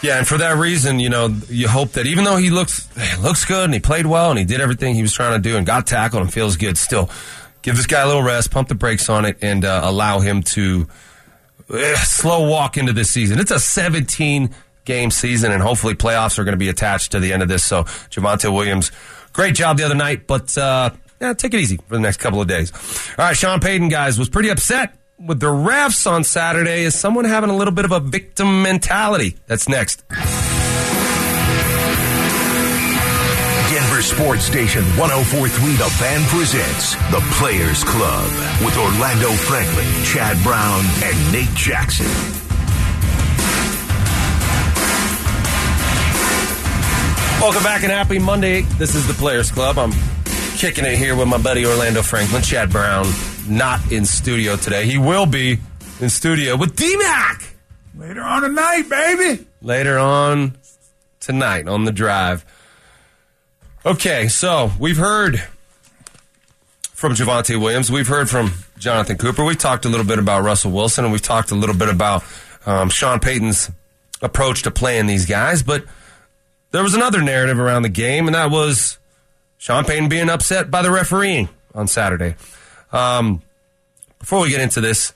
Yeah, 0.00 0.18
and 0.18 0.28
for 0.28 0.38
that 0.38 0.56
reason, 0.56 1.00
you 1.00 1.08
know, 1.08 1.34
you 1.48 1.66
hope 1.66 1.92
that 1.92 2.06
even 2.06 2.24
though 2.24 2.36
he 2.36 2.50
looks 2.50 2.88
looks 3.20 3.44
good 3.44 3.64
and 3.64 3.74
he 3.74 3.80
played 3.80 4.06
well 4.06 4.30
and 4.30 4.38
he 4.38 4.44
did 4.44 4.60
everything 4.60 4.94
he 4.94 5.02
was 5.02 5.12
trying 5.12 5.40
to 5.40 5.48
do 5.48 5.56
and 5.56 5.66
got 5.66 5.86
tackled 5.86 6.22
and 6.22 6.32
feels 6.32 6.56
good, 6.56 6.78
still 6.78 7.10
give 7.62 7.76
this 7.76 7.86
guy 7.86 8.02
a 8.02 8.06
little 8.06 8.22
rest, 8.22 8.50
pump 8.50 8.68
the 8.68 8.74
brakes 8.74 9.08
on 9.08 9.24
it, 9.24 9.38
and 9.42 9.64
uh, 9.64 9.80
allow 9.82 10.20
him 10.20 10.42
to 10.42 10.86
slow 11.96 12.48
walk 12.48 12.76
into 12.76 12.92
this 12.92 13.10
season. 13.10 13.38
It's 13.38 13.50
a 13.50 13.60
17 13.60 14.50
game 14.84 15.10
season, 15.10 15.52
and 15.52 15.62
hopefully 15.62 15.94
playoffs 15.94 16.38
are 16.38 16.44
going 16.44 16.54
to 16.54 16.58
be 16.58 16.68
attached 16.68 17.12
to 17.12 17.20
the 17.20 17.32
end 17.32 17.42
of 17.42 17.48
this. 17.48 17.62
So 17.62 17.84
Javonte 17.84 18.52
Williams, 18.52 18.90
great 19.32 19.54
job 19.54 19.76
the 19.76 19.84
other 19.84 19.94
night, 19.94 20.26
but 20.26 20.56
uh, 20.56 20.90
yeah, 21.20 21.34
take 21.34 21.54
it 21.54 21.60
easy 21.60 21.76
for 21.76 21.94
the 21.94 22.00
next 22.00 22.18
couple 22.18 22.40
of 22.40 22.48
days. 22.48 22.72
All 23.18 23.24
right, 23.24 23.36
Sean 23.36 23.60
Payton, 23.60 23.88
guys, 23.88 24.18
was 24.18 24.28
pretty 24.28 24.48
upset 24.48 24.94
with 25.18 25.40
the 25.40 25.46
refs 25.46 26.10
on 26.10 26.24
Saturday. 26.24 26.84
Is 26.84 26.94
someone 26.94 27.24
having 27.24 27.50
a 27.50 27.56
little 27.56 27.74
bit 27.74 27.84
of 27.84 27.92
a 27.92 28.00
victim 28.00 28.62
mentality? 28.62 29.36
That's 29.46 29.68
next. 29.68 30.04
Denver 33.98 34.14
Sports 34.14 34.44
Station 34.44 34.84
1043 34.96 35.74
The 35.74 35.90
Fan 35.98 36.22
presents 36.28 36.94
The 37.10 37.18
Players 37.34 37.82
Club 37.82 38.30
with 38.64 38.78
Orlando 38.78 39.32
Franklin, 39.32 39.88
Chad 40.04 40.40
Brown, 40.44 40.84
and 41.02 41.32
Nate 41.32 41.52
Jackson. 41.56 42.06
Welcome 47.42 47.64
back 47.64 47.82
and 47.82 47.90
happy 47.90 48.20
Monday. 48.20 48.60
This 48.78 48.94
is 48.94 49.08
the 49.08 49.14
Players 49.14 49.50
Club. 49.50 49.78
I'm 49.78 49.90
kicking 50.56 50.84
it 50.84 50.96
here 50.96 51.16
with 51.16 51.26
my 51.26 51.38
buddy 51.38 51.66
Orlando 51.66 52.02
Franklin, 52.02 52.42
Chad 52.42 52.70
Brown, 52.70 53.04
not 53.48 53.90
in 53.90 54.04
studio 54.04 54.54
today. 54.54 54.86
He 54.86 54.98
will 54.98 55.26
be 55.26 55.58
in 55.98 56.08
studio 56.08 56.56
with 56.56 56.76
DMAC 56.76 57.48
Later 57.96 58.22
on 58.22 58.42
tonight, 58.42 58.82
baby. 58.88 59.44
later 59.60 59.98
on 59.98 60.56
tonight 61.18 61.66
on 61.66 61.84
the 61.84 61.90
drive. 61.90 62.44
Okay, 63.88 64.28
so 64.28 64.70
we've 64.78 64.98
heard 64.98 65.42
from 66.92 67.14
Javonte 67.14 67.58
Williams. 67.58 67.90
We've 67.90 68.06
heard 68.06 68.28
from 68.28 68.52
Jonathan 68.78 69.16
Cooper. 69.16 69.42
We've 69.46 69.56
talked 69.56 69.86
a 69.86 69.88
little 69.88 70.04
bit 70.04 70.18
about 70.18 70.42
Russell 70.42 70.72
Wilson, 70.72 71.06
and 71.06 71.10
we've 71.10 71.22
talked 71.22 71.52
a 71.52 71.54
little 71.54 71.74
bit 71.74 71.88
about 71.88 72.22
um, 72.66 72.90
Sean 72.90 73.18
Payton's 73.18 73.70
approach 74.20 74.64
to 74.64 74.70
playing 74.70 75.06
these 75.06 75.24
guys. 75.24 75.62
But 75.62 75.86
there 76.70 76.82
was 76.82 76.92
another 76.92 77.22
narrative 77.22 77.58
around 77.58 77.80
the 77.80 77.88
game, 77.88 78.26
and 78.26 78.34
that 78.34 78.50
was 78.50 78.98
Sean 79.56 79.86
Payton 79.86 80.10
being 80.10 80.28
upset 80.28 80.70
by 80.70 80.82
the 80.82 80.90
refereeing 80.90 81.48
on 81.74 81.88
Saturday. 81.88 82.34
Um, 82.92 83.40
before 84.18 84.42
we 84.42 84.50
get 84.50 84.60
into 84.60 84.82
this, 84.82 85.14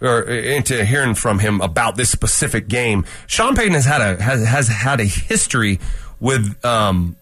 or 0.00 0.22
into 0.22 0.86
hearing 0.86 1.16
from 1.16 1.38
him 1.38 1.60
about 1.60 1.96
this 1.96 2.08
specific 2.08 2.66
game, 2.66 3.04
Sean 3.26 3.54
Payton 3.54 3.74
has 3.74 3.84
had 3.84 4.00
a 4.00 4.22
has, 4.22 4.42
has 4.46 4.68
had 4.68 5.00
a 5.00 5.04
history 5.04 5.80
with 6.18 6.64
um, 6.64 7.16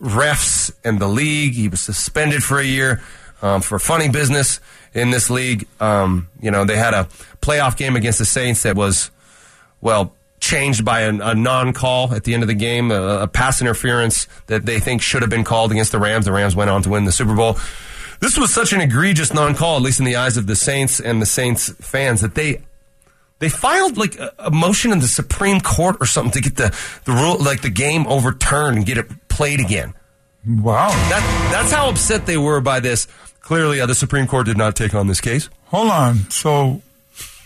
refs 0.00 0.72
and 0.84 0.98
the 0.98 1.08
league. 1.08 1.54
He 1.54 1.68
was 1.68 1.80
suspended 1.80 2.42
for 2.42 2.58
a 2.58 2.64
year 2.64 3.02
um, 3.42 3.60
for 3.60 3.78
funny 3.78 4.08
business 4.08 4.60
in 4.94 5.10
this 5.10 5.30
league. 5.30 5.66
Um, 5.78 6.28
you 6.40 6.50
know, 6.50 6.64
they 6.64 6.76
had 6.76 6.94
a 6.94 7.08
playoff 7.40 7.76
game 7.76 7.96
against 7.96 8.18
the 8.18 8.24
Saints 8.24 8.62
that 8.62 8.76
was, 8.76 9.10
well, 9.80 10.14
changed 10.40 10.84
by 10.84 11.00
a, 11.00 11.12
a 11.12 11.34
non-call 11.34 12.14
at 12.14 12.24
the 12.24 12.34
end 12.34 12.42
of 12.42 12.48
the 12.48 12.54
game, 12.54 12.90
a, 12.90 13.20
a 13.20 13.28
pass 13.28 13.60
interference 13.60 14.26
that 14.46 14.64
they 14.64 14.80
think 14.80 15.02
should 15.02 15.22
have 15.22 15.30
been 15.30 15.44
called 15.44 15.70
against 15.70 15.92
the 15.92 15.98
Rams. 15.98 16.24
The 16.24 16.32
Rams 16.32 16.56
went 16.56 16.70
on 16.70 16.82
to 16.82 16.90
win 16.90 17.04
the 17.04 17.12
Super 17.12 17.34
Bowl. 17.34 17.58
This 18.20 18.36
was 18.38 18.52
such 18.52 18.72
an 18.72 18.80
egregious 18.80 19.32
non-call, 19.32 19.76
at 19.76 19.82
least 19.82 19.98
in 19.98 20.06
the 20.06 20.16
eyes 20.16 20.36
of 20.36 20.46
the 20.46 20.56
Saints 20.56 21.00
and 21.00 21.20
the 21.20 21.26
Saints 21.26 21.70
fans, 21.80 22.20
that 22.22 22.34
they 22.34 22.62
they 23.38 23.48
filed 23.48 23.96
like 23.96 24.18
a, 24.18 24.32
a 24.38 24.50
motion 24.50 24.92
in 24.92 24.98
the 24.98 25.08
Supreme 25.08 25.60
Court 25.60 25.96
or 26.00 26.06
something 26.06 26.32
to 26.32 26.40
get 26.40 26.56
the 26.56 26.76
the 27.04 27.12
rule, 27.12 27.38
like 27.38 27.62
the 27.62 27.70
game 27.70 28.06
overturned 28.06 28.76
and 28.76 28.86
get 28.86 28.98
it 28.98 29.06
played 29.40 29.58
again. 29.60 29.94
Wow. 30.46 30.88
That 30.90 31.48
that's 31.50 31.72
how 31.72 31.88
upset 31.88 32.26
they 32.26 32.36
were 32.36 32.60
by 32.60 32.78
this. 32.80 33.08
Clearly, 33.40 33.80
uh, 33.80 33.86
the 33.86 33.94
Supreme 33.94 34.26
Court 34.26 34.44
did 34.44 34.58
not 34.58 34.76
take 34.76 34.94
on 34.94 35.06
this 35.06 35.18
case. 35.22 35.48
Hold 35.68 35.90
on. 35.90 36.28
So 36.30 36.82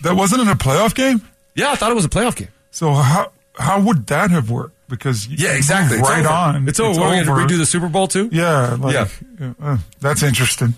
that 0.03 0.17
wasn't 0.17 0.43
in 0.43 0.49
a 0.49 0.57
playoff 0.57 0.93
game? 0.97 1.23
Yeah, 1.55 1.71
I 1.71 1.77
thought 1.77 1.93
it 1.93 1.95
was 1.95 2.05
a 2.05 2.09
playoff 2.09 2.35
game. 2.35 2.49
So 2.73 2.93
how 2.95 3.31
how 3.57 3.81
would 3.81 4.09
that 4.09 4.33
have 4.33 4.51
worked? 4.51 4.75
Because 4.89 5.29
Yeah, 5.29 5.53
exactly. 5.55 5.99
Right 5.99 6.25
over. 6.27 6.35
on. 6.35 6.69
It's 6.69 6.81
over. 6.81 7.01
We're 7.01 7.25
going 7.25 7.27
to 7.27 7.31
redo 7.55 7.59
the 7.59 7.65
Super 7.67 7.89
Bowl 7.89 8.09
too. 8.09 8.29
Yeah, 8.33 8.75
like, 8.81 8.95
Yeah. 9.41 9.53
uh, 9.63 9.79
that's 10.01 10.25
interesting. 10.25 10.75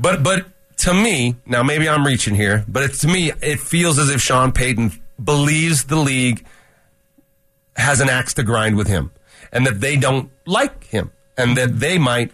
But 0.00 0.24
but 0.24 0.44
to 0.78 0.92
me, 0.92 1.36
now 1.46 1.62
maybe 1.62 1.88
I'm 1.88 2.04
reaching 2.04 2.34
here, 2.34 2.64
but 2.66 2.82
it, 2.82 2.94
to 3.02 3.06
me, 3.06 3.30
it 3.40 3.60
feels 3.60 3.96
as 4.00 4.10
if 4.10 4.20
Sean 4.20 4.50
Payton 4.50 4.90
believes 5.22 5.84
the 5.84 5.96
league 5.96 6.44
has 7.76 8.00
an 8.00 8.08
axe 8.08 8.34
to 8.34 8.42
grind 8.42 8.76
with 8.76 8.88
him, 8.88 9.12
and 9.52 9.66
that 9.66 9.80
they 9.80 9.96
don't 9.96 10.30
like 10.46 10.84
him, 10.84 11.10
and 11.36 11.56
that 11.56 11.80
they 11.80 11.98
might 11.98 12.32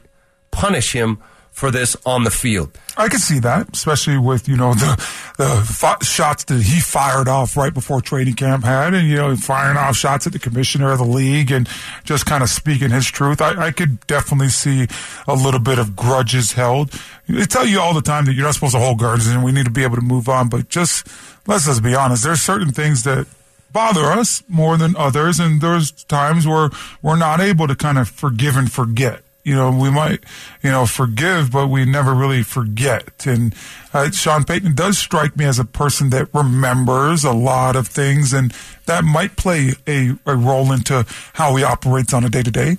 punish 0.51 0.93
him 0.93 1.19
for 1.55 1.71
this 1.71 1.97
on 2.05 2.25
the 2.25 2.31
field. 2.33 2.77
I 2.97 3.09
can 3.09 3.21
see 3.21 3.39
that, 3.39 3.69
especially 3.73 4.19
with 4.19 4.49
you 4.49 4.57
know 4.57 4.75
the 4.75 4.97
the 5.39 5.99
shots 6.05 6.45
that 6.45 6.61
he 6.61 6.81
fired 6.81 7.29
off 7.29 7.57
right 7.57 7.73
before 7.73 8.01
training 8.01 8.35
camp 8.35 8.65
had, 8.65 8.93
and 8.93 9.09
you 9.09 9.15
know 9.15 9.37
firing 9.37 9.77
off 9.77 9.97
shots 9.97 10.27
at 10.27 10.33
the 10.33 10.41
commissioner 10.41 10.91
of 10.91 10.99
the 10.99 11.05
league 11.05 11.53
and 11.53 11.69
just 12.03 12.27
kind 12.27 12.43
of 12.43 12.51
speaking 12.51 12.91
his 12.91 13.07
truth. 13.07 13.41
I, 13.41 13.67
I 13.67 13.71
could 13.71 14.05
definitely 14.09 14.49
see 14.49 14.89
a 15.29 15.35
little 15.35 15.61
bit 15.61 15.79
of 15.79 15.95
grudges 15.95 16.53
held. 16.53 16.91
They 17.29 17.45
tell 17.45 17.65
you 17.65 17.81
all 17.81 17.95
the 17.95 18.03
time 18.03 18.25
that 18.27 18.35
you're 18.35 18.45
not 18.45 18.55
supposed 18.55 18.75
to 18.75 18.81
hold 18.81 18.99
grudges, 18.99 19.29
and 19.29 19.45
we 19.45 19.53
need 19.53 19.65
to 19.67 19.73
be 19.73 19.85
able 19.85 19.97
to 19.97 20.03
move 20.03 20.29
on. 20.29 20.49
But 20.49 20.69
just 20.69 21.07
let's 21.47 21.67
just 21.67 21.85
be 21.85 21.95
honest. 21.95 22.25
There's 22.25 22.43
certain 22.43 22.73
things 22.73 23.05
that 23.05 23.29
bother 23.75 24.05
us 24.05 24.43
more 24.49 24.79
than 24.79 24.97
others, 24.97 25.39
and 25.39 25.61
there's 25.61 25.91
times 26.05 26.47
where 26.47 26.71
we're 27.03 27.19
not 27.19 27.41
able 27.41 27.67
to 27.69 27.75
kind 27.75 27.99
of 27.99 28.09
forgive 28.09 28.57
and 28.57 28.73
forget. 28.73 29.21
You 29.43 29.55
know, 29.55 29.71
we 29.71 29.91
might, 29.91 30.25
you 30.63 30.71
know, 30.71 30.87
forgive, 30.87 31.53
but 31.53 31.69
we 31.69 31.85
never 31.85 32.15
really 32.15 32.43
forget. 32.43 33.27
And 33.27 33.55
uh, 33.93 34.11
Sean 34.11 34.45
Payton 34.45 34.75
does 34.75 34.97
strike 34.97 35.37
me 35.37 35.45
as 35.45 35.59
a 35.59 35.67
person 35.67 36.09
that 36.11 36.33
remembers 36.33 37.25
a 37.25 37.33
lot 37.33 37.77
of 37.77 37.87
things, 37.87 38.33
and 38.33 38.55
that 38.87 39.05
might 39.05 39.37
play 39.37 39.73
a, 39.87 40.17
a 40.25 40.35
role 40.35 40.73
into 40.73 41.05
how 41.35 41.57
he 41.57 41.63
operates 41.63 42.15
on 42.15 42.25
a 42.25 42.31
day 42.31 42.43
to 42.43 42.51
day. 42.51 42.79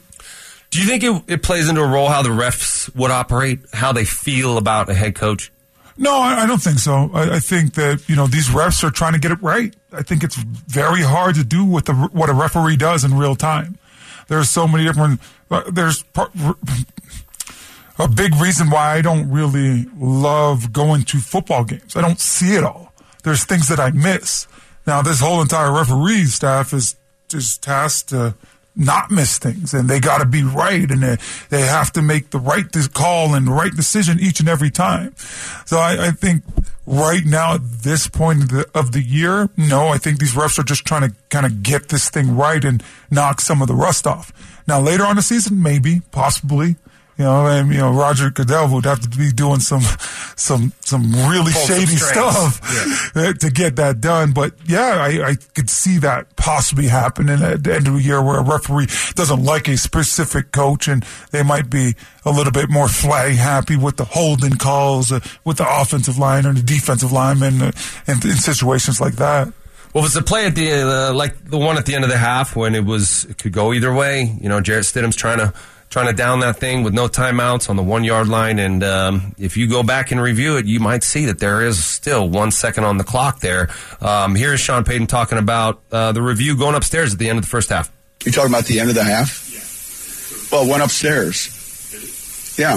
Do 0.71 0.81
you 0.81 0.87
think 0.87 1.03
it, 1.03 1.33
it 1.33 1.43
plays 1.43 1.69
into 1.69 1.81
a 1.81 1.87
role 1.87 2.09
how 2.09 2.23
the 2.23 2.29
refs 2.29 2.93
would 2.95 3.11
operate, 3.11 3.59
how 3.71 3.93
they 3.93 4.05
feel 4.05 4.57
about 4.57 4.89
a 4.89 4.95
head 4.95 5.13
coach? 5.13 5.51
No, 5.97 6.19
I, 6.19 6.43
I 6.43 6.45
don't 6.45 6.61
think 6.61 6.79
so. 6.79 7.09
I, 7.13 7.35
I, 7.35 7.39
think 7.39 7.75
that 7.75 8.07
you 8.09 8.15
know 8.15 8.27
these 8.27 8.49
refs 8.49 8.83
are 8.83 8.91
trying 8.91 9.13
to 9.13 9.19
get 9.19 9.31
it 9.31 9.41
right. 9.41 9.73
I 9.93 10.01
think 10.01 10.23
it's 10.23 10.35
very 10.35 11.01
hard 11.01 11.35
to 11.35 11.43
do 11.43 11.63
what 11.63 11.85
the 11.85 11.93
what 11.93 12.29
a 12.29 12.33
referee 12.33 12.77
does 12.77 13.03
in 13.03 13.17
real 13.17 13.35
time. 13.35 13.77
There's 14.27 14.49
so 14.49 14.67
many 14.67 14.83
different. 14.83 15.21
Uh, 15.49 15.63
there's 15.71 16.03
a 17.97 18.07
big 18.07 18.35
reason 18.35 18.69
why 18.69 18.95
I 18.95 19.01
don't 19.01 19.29
really 19.31 19.85
love 19.97 20.73
going 20.73 21.03
to 21.03 21.19
football 21.19 21.63
games. 21.63 21.95
I 21.95 22.01
don't 22.01 22.19
see 22.19 22.55
it 22.55 22.63
all. 22.63 22.93
There's 23.23 23.45
things 23.45 23.69
that 23.69 23.79
I 23.79 23.91
miss. 23.91 24.47
Now, 24.85 25.01
this 25.01 25.19
whole 25.19 25.41
entire 25.41 25.71
referee 25.71 26.25
staff 26.25 26.73
is 26.73 26.95
is 27.33 27.57
tasked 27.57 28.09
to 28.09 28.35
not 28.75 29.09
miss 29.09 29.37
things 29.37 29.73
and 29.73 29.89
they 29.89 29.99
got 29.99 30.17
to 30.17 30.25
be 30.25 30.43
right 30.43 30.89
and 30.91 31.01
they, 31.01 31.17
they 31.49 31.61
have 31.61 31.91
to 31.93 32.01
make 32.01 32.31
the 32.31 32.39
right 32.39 32.65
call 32.93 33.33
and 33.33 33.47
the 33.47 33.51
right 33.51 33.73
decision 33.73 34.19
each 34.19 34.39
and 34.39 34.49
every 34.49 34.69
time. 34.69 35.15
So 35.65 35.77
I, 35.77 36.07
I 36.07 36.11
think 36.11 36.43
right 36.85 37.25
now 37.25 37.55
at 37.55 37.63
this 37.63 38.07
point 38.07 38.43
of 38.43 38.49
the, 38.49 38.69
of 38.75 38.91
the 38.91 39.01
year, 39.01 39.49
no, 39.57 39.87
I 39.87 39.97
think 39.97 40.19
these 40.19 40.33
refs 40.33 40.59
are 40.59 40.63
just 40.63 40.85
trying 40.85 41.09
to 41.09 41.15
kind 41.29 41.45
of 41.45 41.63
get 41.63 41.89
this 41.89 42.09
thing 42.09 42.35
right 42.35 42.63
and 42.63 42.83
knock 43.09 43.41
some 43.41 43.61
of 43.61 43.67
the 43.67 43.75
rust 43.75 44.05
off. 44.05 44.33
Now 44.67 44.81
later 44.81 45.05
on 45.05 45.15
the 45.15 45.21
season, 45.21 45.61
maybe, 45.61 46.01
possibly, 46.11 46.75
you 47.17 47.23
know, 47.23 47.47
and 47.47 47.71
you 47.71 47.77
know 47.77 47.91
Roger 47.91 48.29
Goodell 48.29 48.73
would 48.73 48.85
have 48.85 48.99
to 48.99 49.17
be 49.17 49.31
doing 49.31 49.59
some, 49.59 49.83
some, 50.35 50.73
some 50.81 51.11
really 51.13 51.51
Pull 51.53 51.65
shady 51.65 51.95
some 51.95 52.31
stuff 52.31 53.11
yeah. 53.15 53.31
to 53.39 53.49
get 53.49 53.77
that 53.77 54.01
done. 54.01 54.33
But 54.33 54.53
yeah, 54.65 54.97
I, 54.99 55.29
I 55.29 55.35
could 55.53 55.69
see 55.69 55.97
that 55.99 56.35
possibly 56.35 56.87
happening 56.87 57.41
at 57.41 57.63
the 57.63 57.73
end 57.73 57.87
of 57.87 57.93
the 57.93 58.01
year 58.01 58.21
where 58.21 58.39
a 58.39 58.43
referee 58.43 58.87
doesn't 59.13 59.43
like 59.43 59.67
a 59.67 59.77
specific 59.77 60.51
coach 60.51 60.87
and 60.87 61.05
they 61.31 61.43
might 61.43 61.69
be 61.69 61.95
a 62.25 62.31
little 62.31 62.51
bit 62.51 62.69
more 62.69 62.87
flag 62.87 63.35
happy 63.35 63.77
with 63.77 63.97
the 63.97 64.05
holding 64.05 64.57
calls 64.57 65.11
uh, 65.11 65.19
with 65.45 65.57
the 65.57 65.81
offensive 65.81 66.17
line 66.17 66.45
or 66.45 66.53
the 66.53 66.61
defensive 66.61 67.11
lineman 67.11 67.61
uh, 67.61 67.71
in, 68.07 68.15
in 68.15 68.35
situations 68.35 68.99
like 68.99 69.15
that. 69.15 69.51
Well, 69.93 70.03
it's 70.03 70.17
a 70.17 70.21
play 70.21 70.45
at 70.45 70.55
the 70.55 70.71
uh, 70.73 71.13
like 71.13 71.45
the 71.45 71.57
one 71.57 71.77
at 71.77 71.85
the 71.85 71.95
end 71.95 72.03
of 72.03 72.09
the 72.09 72.17
half 72.17 72.53
when 72.53 72.75
it 72.75 72.83
was 72.83 73.23
it 73.25 73.37
could 73.37 73.53
go 73.53 73.71
either 73.71 73.93
way. 73.93 74.37
You 74.41 74.49
know, 74.49 74.59
Jarrett 74.59 74.83
Stidham's 74.83 75.15
trying 75.15 75.37
to 75.37 75.53
trying 75.95 76.07
to 76.07 76.13
down 76.13 76.41
that 76.41 76.57
thing 76.57 76.83
with 76.83 76.93
no 76.93 77.07
timeouts 77.07 77.69
on 77.69 77.77
the 77.77 77.81
one 77.81 78.03
yard 78.03 78.27
line. 78.27 78.59
And 78.59 78.83
um, 78.83 79.33
if 79.37 79.55
you 79.55 79.65
go 79.65 79.81
back 79.81 80.11
and 80.11 80.21
review 80.21 80.57
it, 80.57 80.65
you 80.65 80.81
might 80.81 81.03
see 81.03 81.27
that 81.27 81.39
there 81.39 81.61
is 81.61 81.81
still 81.81 82.27
one 82.27 82.51
second 82.51 82.83
on 82.83 82.97
the 82.97 83.05
clock 83.05 83.39
there. 83.39 83.69
Um, 84.01 84.35
here's 84.35 84.59
Sean 84.59 84.83
Payton 84.83 85.07
talking 85.07 85.37
about 85.37 85.81
uh, 85.93 86.11
the 86.11 86.21
review 86.21 86.57
going 86.57 86.75
upstairs 86.75 87.13
at 87.13 87.19
the 87.19 87.29
end 87.29 87.39
of 87.39 87.45
the 87.45 87.49
first 87.49 87.69
half. 87.69 87.89
You 88.25 88.33
talking 88.33 88.51
about 88.51 88.65
the 88.65 88.81
end 88.81 88.89
of 88.89 88.95
the 88.95 89.05
half? 89.05 90.51
Yeah. 90.51 90.57
Well, 90.57 90.69
went 90.69 90.83
upstairs. 90.83 91.47
Yeah, 92.59 92.75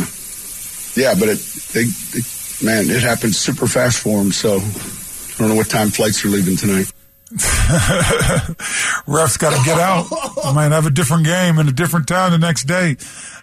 yeah, 0.95 1.15
but 1.19 1.29
it, 1.29 1.39
they, 1.75 1.87
they, 1.87 2.23
man, 2.65 2.89
it 2.89 3.03
happened 3.03 3.35
super 3.35 3.67
fast 3.67 3.99
for 3.99 4.19
them. 4.19 4.31
So 4.31 4.59
I 4.59 5.39
don't 5.39 5.49
know 5.49 5.57
what 5.57 5.69
time 5.69 5.89
flights 5.89 6.25
are 6.25 6.29
leaving 6.29 6.57
tonight. 6.57 6.93
Refs 9.07 9.39
got 9.39 9.57
to 9.57 9.63
get 9.65 9.79
out. 9.79 10.07
I 10.45 10.53
might 10.53 10.73
have 10.73 10.87
a 10.87 10.91
different 10.91 11.25
game 11.25 11.59
in 11.59 11.69
a 11.69 11.73
different 11.73 12.09
town 12.09 12.31
the 12.31 12.39
next 12.39 12.65
day. 12.65 12.97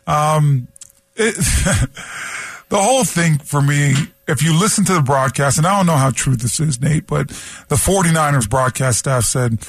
Um, 0.08 0.68
it, 1.16 1.36
the 2.70 2.82
whole 2.82 3.04
thing 3.04 3.38
for 3.38 3.62
me, 3.62 3.94
if 4.28 4.42
you 4.42 4.60
listen 4.60 4.86
to 4.86 4.94
the 4.94 5.02
broadcast, 5.02 5.58
and 5.58 5.68
I 5.68 5.78
don't 5.78 5.86
know 5.86 5.98
how 5.98 6.10
true 6.10 6.36
this 6.36 6.60
is, 6.60 6.82
Nate, 6.82 7.06
but 7.06 7.28
the 7.28 7.76
49ers 7.76 8.50
broadcast 8.50 9.00
staff 9.00 9.24
said 9.24 9.60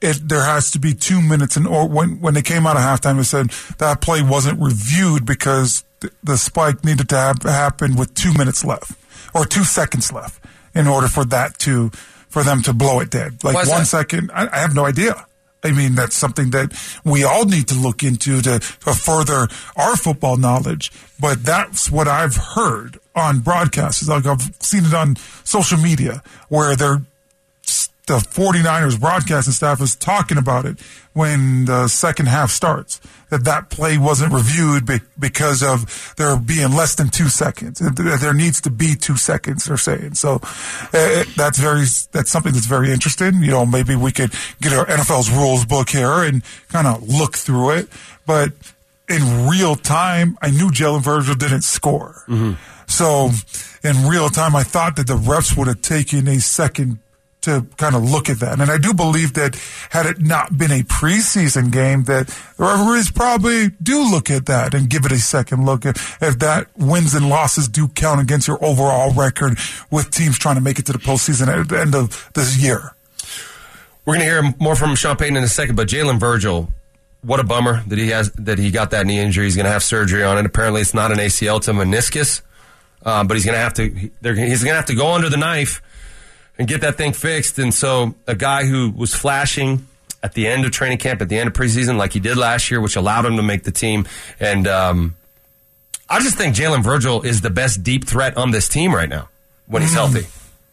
it, 0.00 0.28
there 0.28 0.44
has 0.44 0.70
to 0.70 0.78
be 0.78 0.94
two 0.94 1.20
minutes. 1.20 1.56
And 1.56 1.66
or 1.66 1.86
when, 1.86 2.20
when 2.20 2.34
they 2.34 2.42
came 2.42 2.66
out 2.66 2.76
of 2.76 2.82
halftime, 2.82 3.16
they 3.16 3.22
said 3.22 3.50
that 3.78 4.00
play 4.00 4.22
wasn't 4.22 4.60
reviewed 4.60 5.26
because 5.26 5.84
the, 6.22 6.38
spike 6.38 6.84
needed 6.84 7.08
to 7.10 7.16
have, 7.16 7.42
happen 7.42 7.96
with 7.96 8.14
two 8.14 8.32
minutes 8.32 8.64
left 8.64 8.92
or 9.34 9.44
two 9.44 9.64
seconds 9.64 10.12
left 10.12 10.42
in 10.74 10.86
order 10.86 11.08
for 11.08 11.24
that 11.26 11.58
to 11.58 11.90
for 12.30 12.42
them 12.42 12.62
to 12.62 12.72
blow 12.72 13.00
it 13.00 13.10
dead. 13.10 13.44
Like 13.44 13.56
one 13.56 13.66
that? 13.66 13.86
second, 13.86 14.30
I, 14.32 14.48
I, 14.48 14.58
have 14.60 14.74
no 14.74 14.86
idea. 14.86 15.26
I 15.62 15.72
mean, 15.72 15.94
that's 15.94 16.16
something 16.16 16.50
that 16.50 16.72
we 17.04 17.24
all 17.24 17.44
need 17.44 17.68
to 17.68 17.74
look 17.74 18.02
into 18.02 18.40
to, 18.40 18.58
to 18.60 18.94
further 18.94 19.48
our 19.76 19.96
football 19.96 20.36
knowledge. 20.36 20.90
But 21.20 21.44
that's 21.44 21.90
what 21.90 22.08
I've 22.08 22.36
heard 22.36 22.98
on 23.14 23.40
broadcasts. 23.40 24.08
Like 24.08 24.24
I've 24.24 24.40
seen 24.60 24.84
it 24.84 24.94
on 24.94 25.16
social 25.44 25.78
media 25.78 26.22
where 26.48 26.76
they're 26.76 27.02
the 28.06 28.18
49ers 28.18 28.98
broadcasting 28.98 29.52
staff 29.52 29.80
is 29.80 29.94
talking 29.94 30.38
about 30.38 30.66
it 30.66 30.80
when 31.12 31.66
the 31.66 31.88
second 31.88 32.26
half 32.26 32.50
starts. 32.50 33.00
That 33.30 33.44
that 33.44 33.70
play 33.70 33.96
wasn't 33.96 34.32
reviewed 34.32 34.86
be, 34.86 34.98
because 35.16 35.62
of 35.62 36.14
there 36.16 36.36
being 36.36 36.72
less 36.72 36.96
than 36.96 37.10
two 37.10 37.28
seconds. 37.28 37.78
There 37.78 38.34
needs 38.34 38.60
to 38.62 38.70
be 38.70 38.96
two 38.96 39.16
seconds. 39.16 39.66
They're 39.66 39.76
saying 39.76 40.14
so. 40.14 40.40
Uh, 40.92 41.24
that's 41.36 41.58
very 41.58 41.84
that's 42.10 42.30
something 42.30 42.52
that's 42.52 42.66
very 42.66 42.90
interesting. 42.90 43.42
You 43.42 43.52
know, 43.52 43.64
maybe 43.64 43.94
we 43.94 44.10
could 44.10 44.32
get 44.60 44.72
our 44.72 44.84
NFL's 44.86 45.30
rules 45.30 45.64
book 45.64 45.90
here 45.90 46.24
and 46.24 46.42
kind 46.70 46.88
of 46.88 47.08
look 47.08 47.36
through 47.36 47.70
it. 47.70 47.88
But 48.26 48.52
in 49.08 49.48
real 49.48 49.76
time, 49.76 50.36
I 50.42 50.50
knew 50.50 50.70
Jalen 50.70 51.02
Virgil 51.02 51.36
didn't 51.36 51.62
score. 51.62 52.24
Mm-hmm. 52.26 52.54
So 52.86 53.30
in 53.84 54.08
real 54.08 54.28
time, 54.28 54.56
I 54.56 54.64
thought 54.64 54.96
that 54.96 55.06
the 55.06 55.16
refs 55.16 55.56
would 55.56 55.68
have 55.68 55.82
taken 55.82 56.26
a 56.26 56.40
second 56.40 56.98
to 57.42 57.66
kind 57.76 57.94
of 57.94 58.02
look 58.02 58.28
at 58.28 58.40
that. 58.40 58.60
And 58.60 58.70
I 58.70 58.78
do 58.78 58.92
believe 58.92 59.34
that 59.34 59.56
had 59.90 60.06
it 60.06 60.20
not 60.20 60.56
been 60.56 60.70
a 60.70 60.82
preseason 60.82 61.70
game, 61.70 62.04
that 62.04 62.26
the 62.28 62.64
referees 62.64 63.10
probably 63.10 63.70
do 63.82 64.02
look 64.10 64.30
at 64.30 64.46
that 64.46 64.74
and 64.74 64.88
give 64.88 65.04
it 65.04 65.12
a 65.12 65.18
second 65.18 65.64
look 65.64 65.86
at 65.86 65.96
if 66.20 66.38
that 66.40 66.68
wins 66.76 67.14
and 67.14 67.28
losses 67.28 67.68
do 67.68 67.88
count 67.88 68.20
against 68.20 68.48
your 68.48 68.62
overall 68.64 69.12
record 69.12 69.58
with 69.90 70.10
teams 70.10 70.38
trying 70.38 70.56
to 70.56 70.60
make 70.60 70.78
it 70.78 70.86
to 70.86 70.92
the 70.92 70.98
postseason 70.98 71.48
at 71.48 71.68
the 71.68 71.80
end 71.80 71.94
of 71.94 72.30
this 72.34 72.58
year. 72.58 72.94
We're 74.04 74.14
going 74.14 74.26
to 74.26 74.32
hear 74.32 74.54
more 74.58 74.76
from 74.76 74.94
Sean 74.96 75.16
Payton 75.16 75.36
in 75.36 75.44
a 75.44 75.48
second, 75.48 75.76
but 75.76 75.88
Jalen 75.88 76.18
Virgil, 76.18 76.72
what 77.22 77.38
a 77.38 77.44
bummer 77.44 77.82
that 77.86 77.98
he 77.98 78.08
has 78.08 78.32
that 78.32 78.58
he 78.58 78.70
got 78.70 78.90
that 78.90 79.06
knee 79.06 79.18
injury. 79.18 79.44
He's 79.44 79.56
going 79.56 79.66
to 79.66 79.70
have 79.70 79.82
surgery 79.82 80.24
on 80.24 80.38
it. 80.38 80.46
Apparently, 80.46 80.80
it's 80.80 80.94
not 80.94 81.12
an 81.12 81.18
ACL; 81.18 81.58
it's 81.58 81.68
a 81.68 81.72
meniscus. 81.72 82.40
Uh, 83.04 83.24
but 83.24 83.36
he's 83.36 83.44
going 83.44 83.54
to 83.54 83.60
have 83.60 83.74
to. 83.74 83.88
He's 83.90 84.64
going 84.64 84.72
to 84.72 84.76
have 84.76 84.86
to 84.86 84.94
go 84.94 85.12
under 85.12 85.28
the 85.28 85.36
knife 85.36 85.82
and 86.60 86.68
get 86.68 86.82
that 86.82 86.96
thing 86.96 87.14
fixed. 87.14 87.58
And 87.58 87.72
so 87.72 88.14
a 88.26 88.34
guy 88.34 88.66
who 88.66 88.90
was 88.90 89.14
flashing 89.14 89.86
at 90.22 90.34
the 90.34 90.46
end 90.46 90.66
of 90.66 90.70
training 90.72 90.98
camp, 90.98 91.22
at 91.22 91.30
the 91.30 91.38
end 91.38 91.48
of 91.48 91.54
preseason, 91.54 91.96
like 91.96 92.12
he 92.12 92.20
did 92.20 92.36
last 92.36 92.70
year, 92.70 92.82
which 92.82 92.96
allowed 92.96 93.24
him 93.24 93.36
to 93.36 93.42
make 93.42 93.64
the 93.64 93.72
team. 93.72 94.06
And 94.38 94.68
um, 94.68 95.16
I 96.10 96.20
just 96.20 96.36
think 96.36 96.54
Jalen 96.54 96.84
Virgil 96.84 97.22
is 97.22 97.40
the 97.40 97.48
best 97.48 97.82
deep 97.82 98.06
threat 98.06 98.36
on 98.36 98.50
this 98.50 98.68
team 98.68 98.94
right 98.94 99.08
now 99.08 99.30
when 99.68 99.80
he's 99.80 99.92
mm. 99.92 99.94
healthy. 99.94 100.26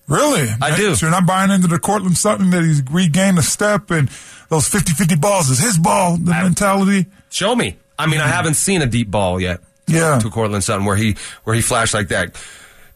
Really? 0.10 0.50
I 0.62 0.76
do. 0.76 0.94
So 0.96 1.06
you're 1.06 1.12
not 1.12 1.26
buying 1.26 1.52
into 1.52 1.68
the 1.68 1.80
Courtland 1.80 2.18
Sutton 2.18 2.50
that 2.50 2.64
he's 2.64 2.84
regained 2.92 3.40
a 3.40 3.42
step 3.42 3.90
and 3.90 4.10
those 4.50 4.70
50-50 4.70 5.22
balls 5.22 5.50
is 5.50 5.60
his 5.60 5.78
ball, 5.78 6.18
the 6.18 6.34
I, 6.34 6.44
mentality? 6.44 7.06
Show 7.30 7.56
me. 7.56 7.78
I 7.98 8.08
mean, 8.08 8.20
mm. 8.20 8.24
I 8.24 8.28
haven't 8.28 8.56
seen 8.56 8.82
a 8.82 8.88
deep 8.88 9.10
ball 9.10 9.40
yet. 9.40 9.62
Yeah. 9.88 10.20
To 10.20 10.30
Courtland 10.30 10.66
Sutton 10.66 10.84
where 10.84 10.98
he 10.98 11.16
where 11.46 11.56
he 11.56 11.62
flashed 11.62 11.94
like 11.94 12.10
that. 12.10 12.36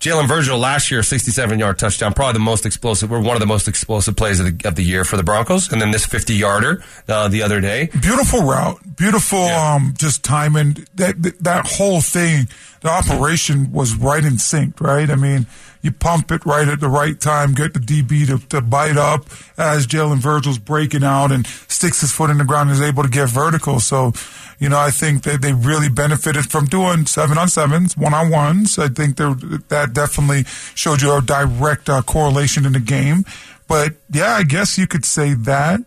Jalen 0.01 0.27
Virgil 0.27 0.57
last 0.57 0.89
year, 0.89 1.03
67 1.03 1.59
yard 1.59 1.77
touchdown, 1.77 2.13
probably 2.13 2.33
the 2.33 2.39
most 2.39 2.65
explosive, 2.65 3.11
or 3.11 3.21
one 3.21 3.35
of 3.35 3.39
the 3.39 3.45
most 3.45 3.67
explosive 3.67 4.15
plays 4.15 4.39
of 4.39 4.47
the, 4.47 4.67
of 4.67 4.73
the 4.73 4.81
year 4.83 5.03
for 5.03 5.15
the 5.15 5.21
Broncos. 5.21 5.71
And 5.71 5.79
then 5.79 5.91
this 5.91 6.07
50 6.07 6.33
yarder 6.33 6.83
uh, 7.07 7.27
the 7.27 7.43
other 7.43 7.61
day. 7.61 7.91
Beautiful 8.01 8.41
route, 8.41 8.79
beautiful, 8.95 9.45
yeah. 9.45 9.75
um, 9.75 9.93
just 9.95 10.23
timing. 10.23 10.87
That, 10.95 11.21
that, 11.21 11.43
that 11.43 11.67
whole 11.67 12.01
thing, 12.01 12.47
the 12.81 12.89
operation 12.89 13.71
was 13.71 13.93
right 13.95 14.25
in 14.25 14.39
sync, 14.39 14.81
right? 14.81 15.07
I 15.07 15.15
mean, 15.15 15.45
you 15.81 15.91
pump 15.91 16.31
it 16.31 16.45
right 16.45 16.67
at 16.67 16.79
the 16.79 16.87
right 16.87 17.19
time, 17.19 17.53
get 17.53 17.73
the 17.73 17.79
DB 17.79 18.27
to, 18.27 18.47
to 18.47 18.61
bite 18.61 18.97
up 18.97 19.25
as 19.57 19.87
Jalen 19.87 20.17
Virgil's 20.17 20.59
breaking 20.59 21.03
out 21.03 21.31
and 21.31 21.45
sticks 21.45 22.01
his 22.01 22.11
foot 22.11 22.29
in 22.29 22.37
the 22.37 22.43
ground 22.43 22.69
and 22.69 22.79
is 22.79 22.85
able 22.85 23.03
to 23.03 23.09
get 23.09 23.29
vertical. 23.29 23.79
So, 23.79 24.13
you 24.59 24.69
know, 24.69 24.77
I 24.77 24.91
think 24.91 25.23
that 25.23 25.41
they 25.41 25.53
really 25.53 25.89
benefited 25.89 26.51
from 26.51 26.65
doing 26.65 27.05
seven 27.07 27.37
on 27.37 27.47
sevens, 27.47 27.97
one 27.97 28.13
on 28.13 28.29
ones. 28.29 28.77
I 28.77 28.89
think 28.89 29.17
that 29.17 29.89
definitely 29.93 30.43
showed 30.75 31.01
you 31.01 31.13
a 31.13 31.21
direct 31.21 31.89
uh, 31.89 32.01
correlation 32.03 32.65
in 32.65 32.73
the 32.73 32.79
game. 32.79 33.25
But 33.67 33.93
yeah, 34.11 34.33
I 34.33 34.43
guess 34.43 34.77
you 34.77 34.85
could 34.85 35.05
say 35.05 35.33
that. 35.33 35.79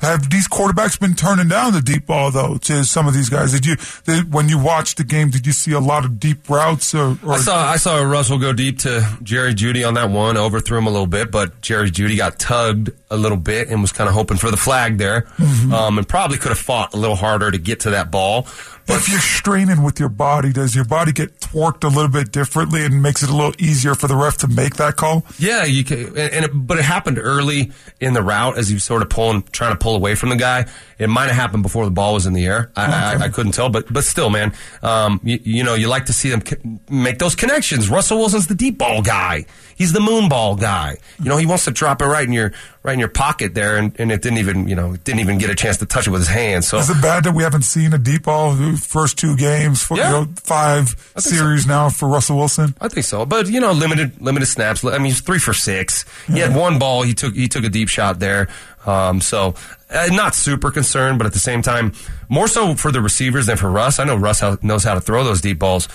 Have 0.00 0.30
these 0.30 0.48
quarterbacks 0.48 0.98
been 0.98 1.14
turning 1.14 1.48
down 1.48 1.74
the 1.74 1.82
deep 1.82 2.06
ball 2.06 2.30
though 2.30 2.56
to 2.56 2.84
some 2.84 3.06
of 3.06 3.12
these 3.12 3.28
guys? 3.28 3.52
Did 3.52 3.66
you 3.66 3.76
did, 4.04 4.32
when 4.32 4.48
you 4.48 4.58
watched 4.58 4.96
the 4.96 5.04
game? 5.04 5.28
Did 5.28 5.46
you 5.46 5.52
see 5.52 5.72
a 5.72 5.80
lot 5.80 6.06
of 6.06 6.18
deep 6.18 6.48
routes? 6.48 6.94
Or, 6.94 7.18
or, 7.22 7.34
I 7.34 7.38
saw 7.38 7.66
I 7.66 7.76
saw 7.76 8.02
Russell 8.02 8.38
go 8.38 8.54
deep 8.54 8.78
to 8.80 9.06
Jerry 9.22 9.52
Jeudy 9.54 9.86
on 9.86 9.94
that 9.94 10.10
one, 10.10 10.38
overthrew 10.38 10.78
him 10.78 10.86
a 10.86 10.90
little 10.90 11.06
bit, 11.06 11.30
but 11.30 11.60
Jerry 11.60 11.90
Jeudy 11.90 12.16
got 12.16 12.38
tugged 12.38 12.90
a 13.10 13.16
little 13.16 13.36
bit 13.36 13.68
and 13.68 13.82
was 13.82 13.92
kind 13.92 14.08
of 14.08 14.14
hoping 14.14 14.38
for 14.38 14.50
the 14.50 14.56
flag 14.56 14.96
there, 14.96 15.22
mm-hmm. 15.36 15.72
um, 15.72 15.98
and 15.98 16.08
probably 16.08 16.38
could 16.38 16.50
have 16.50 16.58
fought 16.58 16.94
a 16.94 16.96
little 16.96 17.16
harder 17.16 17.50
to 17.50 17.58
get 17.58 17.80
to 17.80 17.90
that 17.90 18.10
ball. 18.10 18.46
If 18.88 19.08
you're 19.08 19.20
straining 19.20 19.82
with 19.82 20.00
your 20.00 20.08
body, 20.08 20.52
does 20.52 20.74
your 20.74 20.84
body 20.84 21.12
get 21.12 21.38
torqued 21.40 21.84
a 21.84 21.88
little 21.88 22.10
bit 22.10 22.32
differently 22.32 22.84
and 22.84 23.02
makes 23.02 23.22
it 23.22 23.30
a 23.30 23.34
little 23.34 23.54
easier 23.58 23.94
for 23.94 24.08
the 24.08 24.16
ref 24.16 24.38
to 24.38 24.48
make 24.48 24.76
that 24.76 24.96
call? 24.96 25.24
Yeah, 25.38 25.64
you 25.64 25.84
can, 25.84 26.06
and, 26.08 26.18
and 26.18 26.44
it, 26.44 26.50
but 26.52 26.78
it 26.78 26.84
happened 26.84 27.18
early 27.18 27.72
in 28.00 28.14
the 28.14 28.22
route 28.22 28.58
as 28.58 28.72
you 28.72 28.78
sort 28.78 29.02
of 29.02 29.08
pulling, 29.08 29.42
trying 29.52 29.72
to 29.72 29.78
pull 29.78 29.94
away 29.94 30.14
from 30.14 30.30
the 30.30 30.36
guy. 30.36 30.66
It 30.98 31.08
might 31.08 31.26
have 31.26 31.36
happened 31.36 31.62
before 31.62 31.84
the 31.84 31.90
ball 31.90 32.14
was 32.14 32.26
in 32.26 32.32
the 32.32 32.44
air. 32.44 32.70
I, 32.76 33.14
I, 33.14 33.24
I 33.24 33.28
couldn't 33.28 33.52
tell, 33.52 33.68
but 33.68 33.90
but 33.92 34.04
still, 34.04 34.28
man, 34.30 34.52
um, 34.82 35.20
you, 35.22 35.38
you 35.42 35.64
know, 35.64 35.74
you 35.74 35.88
like 35.88 36.06
to 36.06 36.12
see 36.12 36.30
them 36.30 36.42
make 36.90 37.18
those 37.18 37.34
connections. 37.34 37.88
Russell 37.88 38.18
Wilson's 38.18 38.48
the 38.48 38.54
deep 38.54 38.78
ball 38.78 39.02
guy. 39.02 39.46
He's 39.76 39.92
the 39.92 40.00
moon 40.00 40.28
ball 40.28 40.56
guy. 40.56 40.98
You 41.18 41.30
know, 41.30 41.38
he 41.38 41.46
wants 41.46 41.64
to 41.64 41.70
drop 41.70 42.02
it 42.02 42.06
right 42.06 42.26
in 42.26 42.34
your 42.34 42.52
right 42.82 42.92
in 42.92 42.98
your 42.98 43.08
pocket 43.08 43.54
there, 43.54 43.76
and, 43.78 43.98
and 43.98 44.12
it 44.12 44.20
didn't 44.20 44.38
even 44.38 44.68
you 44.68 44.74
know 44.74 44.96
didn't 44.96 45.20
even 45.20 45.38
get 45.38 45.48
a 45.48 45.54
chance 45.54 45.78
to 45.78 45.86
touch 45.86 46.06
it 46.06 46.10
with 46.10 46.20
his 46.20 46.28
hand. 46.28 46.64
So 46.64 46.78
Is 46.78 46.90
it 46.90 47.00
bad 47.00 47.24
that 47.24 47.32
we 47.32 47.42
haven't 47.42 47.62
seen 47.62 47.94
a 47.94 47.98
deep 47.98 48.24
ball 48.24 48.54
the 48.72 48.78
first 48.78 49.18
two 49.18 49.36
games 49.36 49.82
for 49.82 49.96
Yeah. 49.96 50.06
you 50.10 50.16
know, 50.26 50.28
five 50.42 50.94
series 51.18 51.66
now 51.66 51.88
for 51.90 52.08
Russell 52.08 52.36
Wilson? 52.38 52.74
I 52.80 52.88
think 52.88 53.06
so, 53.06 53.24
but 53.26 53.48
you 53.48 53.60
know, 53.60 53.72
limited 53.72 54.20
limited 54.20 54.46
snaps. 54.46 54.84
I 54.84 54.98
mean, 54.98 55.06
he's 55.06 55.20
three 55.20 55.38
for 55.38 55.52
six. 55.54 56.04
He 56.26 56.38
had 56.38 56.54
one 56.54 56.78
ball. 56.78 57.02
He 57.02 57.14
took 57.14 57.34
he 57.34 57.48
took 57.48 57.64
a 57.64 57.68
deep 57.68 57.88
shot 57.88 58.18
there. 58.18 58.48
Um, 58.86 59.20
so 59.20 59.54
uh, 59.90 60.06
not 60.12 60.34
super 60.34 60.70
concerned, 60.70 61.18
but 61.18 61.26
at 61.26 61.32
the 61.34 61.38
same 61.38 61.60
time, 61.60 61.92
more 62.30 62.48
so 62.48 62.74
for 62.74 62.90
the 62.90 63.00
receivers 63.02 63.46
than 63.46 63.56
for 63.58 63.70
Russ. 63.70 63.98
I 63.98 64.04
know 64.04 64.16
Russ 64.16 64.40
how, 64.40 64.56
knows 64.62 64.84
how 64.84 64.94
to 64.94 65.00
throw 65.02 65.22
those 65.22 65.42
deep 65.42 65.58
balls. 65.58 65.86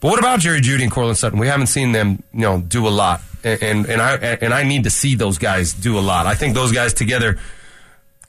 But 0.00 0.08
what 0.08 0.18
about 0.18 0.40
Jerry 0.40 0.60
Jeudy 0.62 0.82
and 0.82 0.90
Courtland 0.90 1.18
Sutton? 1.18 1.38
We 1.38 1.46
haven't 1.48 1.66
seen 1.66 1.92
them, 1.92 2.22
you 2.32 2.40
know, 2.40 2.60
do 2.62 2.88
a 2.88 2.90
lot, 2.90 3.20
and 3.44 3.62
and, 3.62 3.86
and 3.86 4.00
I 4.02 4.14
and 4.16 4.54
I 4.54 4.62
need 4.62 4.84
to 4.84 4.90
see 4.90 5.14
those 5.14 5.36
guys 5.38 5.74
do 5.74 5.98
a 5.98 6.00
lot. 6.00 6.26
I 6.26 6.34
think 6.34 6.54
those 6.54 6.72
guys 6.72 6.94
together 6.94 7.38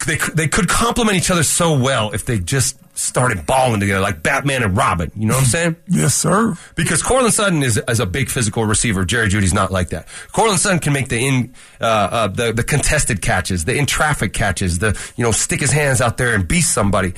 they 0.05 0.17
could- 0.17 0.35
they 0.37 0.47
could 0.47 0.67
complement 0.69 1.17
each 1.17 1.29
other 1.31 1.43
so 1.43 1.77
well 1.77 2.11
if 2.11 2.25
they 2.25 2.39
just 2.39 2.77
started 2.95 3.45
balling 3.47 3.79
together 3.79 3.99
like 4.01 4.21
Batman 4.21 4.61
and 4.61 4.77
Robin. 4.77 5.11
You 5.15 5.27
know 5.27 5.33
what 5.33 5.41
I'm 5.41 5.47
saying? 5.49 5.75
Yes, 5.87 6.13
sir. 6.15 6.55
Because 6.75 7.01
Courtland 7.01 7.33
Sutton 7.33 7.63
is, 7.63 7.79
is 7.87 7.99
a 7.99 8.05
big 8.05 8.29
physical 8.29 8.65
receiver. 8.65 9.03
Jerry 9.05 9.29
Jeudy's 9.29 9.53
not 9.53 9.71
like 9.71 9.89
that. 9.89 10.07
Courtland 10.31 10.59
Sutton 10.59 10.79
can 10.79 10.93
make 10.93 11.09
the 11.09 11.17
in 11.25 11.53
uh, 11.81 11.83
uh, 11.85 12.27
the 12.27 12.53
the 12.53 12.63
contested 12.63 13.21
catches, 13.21 13.65
the 13.65 13.75
in 13.75 13.85
traffic 13.87 14.33
catches, 14.33 14.79
the 14.79 14.97
you 15.15 15.23
know 15.23 15.31
stick 15.31 15.59
his 15.59 15.71
hands 15.71 16.01
out 16.01 16.17
there 16.17 16.35
and 16.35 16.47
beat 16.47 16.61
somebody. 16.61 17.13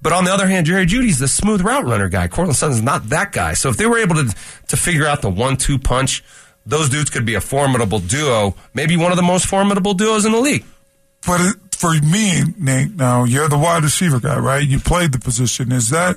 But 0.00 0.12
on 0.12 0.24
the 0.24 0.32
other 0.32 0.48
hand, 0.48 0.66
Jerry 0.66 0.84
Jeudy's 0.84 1.20
the 1.20 1.28
smooth 1.28 1.60
route 1.60 1.84
runner 1.84 2.08
guy. 2.08 2.26
Courtland 2.26 2.56
Sutton's 2.56 2.82
not 2.82 3.08
that 3.10 3.30
guy. 3.30 3.54
So 3.54 3.68
if 3.68 3.76
they 3.76 3.86
were 3.86 3.98
able 3.98 4.16
to 4.16 4.34
to 4.68 4.76
figure 4.76 5.06
out 5.06 5.22
the 5.22 5.30
one 5.30 5.56
two 5.56 5.78
punch, 5.78 6.24
those 6.66 6.88
dudes 6.88 7.08
could 7.10 7.24
be 7.24 7.34
a 7.36 7.40
formidable 7.40 8.00
duo. 8.00 8.56
Maybe 8.74 8.96
one 8.96 9.12
of 9.12 9.16
the 9.16 9.22
most 9.22 9.46
formidable 9.46 9.94
duos 9.94 10.24
in 10.24 10.32
the 10.32 10.40
league. 10.40 10.64
But 11.24 11.40
it, 11.40 11.56
for 11.82 11.92
me, 11.94 12.44
Nate, 12.58 12.94
now 12.94 13.24
you're 13.24 13.48
the 13.48 13.58
wide 13.58 13.82
receiver 13.82 14.20
guy, 14.20 14.38
right? 14.38 14.64
You 14.64 14.78
played 14.78 15.10
the 15.10 15.18
position. 15.18 15.72
Is 15.72 15.90
that 15.90 16.16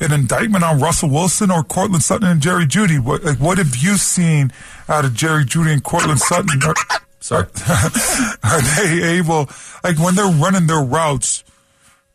an 0.00 0.14
indictment 0.14 0.64
on 0.64 0.80
Russell 0.80 1.10
Wilson 1.10 1.50
or 1.50 1.62
Courtland 1.62 2.02
Sutton 2.02 2.26
and 2.26 2.40
Jerry 2.40 2.64
Jeudy? 2.64 2.98
What, 2.98 3.22
like, 3.22 3.38
what 3.38 3.58
have 3.58 3.76
you 3.76 3.98
seen 3.98 4.50
out 4.88 5.04
of 5.04 5.12
Jerry 5.12 5.44
Jeudy 5.44 5.74
and 5.74 5.84
Courtland 5.84 6.20
Sutton? 6.20 6.58
Are, 6.66 6.74
Sorry. 7.20 7.44
are 8.42 8.60
they 8.62 9.18
able, 9.18 9.50
like, 9.82 9.98
when 9.98 10.14
they're 10.14 10.24
running 10.24 10.68
their 10.68 10.82
routes, 10.82 11.44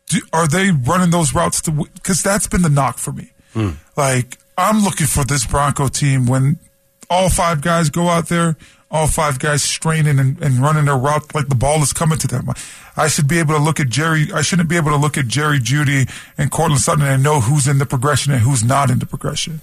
do, 0.08 0.18
are 0.32 0.48
they 0.48 0.72
running 0.72 1.10
those 1.10 1.32
routes 1.32 1.62
to? 1.62 1.70
Because 1.70 2.24
that's 2.24 2.48
been 2.48 2.62
the 2.62 2.68
knock 2.68 2.98
for 2.98 3.12
me. 3.12 3.30
Hmm. 3.52 3.70
Like, 3.96 4.36
I'm 4.58 4.82
looking 4.82 5.06
for 5.06 5.24
this 5.24 5.46
Bronco 5.46 5.86
team 5.86 6.26
when 6.26 6.58
all 7.10 7.28
five 7.28 7.60
guys 7.60 7.90
go 7.90 8.08
out 8.08 8.28
there, 8.28 8.56
all 8.90 9.08
five 9.08 9.38
guys 9.38 9.62
straining 9.62 10.18
and, 10.18 10.40
and 10.40 10.58
running 10.58 10.86
their 10.86 10.96
route 10.96 11.34
like 11.34 11.48
the 11.48 11.54
ball 11.54 11.82
is 11.82 11.92
coming 11.92 12.18
to 12.18 12.28
them. 12.28 12.48
I 12.96 13.08
should 13.08 13.28
be 13.28 13.38
able 13.38 13.54
to 13.54 13.60
look 13.60 13.80
at 13.80 13.88
Jerry. 13.88 14.32
I 14.32 14.42
shouldn't 14.42 14.68
be 14.68 14.76
able 14.76 14.90
to 14.90 14.96
look 14.96 15.18
at 15.18 15.26
Jerry 15.26 15.58
Jeudy 15.58 16.08
and 16.38 16.50
Courtland 16.50 16.80
Sutton 16.80 17.04
and 17.04 17.22
know 17.22 17.40
who's 17.40 17.66
in 17.66 17.78
the 17.78 17.86
progression 17.86 18.32
and 18.32 18.42
who's 18.42 18.64
not 18.64 18.90
in 18.90 19.00
the 19.00 19.06
progression. 19.06 19.60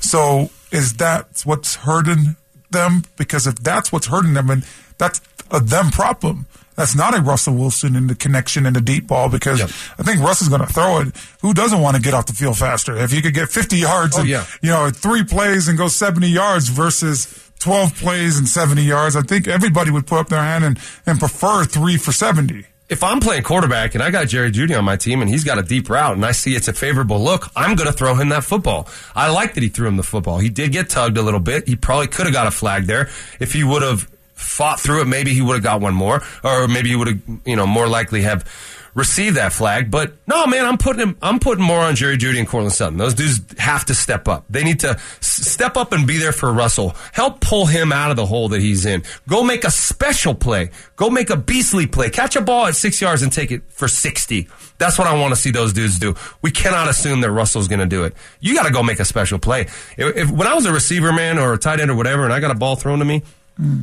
So 0.00 0.50
is 0.70 0.94
that 0.94 1.42
what's 1.44 1.76
hurting 1.76 2.36
them? 2.70 3.02
Because 3.16 3.46
if 3.46 3.56
that's 3.56 3.92
what's 3.92 4.06
hurting 4.06 4.34
them, 4.34 4.50
and 4.50 4.64
that's 4.96 5.20
a 5.50 5.60
them 5.60 5.90
problem. 5.90 6.46
That's 6.78 6.94
not 6.96 7.14
a 7.18 7.20
Russell 7.20 7.54
Wilson 7.54 7.94
in 7.96 8.06
the 8.06 8.14
connection 8.14 8.64
in 8.64 8.72
the 8.72 8.80
deep 8.80 9.06
ball 9.08 9.28
because 9.28 9.58
Yep. 9.58 9.68
I 9.98 10.02
think 10.04 10.20
Russ 10.22 10.40
is 10.40 10.48
going 10.48 10.60
to 10.62 10.72
throw 10.72 11.00
it. 11.00 11.08
Who 11.42 11.52
doesn't 11.52 11.80
want 11.80 11.96
to 11.96 12.02
get 12.02 12.14
off 12.14 12.26
the 12.26 12.32
field 12.32 12.56
faster? 12.56 12.96
If 12.96 13.12
you 13.12 13.20
could 13.20 13.34
get 13.34 13.48
50 13.50 13.76
yards, 13.76 14.16
Oh, 14.16 14.20
and, 14.20 14.28
yeah. 14.28 14.46
you 14.62 14.70
know, 14.70 14.88
three 14.90 15.24
plays 15.24 15.66
and 15.68 15.76
go 15.76 15.88
70 15.88 16.28
yards 16.28 16.68
versus 16.68 17.50
12 17.58 17.96
plays 17.96 18.38
and 18.38 18.48
70 18.48 18.82
yards, 18.82 19.16
I 19.16 19.22
think 19.22 19.48
everybody 19.48 19.90
would 19.90 20.06
put 20.06 20.20
up 20.20 20.28
their 20.28 20.40
hand 20.42 20.64
and, 20.64 20.78
and 21.04 21.18
prefer 21.18 21.64
three 21.64 21.96
for 21.98 22.12
70. 22.12 22.64
if 22.88 23.02
I'm 23.04 23.20
playing 23.20 23.42
quarterback 23.42 23.94
and 23.94 24.02
I 24.02 24.10
got 24.10 24.28
Jerry 24.28 24.50
Jeudy 24.50 24.78
on 24.78 24.84
my 24.84 24.96
team 24.96 25.20
and 25.20 25.28
he's 25.28 25.44
got 25.44 25.58
a 25.58 25.62
deep 25.62 25.90
route 25.90 26.14
and 26.14 26.24
I 26.24 26.32
see 26.32 26.54
it's 26.54 26.68
a 26.68 26.72
favorable 26.72 27.20
look, 27.20 27.48
I'm 27.56 27.74
going 27.76 27.88
to 27.88 27.92
throw 27.92 28.14
him 28.14 28.28
that 28.30 28.44
football. 28.44 28.88
I 29.16 29.28
like 29.30 29.54
that 29.54 29.62
he 29.62 29.68
threw 29.68 29.88
him 29.88 29.96
the 29.98 30.02
football. 30.04 30.38
He 30.38 30.48
did 30.48 30.72
get 30.72 30.88
tugged 30.88 31.18
a 31.18 31.22
little 31.22 31.40
bit. 31.40 31.66
He 31.68 31.74
probably 31.76 32.06
could 32.06 32.24
have 32.26 32.32
got 32.32 32.46
a 32.46 32.50
flag 32.52 32.84
there. 32.86 33.10
If 33.40 33.52
he 33.52 33.62
would 33.64 33.82
have 33.82 34.08
fought 34.38 34.80
through 34.80 35.02
it, 35.02 35.06
maybe 35.06 35.34
he 35.34 35.42
would 35.42 35.54
have 35.54 35.62
got 35.62 35.80
one 35.80 35.94
more, 35.94 36.22
or 36.44 36.68
maybe 36.68 36.88
he 36.88 36.96
would 36.96 37.08
have, 37.08 37.20
you 37.44 37.56
know, 37.56 37.66
more 37.66 37.88
likely 37.88 38.22
have 38.22 38.44
received 38.94 39.36
that 39.36 39.52
flag. 39.52 39.90
But 39.90 40.14
no, 40.26 40.46
man, 40.46 40.64
I'm 40.64 40.78
putting 40.78 41.00
him, 41.00 41.16
I'm 41.22 41.38
putting 41.38 41.64
more 41.64 41.80
on 41.80 41.94
Jerry 41.94 42.16
Jeudy 42.16 42.38
and 42.38 42.48
Courtland 42.48 42.74
Sutton. 42.74 42.98
Those 42.98 43.14
dudes 43.14 43.40
have 43.58 43.84
to 43.86 43.94
step 43.94 44.28
up. 44.28 44.44
They 44.50 44.64
need 44.64 44.80
to 44.80 44.90
s- 44.90 45.16
step 45.20 45.76
up 45.76 45.92
and 45.92 46.06
be 46.06 46.18
there 46.18 46.32
for 46.32 46.52
Russell. 46.52 46.96
Help 47.12 47.40
pull 47.40 47.66
him 47.66 47.92
out 47.92 48.10
of 48.10 48.16
the 48.16 48.26
hole 48.26 48.48
that 48.50 48.60
he's 48.60 48.84
in. 48.84 49.04
Go 49.28 49.44
make 49.44 49.64
a 49.64 49.70
special 49.70 50.34
play. 50.34 50.70
Go 50.96 51.10
make 51.10 51.30
a 51.30 51.36
beastly 51.36 51.86
play. 51.86 52.10
Catch 52.10 52.36
a 52.36 52.40
ball 52.40 52.66
at 52.66 52.74
six 52.74 53.00
yards 53.00 53.22
and 53.22 53.32
take 53.32 53.50
it 53.50 53.62
for 53.68 53.88
60. 53.88 54.48
That's 54.78 54.98
what 54.98 55.06
I 55.06 55.18
want 55.18 55.34
to 55.34 55.40
see 55.40 55.50
those 55.50 55.72
dudes 55.72 55.98
do. 55.98 56.14
We 56.42 56.50
cannot 56.50 56.88
assume 56.88 57.20
that 57.20 57.30
Russell's 57.30 57.68
going 57.68 57.80
to 57.80 57.86
do 57.86 58.04
it. 58.04 58.14
You 58.40 58.54
got 58.54 58.66
to 58.66 58.72
go 58.72 58.82
make 58.82 59.00
a 59.00 59.04
special 59.04 59.38
play. 59.38 59.62
If, 59.96 60.16
if 60.16 60.30
when 60.30 60.46
I 60.46 60.54
was 60.54 60.66
a 60.66 60.72
receiver 60.72 61.12
man 61.12 61.38
or 61.38 61.52
a 61.52 61.58
tight 61.58 61.80
end 61.80 61.90
or 61.90 61.96
whatever, 61.96 62.24
and 62.24 62.32
I 62.32 62.40
got 62.40 62.50
a 62.50 62.54
ball 62.54 62.76
thrown 62.76 62.98
to 62.98 63.04
me, 63.04 63.22
hmm. 63.56 63.78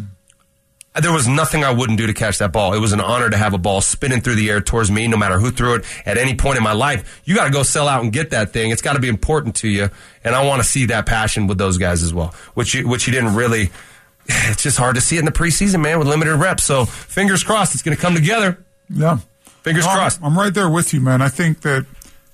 There 1.01 1.11
was 1.11 1.27
nothing 1.27 1.63
I 1.63 1.71
wouldn't 1.71 1.97
do 1.97 2.07
to 2.07 2.13
catch 2.13 2.37
that 2.37 2.51
ball. 2.51 2.73
It 2.73 2.79
was 2.79 2.93
an 2.93 3.01
honor 3.01 3.29
to 3.29 3.37
have 3.37 3.53
a 3.53 3.57
ball 3.57 3.81
spinning 3.81 4.21
through 4.21 4.35
the 4.35 4.49
air 4.49 4.61
towards 4.61 4.89
me, 4.89 5.07
no 5.07 5.17
matter 5.17 5.39
who 5.39 5.51
threw 5.51 5.75
it 5.75 5.85
at 6.05 6.17
any 6.17 6.35
point 6.35 6.57
in 6.57 6.63
my 6.63 6.71
life. 6.71 7.21
You 7.25 7.35
got 7.35 7.45
to 7.45 7.51
go 7.51 7.63
sell 7.63 7.87
out 7.87 8.03
and 8.03 8.13
get 8.13 8.29
that 8.29 8.53
thing. 8.53 8.71
It's 8.71 8.81
got 8.81 8.93
to 8.93 8.99
be 8.99 9.09
important 9.09 9.55
to 9.57 9.67
you, 9.67 9.89
and 10.23 10.35
I 10.35 10.45
want 10.45 10.61
to 10.61 10.67
see 10.67 10.85
that 10.87 11.05
passion 11.05 11.47
with 11.47 11.57
those 11.57 11.77
guys 11.77 12.01
as 12.03 12.13
well, 12.13 12.33
which 12.53 12.73
you, 12.73 12.87
which 12.87 13.07
you 13.07 13.13
didn't 13.13 13.35
really. 13.35 13.71
It's 14.27 14.63
just 14.63 14.77
hard 14.79 14.95
to 14.95 15.01
see 15.01 15.17
it 15.17 15.19
in 15.19 15.25
the 15.25 15.31
preseason, 15.31 15.81
man, 15.81 15.99
with 15.99 16.07
limited 16.07 16.35
reps. 16.37 16.63
So 16.63 16.85
fingers 16.85 17.43
crossed, 17.43 17.75
it's 17.75 17.83
going 17.83 17.95
to 17.95 18.01
come 18.01 18.15
together. 18.15 18.57
Yeah. 18.89 19.19
Fingers 19.61 19.85
No, 19.85 19.91
crossed. 19.91 20.19
I'm 20.23 20.35
right 20.35 20.51
there 20.51 20.67
with 20.67 20.95
you, 20.95 21.01
man. 21.01 21.21
I 21.21 21.29
think 21.29 21.61
that 21.61 21.85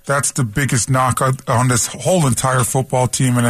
that's 0.06 0.32
the 0.32 0.44
biggest 0.44 0.88
knock 0.88 1.20
on, 1.20 1.68
this 1.68 1.88
whole 1.88 2.26
entire 2.26 2.64
football 2.64 3.08
team. 3.08 3.36
And 3.36 3.46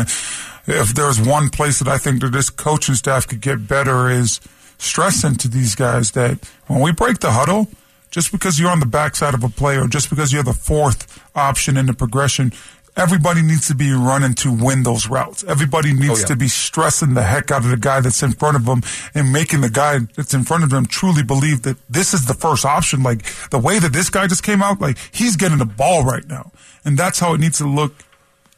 if 0.67 0.93
there's 0.95 1.21
one 1.21 1.51
place 1.51 1.79
that 1.79 1.87
I 1.87 1.99
think 1.99 2.21
that 2.23 2.31
this 2.33 2.51
coaching 2.51 2.97
staff 2.97 3.29
could 3.29 3.41
get 3.41 3.69
better 3.69 4.09
is 4.11 4.41
stressing 4.83 5.37
to 5.37 5.49
these 5.49 5.75
guys 5.75 6.11
that 6.13 6.39
when 6.67 6.81
we 6.81 6.93
break 6.93 7.21
the 7.21 7.31
huddle, 7.33 7.69
just 8.11 8.31
because 8.33 8.59
you're 8.59 8.71
on 8.71 8.81
the 8.81 8.87
backside 8.87 9.35
of 9.35 9.43
a 9.43 9.49
play 9.49 9.77
or 9.77 9.87
just 9.87 10.11
because 10.11 10.33
you're 10.33 10.43
the 10.43 10.53
fourth 10.53 11.23
option 11.35 11.77
in 11.77 11.87
the 11.87 11.95
progression, 11.95 12.53
everybody 12.95 13.41
needs 13.41 13.67
to 13.69 13.75
be 13.75 13.91
running 13.93 14.35
to 14.35 14.53
win 14.53 14.83
those 14.83 15.09
routes. 15.09 15.43
Everybody 15.45 15.91
oh, 15.93 15.95
needs 15.95 16.11
Oh, 16.11 16.19
yeah. 16.19 16.27
to 16.27 16.37
be 16.37 16.49
stressing 16.49 17.15
the 17.15 17.23
heck 17.23 17.51
out 17.51 17.65
of 17.65 17.71
the 17.71 17.79
guy 17.79 18.01
that's 18.01 18.23
in 18.23 18.33
front 18.33 18.57
of 18.57 18.67
them 18.67 18.83
and 19.15 19.33
making 19.33 19.63
the 19.63 19.71
guy 19.71 20.01
that's 20.15 20.35
in 20.35 20.45
front 20.45 20.63
of 20.63 20.69
them 20.71 20.85
truly 20.85 21.23
believe 21.23 21.63
that 21.63 21.79
this 21.89 22.13
is 22.13 22.27
the 22.27 22.35
first 22.35 22.67
option. 22.67 23.03
Like 23.03 23.23
the 23.51 23.59
way 23.59 23.79
that 23.79 23.95
this 23.95 24.11
guy 24.11 24.27
just 24.27 24.43
came 24.43 24.63
out, 24.63 24.79
like 24.81 24.99
he's 25.11 25.37
getting 25.37 25.59
the 25.59 25.65
ball 25.65 26.05
right 26.05 26.27
now. 26.29 26.53
And 26.85 26.99
that's 26.99 27.19
how 27.21 27.33
it 27.33 27.41
needs 27.41 27.59
to 27.59 27.67
look 27.67 27.95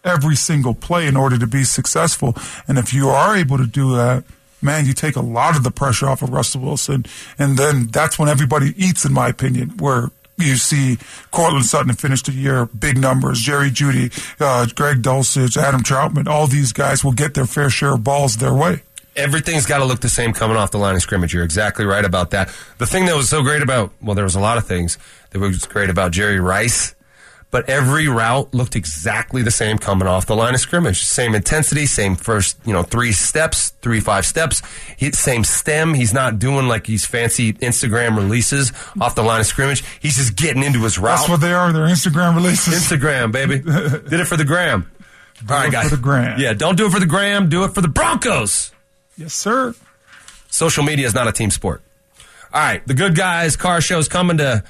every 0.02 0.34
single 0.36 0.74
play 0.74 1.06
in 1.06 1.16
order 1.16 1.38
to 1.38 1.46
be 1.46 1.62
successful. 1.62 2.34
And 2.66 2.76
if 2.76 2.92
you 2.92 3.08
are 3.08 3.36
able 3.36 3.56
to 3.58 3.66
do 3.66 3.94
that, 3.94 4.24
man, 4.64 4.86
you 4.86 4.94
take 4.94 5.16
a 5.16 5.20
lot 5.20 5.56
of 5.56 5.62
the 5.62 5.70
pressure 5.70 6.08
off 6.08 6.22
of 6.22 6.30
Russell 6.30 6.62
Wilson. 6.62 7.04
And 7.38 7.56
then 7.56 7.88
that's 7.88 8.18
when 8.18 8.28
everybody 8.28 8.74
eats, 8.82 9.04
in 9.04 9.12
my 9.12 9.28
opinion, 9.28 9.76
where 9.78 10.10
you 10.36 10.56
see 10.56 10.98
Courtland 11.30 11.66
Sutton 11.66 11.92
finish 11.92 12.22
the 12.22 12.32
year, 12.32 12.66
big 12.66 12.98
numbers, 12.98 13.38
Jerry 13.40 13.70
Jeudy, 13.70 14.10
uh, 14.40 14.66
Greg 14.74 15.00
Dulcich, 15.02 15.56
Adam 15.56 15.82
Trautman, 15.82 16.26
all 16.26 16.48
these 16.48 16.72
guys 16.72 17.04
will 17.04 17.12
get 17.12 17.34
their 17.34 17.46
fair 17.46 17.70
share 17.70 17.94
of 17.94 18.02
balls 18.02 18.36
their 18.38 18.54
way. 18.54 18.82
everything's 19.16 19.66
got 19.66 19.78
to 19.78 19.84
look 19.84 20.00
the 20.00 20.08
same 20.08 20.32
coming 20.32 20.56
off 20.56 20.70
the 20.70 20.78
line 20.78 20.96
of 20.96 21.02
scrimmage. 21.02 21.32
You're 21.32 21.44
exactly 21.44 21.84
right 21.84 22.04
about 22.04 22.30
that. 22.30 22.48
The 22.78 22.86
thing 22.86 23.04
that 23.06 23.16
was 23.16 23.28
so 23.28 23.42
great 23.42 23.62
about, 23.62 23.92
well, 24.02 24.14
there 24.14 24.24
was 24.24 24.34
a 24.34 24.40
lot 24.40 24.58
of 24.58 24.66
things 24.66 24.98
that 25.30 25.38
was 25.38 25.66
great 25.66 25.90
about 25.90 26.12
Jerry 26.12 26.40
Rice, 26.40 26.94
but 27.54 27.70
every 27.70 28.08
route 28.08 28.52
looked 28.52 28.74
exactly 28.74 29.40
the 29.40 29.50
same 29.52 29.78
coming 29.78 30.08
off 30.08 30.26
the 30.26 30.34
line 30.34 30.54
of 30.54 30.60
scrimmage. 30.60 31.04
Same 31.04 31.36
intensity, 31.36 31.86
same 31.86 32.16
first, 32.16 32.58
you 32.64 32.72
know, 32.72 32.82
three 32.82 33.12
steps, 33.12 33.70
three, 33.80 34.00
five 34.00 34.26
steps. 34.26 34.60
He, 34.96 35.12
same 35.12 35.44
stem. 35.44 35.94
He's 35.94 36.12
not 36.12 36.40
doing 36.40 36.66
like 36.66 36.86
these 36.86 37.06
fancy 37.06 37.52
Instagram 37.52 38.16
releases 38.16 38.72
off 39.00 39.14
the 39.14 39.22
line 39.22 39.38
of 39.38 39.46
scrimmage. 39.46 39.84
He's 40.00 40.16
just 40.16 40.34
getting 40.34 40.64
into 40.64 40.80
his 40.80 40.98
route. 40.98 41.18
That's 41.18 41.28
what 41.28 41.40
they 41.42 41.52
are, 41.52 41.72
their 41.72 41.86
Instagram 41.86 42.34
releases. 42.34 42.74
Instagram, 42.74 43.30
baby. 43.30 43.60
Did 44.10 44.18
it 44.18 44.26
for 44.26 44.36
the 44.36 44.44
gram. 44.44 44.90
All 45.48 45.56
right, 45.56 45.70
guys. 45.70 45.90
for 45.90 45.94
the 45.94 46.02
gram. 46.02 46.40
Yeah, 46.40 46.54
don't 46.54 46.74
do 46.74 46.86
it 46.86 46.90
for 46.90 46.98
the 46.98 47.06
gram. 47.06 47.48
Do 47.48 47.62
it 47.62 47.72
for 47.72 47.82
the 47.82 47.88
Broncos. 47.88 48.72
yes, 49.16 49.32
sir. 49.32 49.76
Social 50.48 50.82
media 50.82 51.06
is 51.06 51.14
not 51.14 51.28
a 51.28 51.32
team 51.32 51.52
sport. 51.52 51.82
All 52.52 52.60
right, 52.60 52.84
the 52.84 52.94
good 52.94 53.14
guys 53.14 53.54
car 53.54 53.80
show's 53.80 54.08
coming 54.08 54.38
to 54.38 54.64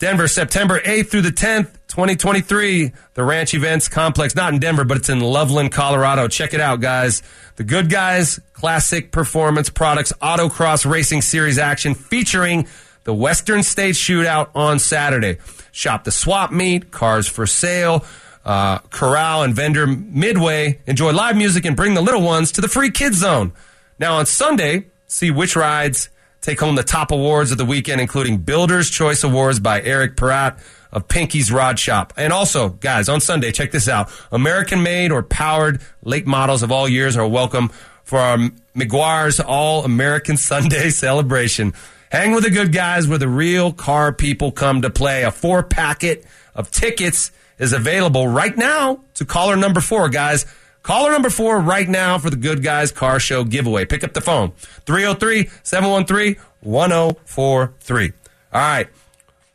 Denver, 0.00 0.26
September 0.26 0.80
8th 0.80 1.08
through 1.08 1.22
the 1.22 1.30
10th, 1.30 1.72
2023. 1.88 2.92
The 3.14 3.24
Ranch 3.24 3.54
Events 3.54 3.88
Complex, 3.88 4.34
not 4.34 4.52
in 4.52 4.58
Denver, 4.58 4.84
but 4.84 4.96
it's 4.96 5.08
in 5.08 5.20
Loveland, 5.20 5.70
Colorado. 5.70 6.26
Check 6.26 6.52
it 6.52 6.60
out, 6.60 6.80
guys. 6.80 7.22
The 7.56 7.64
Good 7.64 7.88
Guys 7.88 8.40
Classic 8.54 9.12
Performance 9.12 9.70
Products 9.70 10.12
Autocross 10.20 10.88
Racing 10.88 11.22
Series 11.22 11.58
action 11.58 11.94
featuring 11.94 12.66
the 13.04 13.14
Western 13.14 13.62
States 13.62 13.98
Shootout 13.98 14.48
on 14.54 14.80
Saturday. 14.80 15.38
Shop 15.70 16.02
the 16.02 16.10
swap 16.10 16.50
meet, 16.50 16.90
cars 16.90 17.28
for 17.28 17.46
sale, 17.46 18.04
uh, 18.44 18.78
corral 18.90 19.44
and 19.44 19.54
vendor 19.54 19.86
midway. 19.86 20.80
Enjoy 20.86 21.12
live 21.12 21.36
music 21.36 21.64
and 21.64 21.76
bring 21.76 21.94
the 21.94 22.02
little 22.02 22.22
ones 22.22 22.50
to 22.52 22.60
the 22.60 22.68
free 22.68 22.90
kids 22.90 23.18
zone. 23.18 23.52
Now 24.00 24.16
on 24.16 24.26
Sunday, 24.26 24.86
see 25.06 25.30
which 25.30 25.54
rides 25.54 26.08
take 26.44 26.60
home 26.60 26.74
the 26.74 26.82
top 26.82 27.10
awards 27.10 27.50
of 27.52 27.58
the 27.58 27.64
weekend, 27.64 28.02
including 28.02 28.36
Builder's 28.36 28.90
Choice 28.90 29.24
Awards 29.24 29.60
by 29.60 29.80
Eric 29.80 30.14
Peratt 30.14 30.62
of 30.92 31.08
Pinkee's 31.08 31.50
Rod 31.50 31.78
Shop. 31.78 32.12
And 32.18 32.34
also, 32.34 32.68
guys, 32.68 33.08
on 33.08 33.22
Sunday, 33.22 33.50
check 33.50 33.70
this 33.70 33.88
out. 33.88 34.10
American 34.30 34.82
made 34.82 35.10
or 35.10 35.22
powered 35.22 35.80
late 36.02 36.26
models 36.26 36.62
of 36.62 36.70
all 36.70 36.86
years 36.86 37.16
are 37.16 37.26
welcome 37.26 37.70
for 38.04 38.18
our 38.18 38.36
Meguiar's 38.76 39.40
All 39.40 39.84
American 39.86 40.36
Sunday 40.36 40.90
celebration. 40.90 41.72
Hang 42.12 42.32
with 42.32 42.44
the 42.44 42.50
good 42.50 42.72
guys 42.72 43.08
where 43.08 43.18
the 43.18 43.26
real 43.26 43.72
car 43.72 44.12
people 44.12 44.52
come 44.52 44.82
to 44.82 44.90
play. 44.90 45.22
A 45.22 45.30
four 45.30 45.62
packet 45.62 46.26
of 46.54 46.70
tickets 46.70 47.32
is 47.58 47.72
available 47.72 48.28
right 48.28 48.54
now 48.54 49.00
to 49.14 49.24
caller 49.24 49.56
number 49.56 49.80
four, 49.80 50.10
guys. 50.10 50.44
Caller 50.84 51.12
number 51.12 51.30
four 51.30 51.58
right 51.58 51.88
now 51.88 52.18
for 52.18 52.28
the 52.28 52.36
Good 52.36 52.62
Guys 52.62 52.92
Car 52.92 53.18
Show 53.18 53.42
giveaway. 53.42 53.86
Pick 53.86 54.04
up 54.04 54.12
the 54.12 54.20
phone 54.20 54.52
303 54.84 55.48
713 55.62 56.36
1043. 56.60 58.12
All 58.52 58.60
right. 58.60 58.86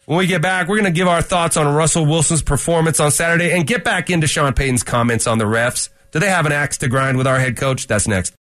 When 0.08 0.18
we 0.18 0.26
get 0.26 0.42
back, 0.42 0.68
we're 0.68 0.80
going 0.80 0.92
to 0.92 0.98
give 0.98 1.08
our 1.08 1.22
thoughts 1.22 1.56
on 1.56 1.72
Russell 1.74 2.08
Wilson's 2.08 2.42
performance 2.42 3.00
on 3.00 3.12
Saturday 3.12 3.52
and 3.52 3.68
get 3.68 3.84
back 3.84 4.10
into 4.10 4.26
Sean 4.26 4.54
Payton's 4.54 4.82
comments 4.82 5.28
on 5.28 5.38
the 5.38 5.46
refs. 5.46 5.90
Do 6.12 6.18
they 6.18 6.30
have 6.30 6.48
an 6.48 6.52
axe 6.52 6.80
to 6.80 6.88
grind 6.88 7.16
with 7.16 7.28
our 7.28 7.40
head 7.40 7.56
coach? 7.58 7.86
That's 7.86 8.08
next. 8.08 8.34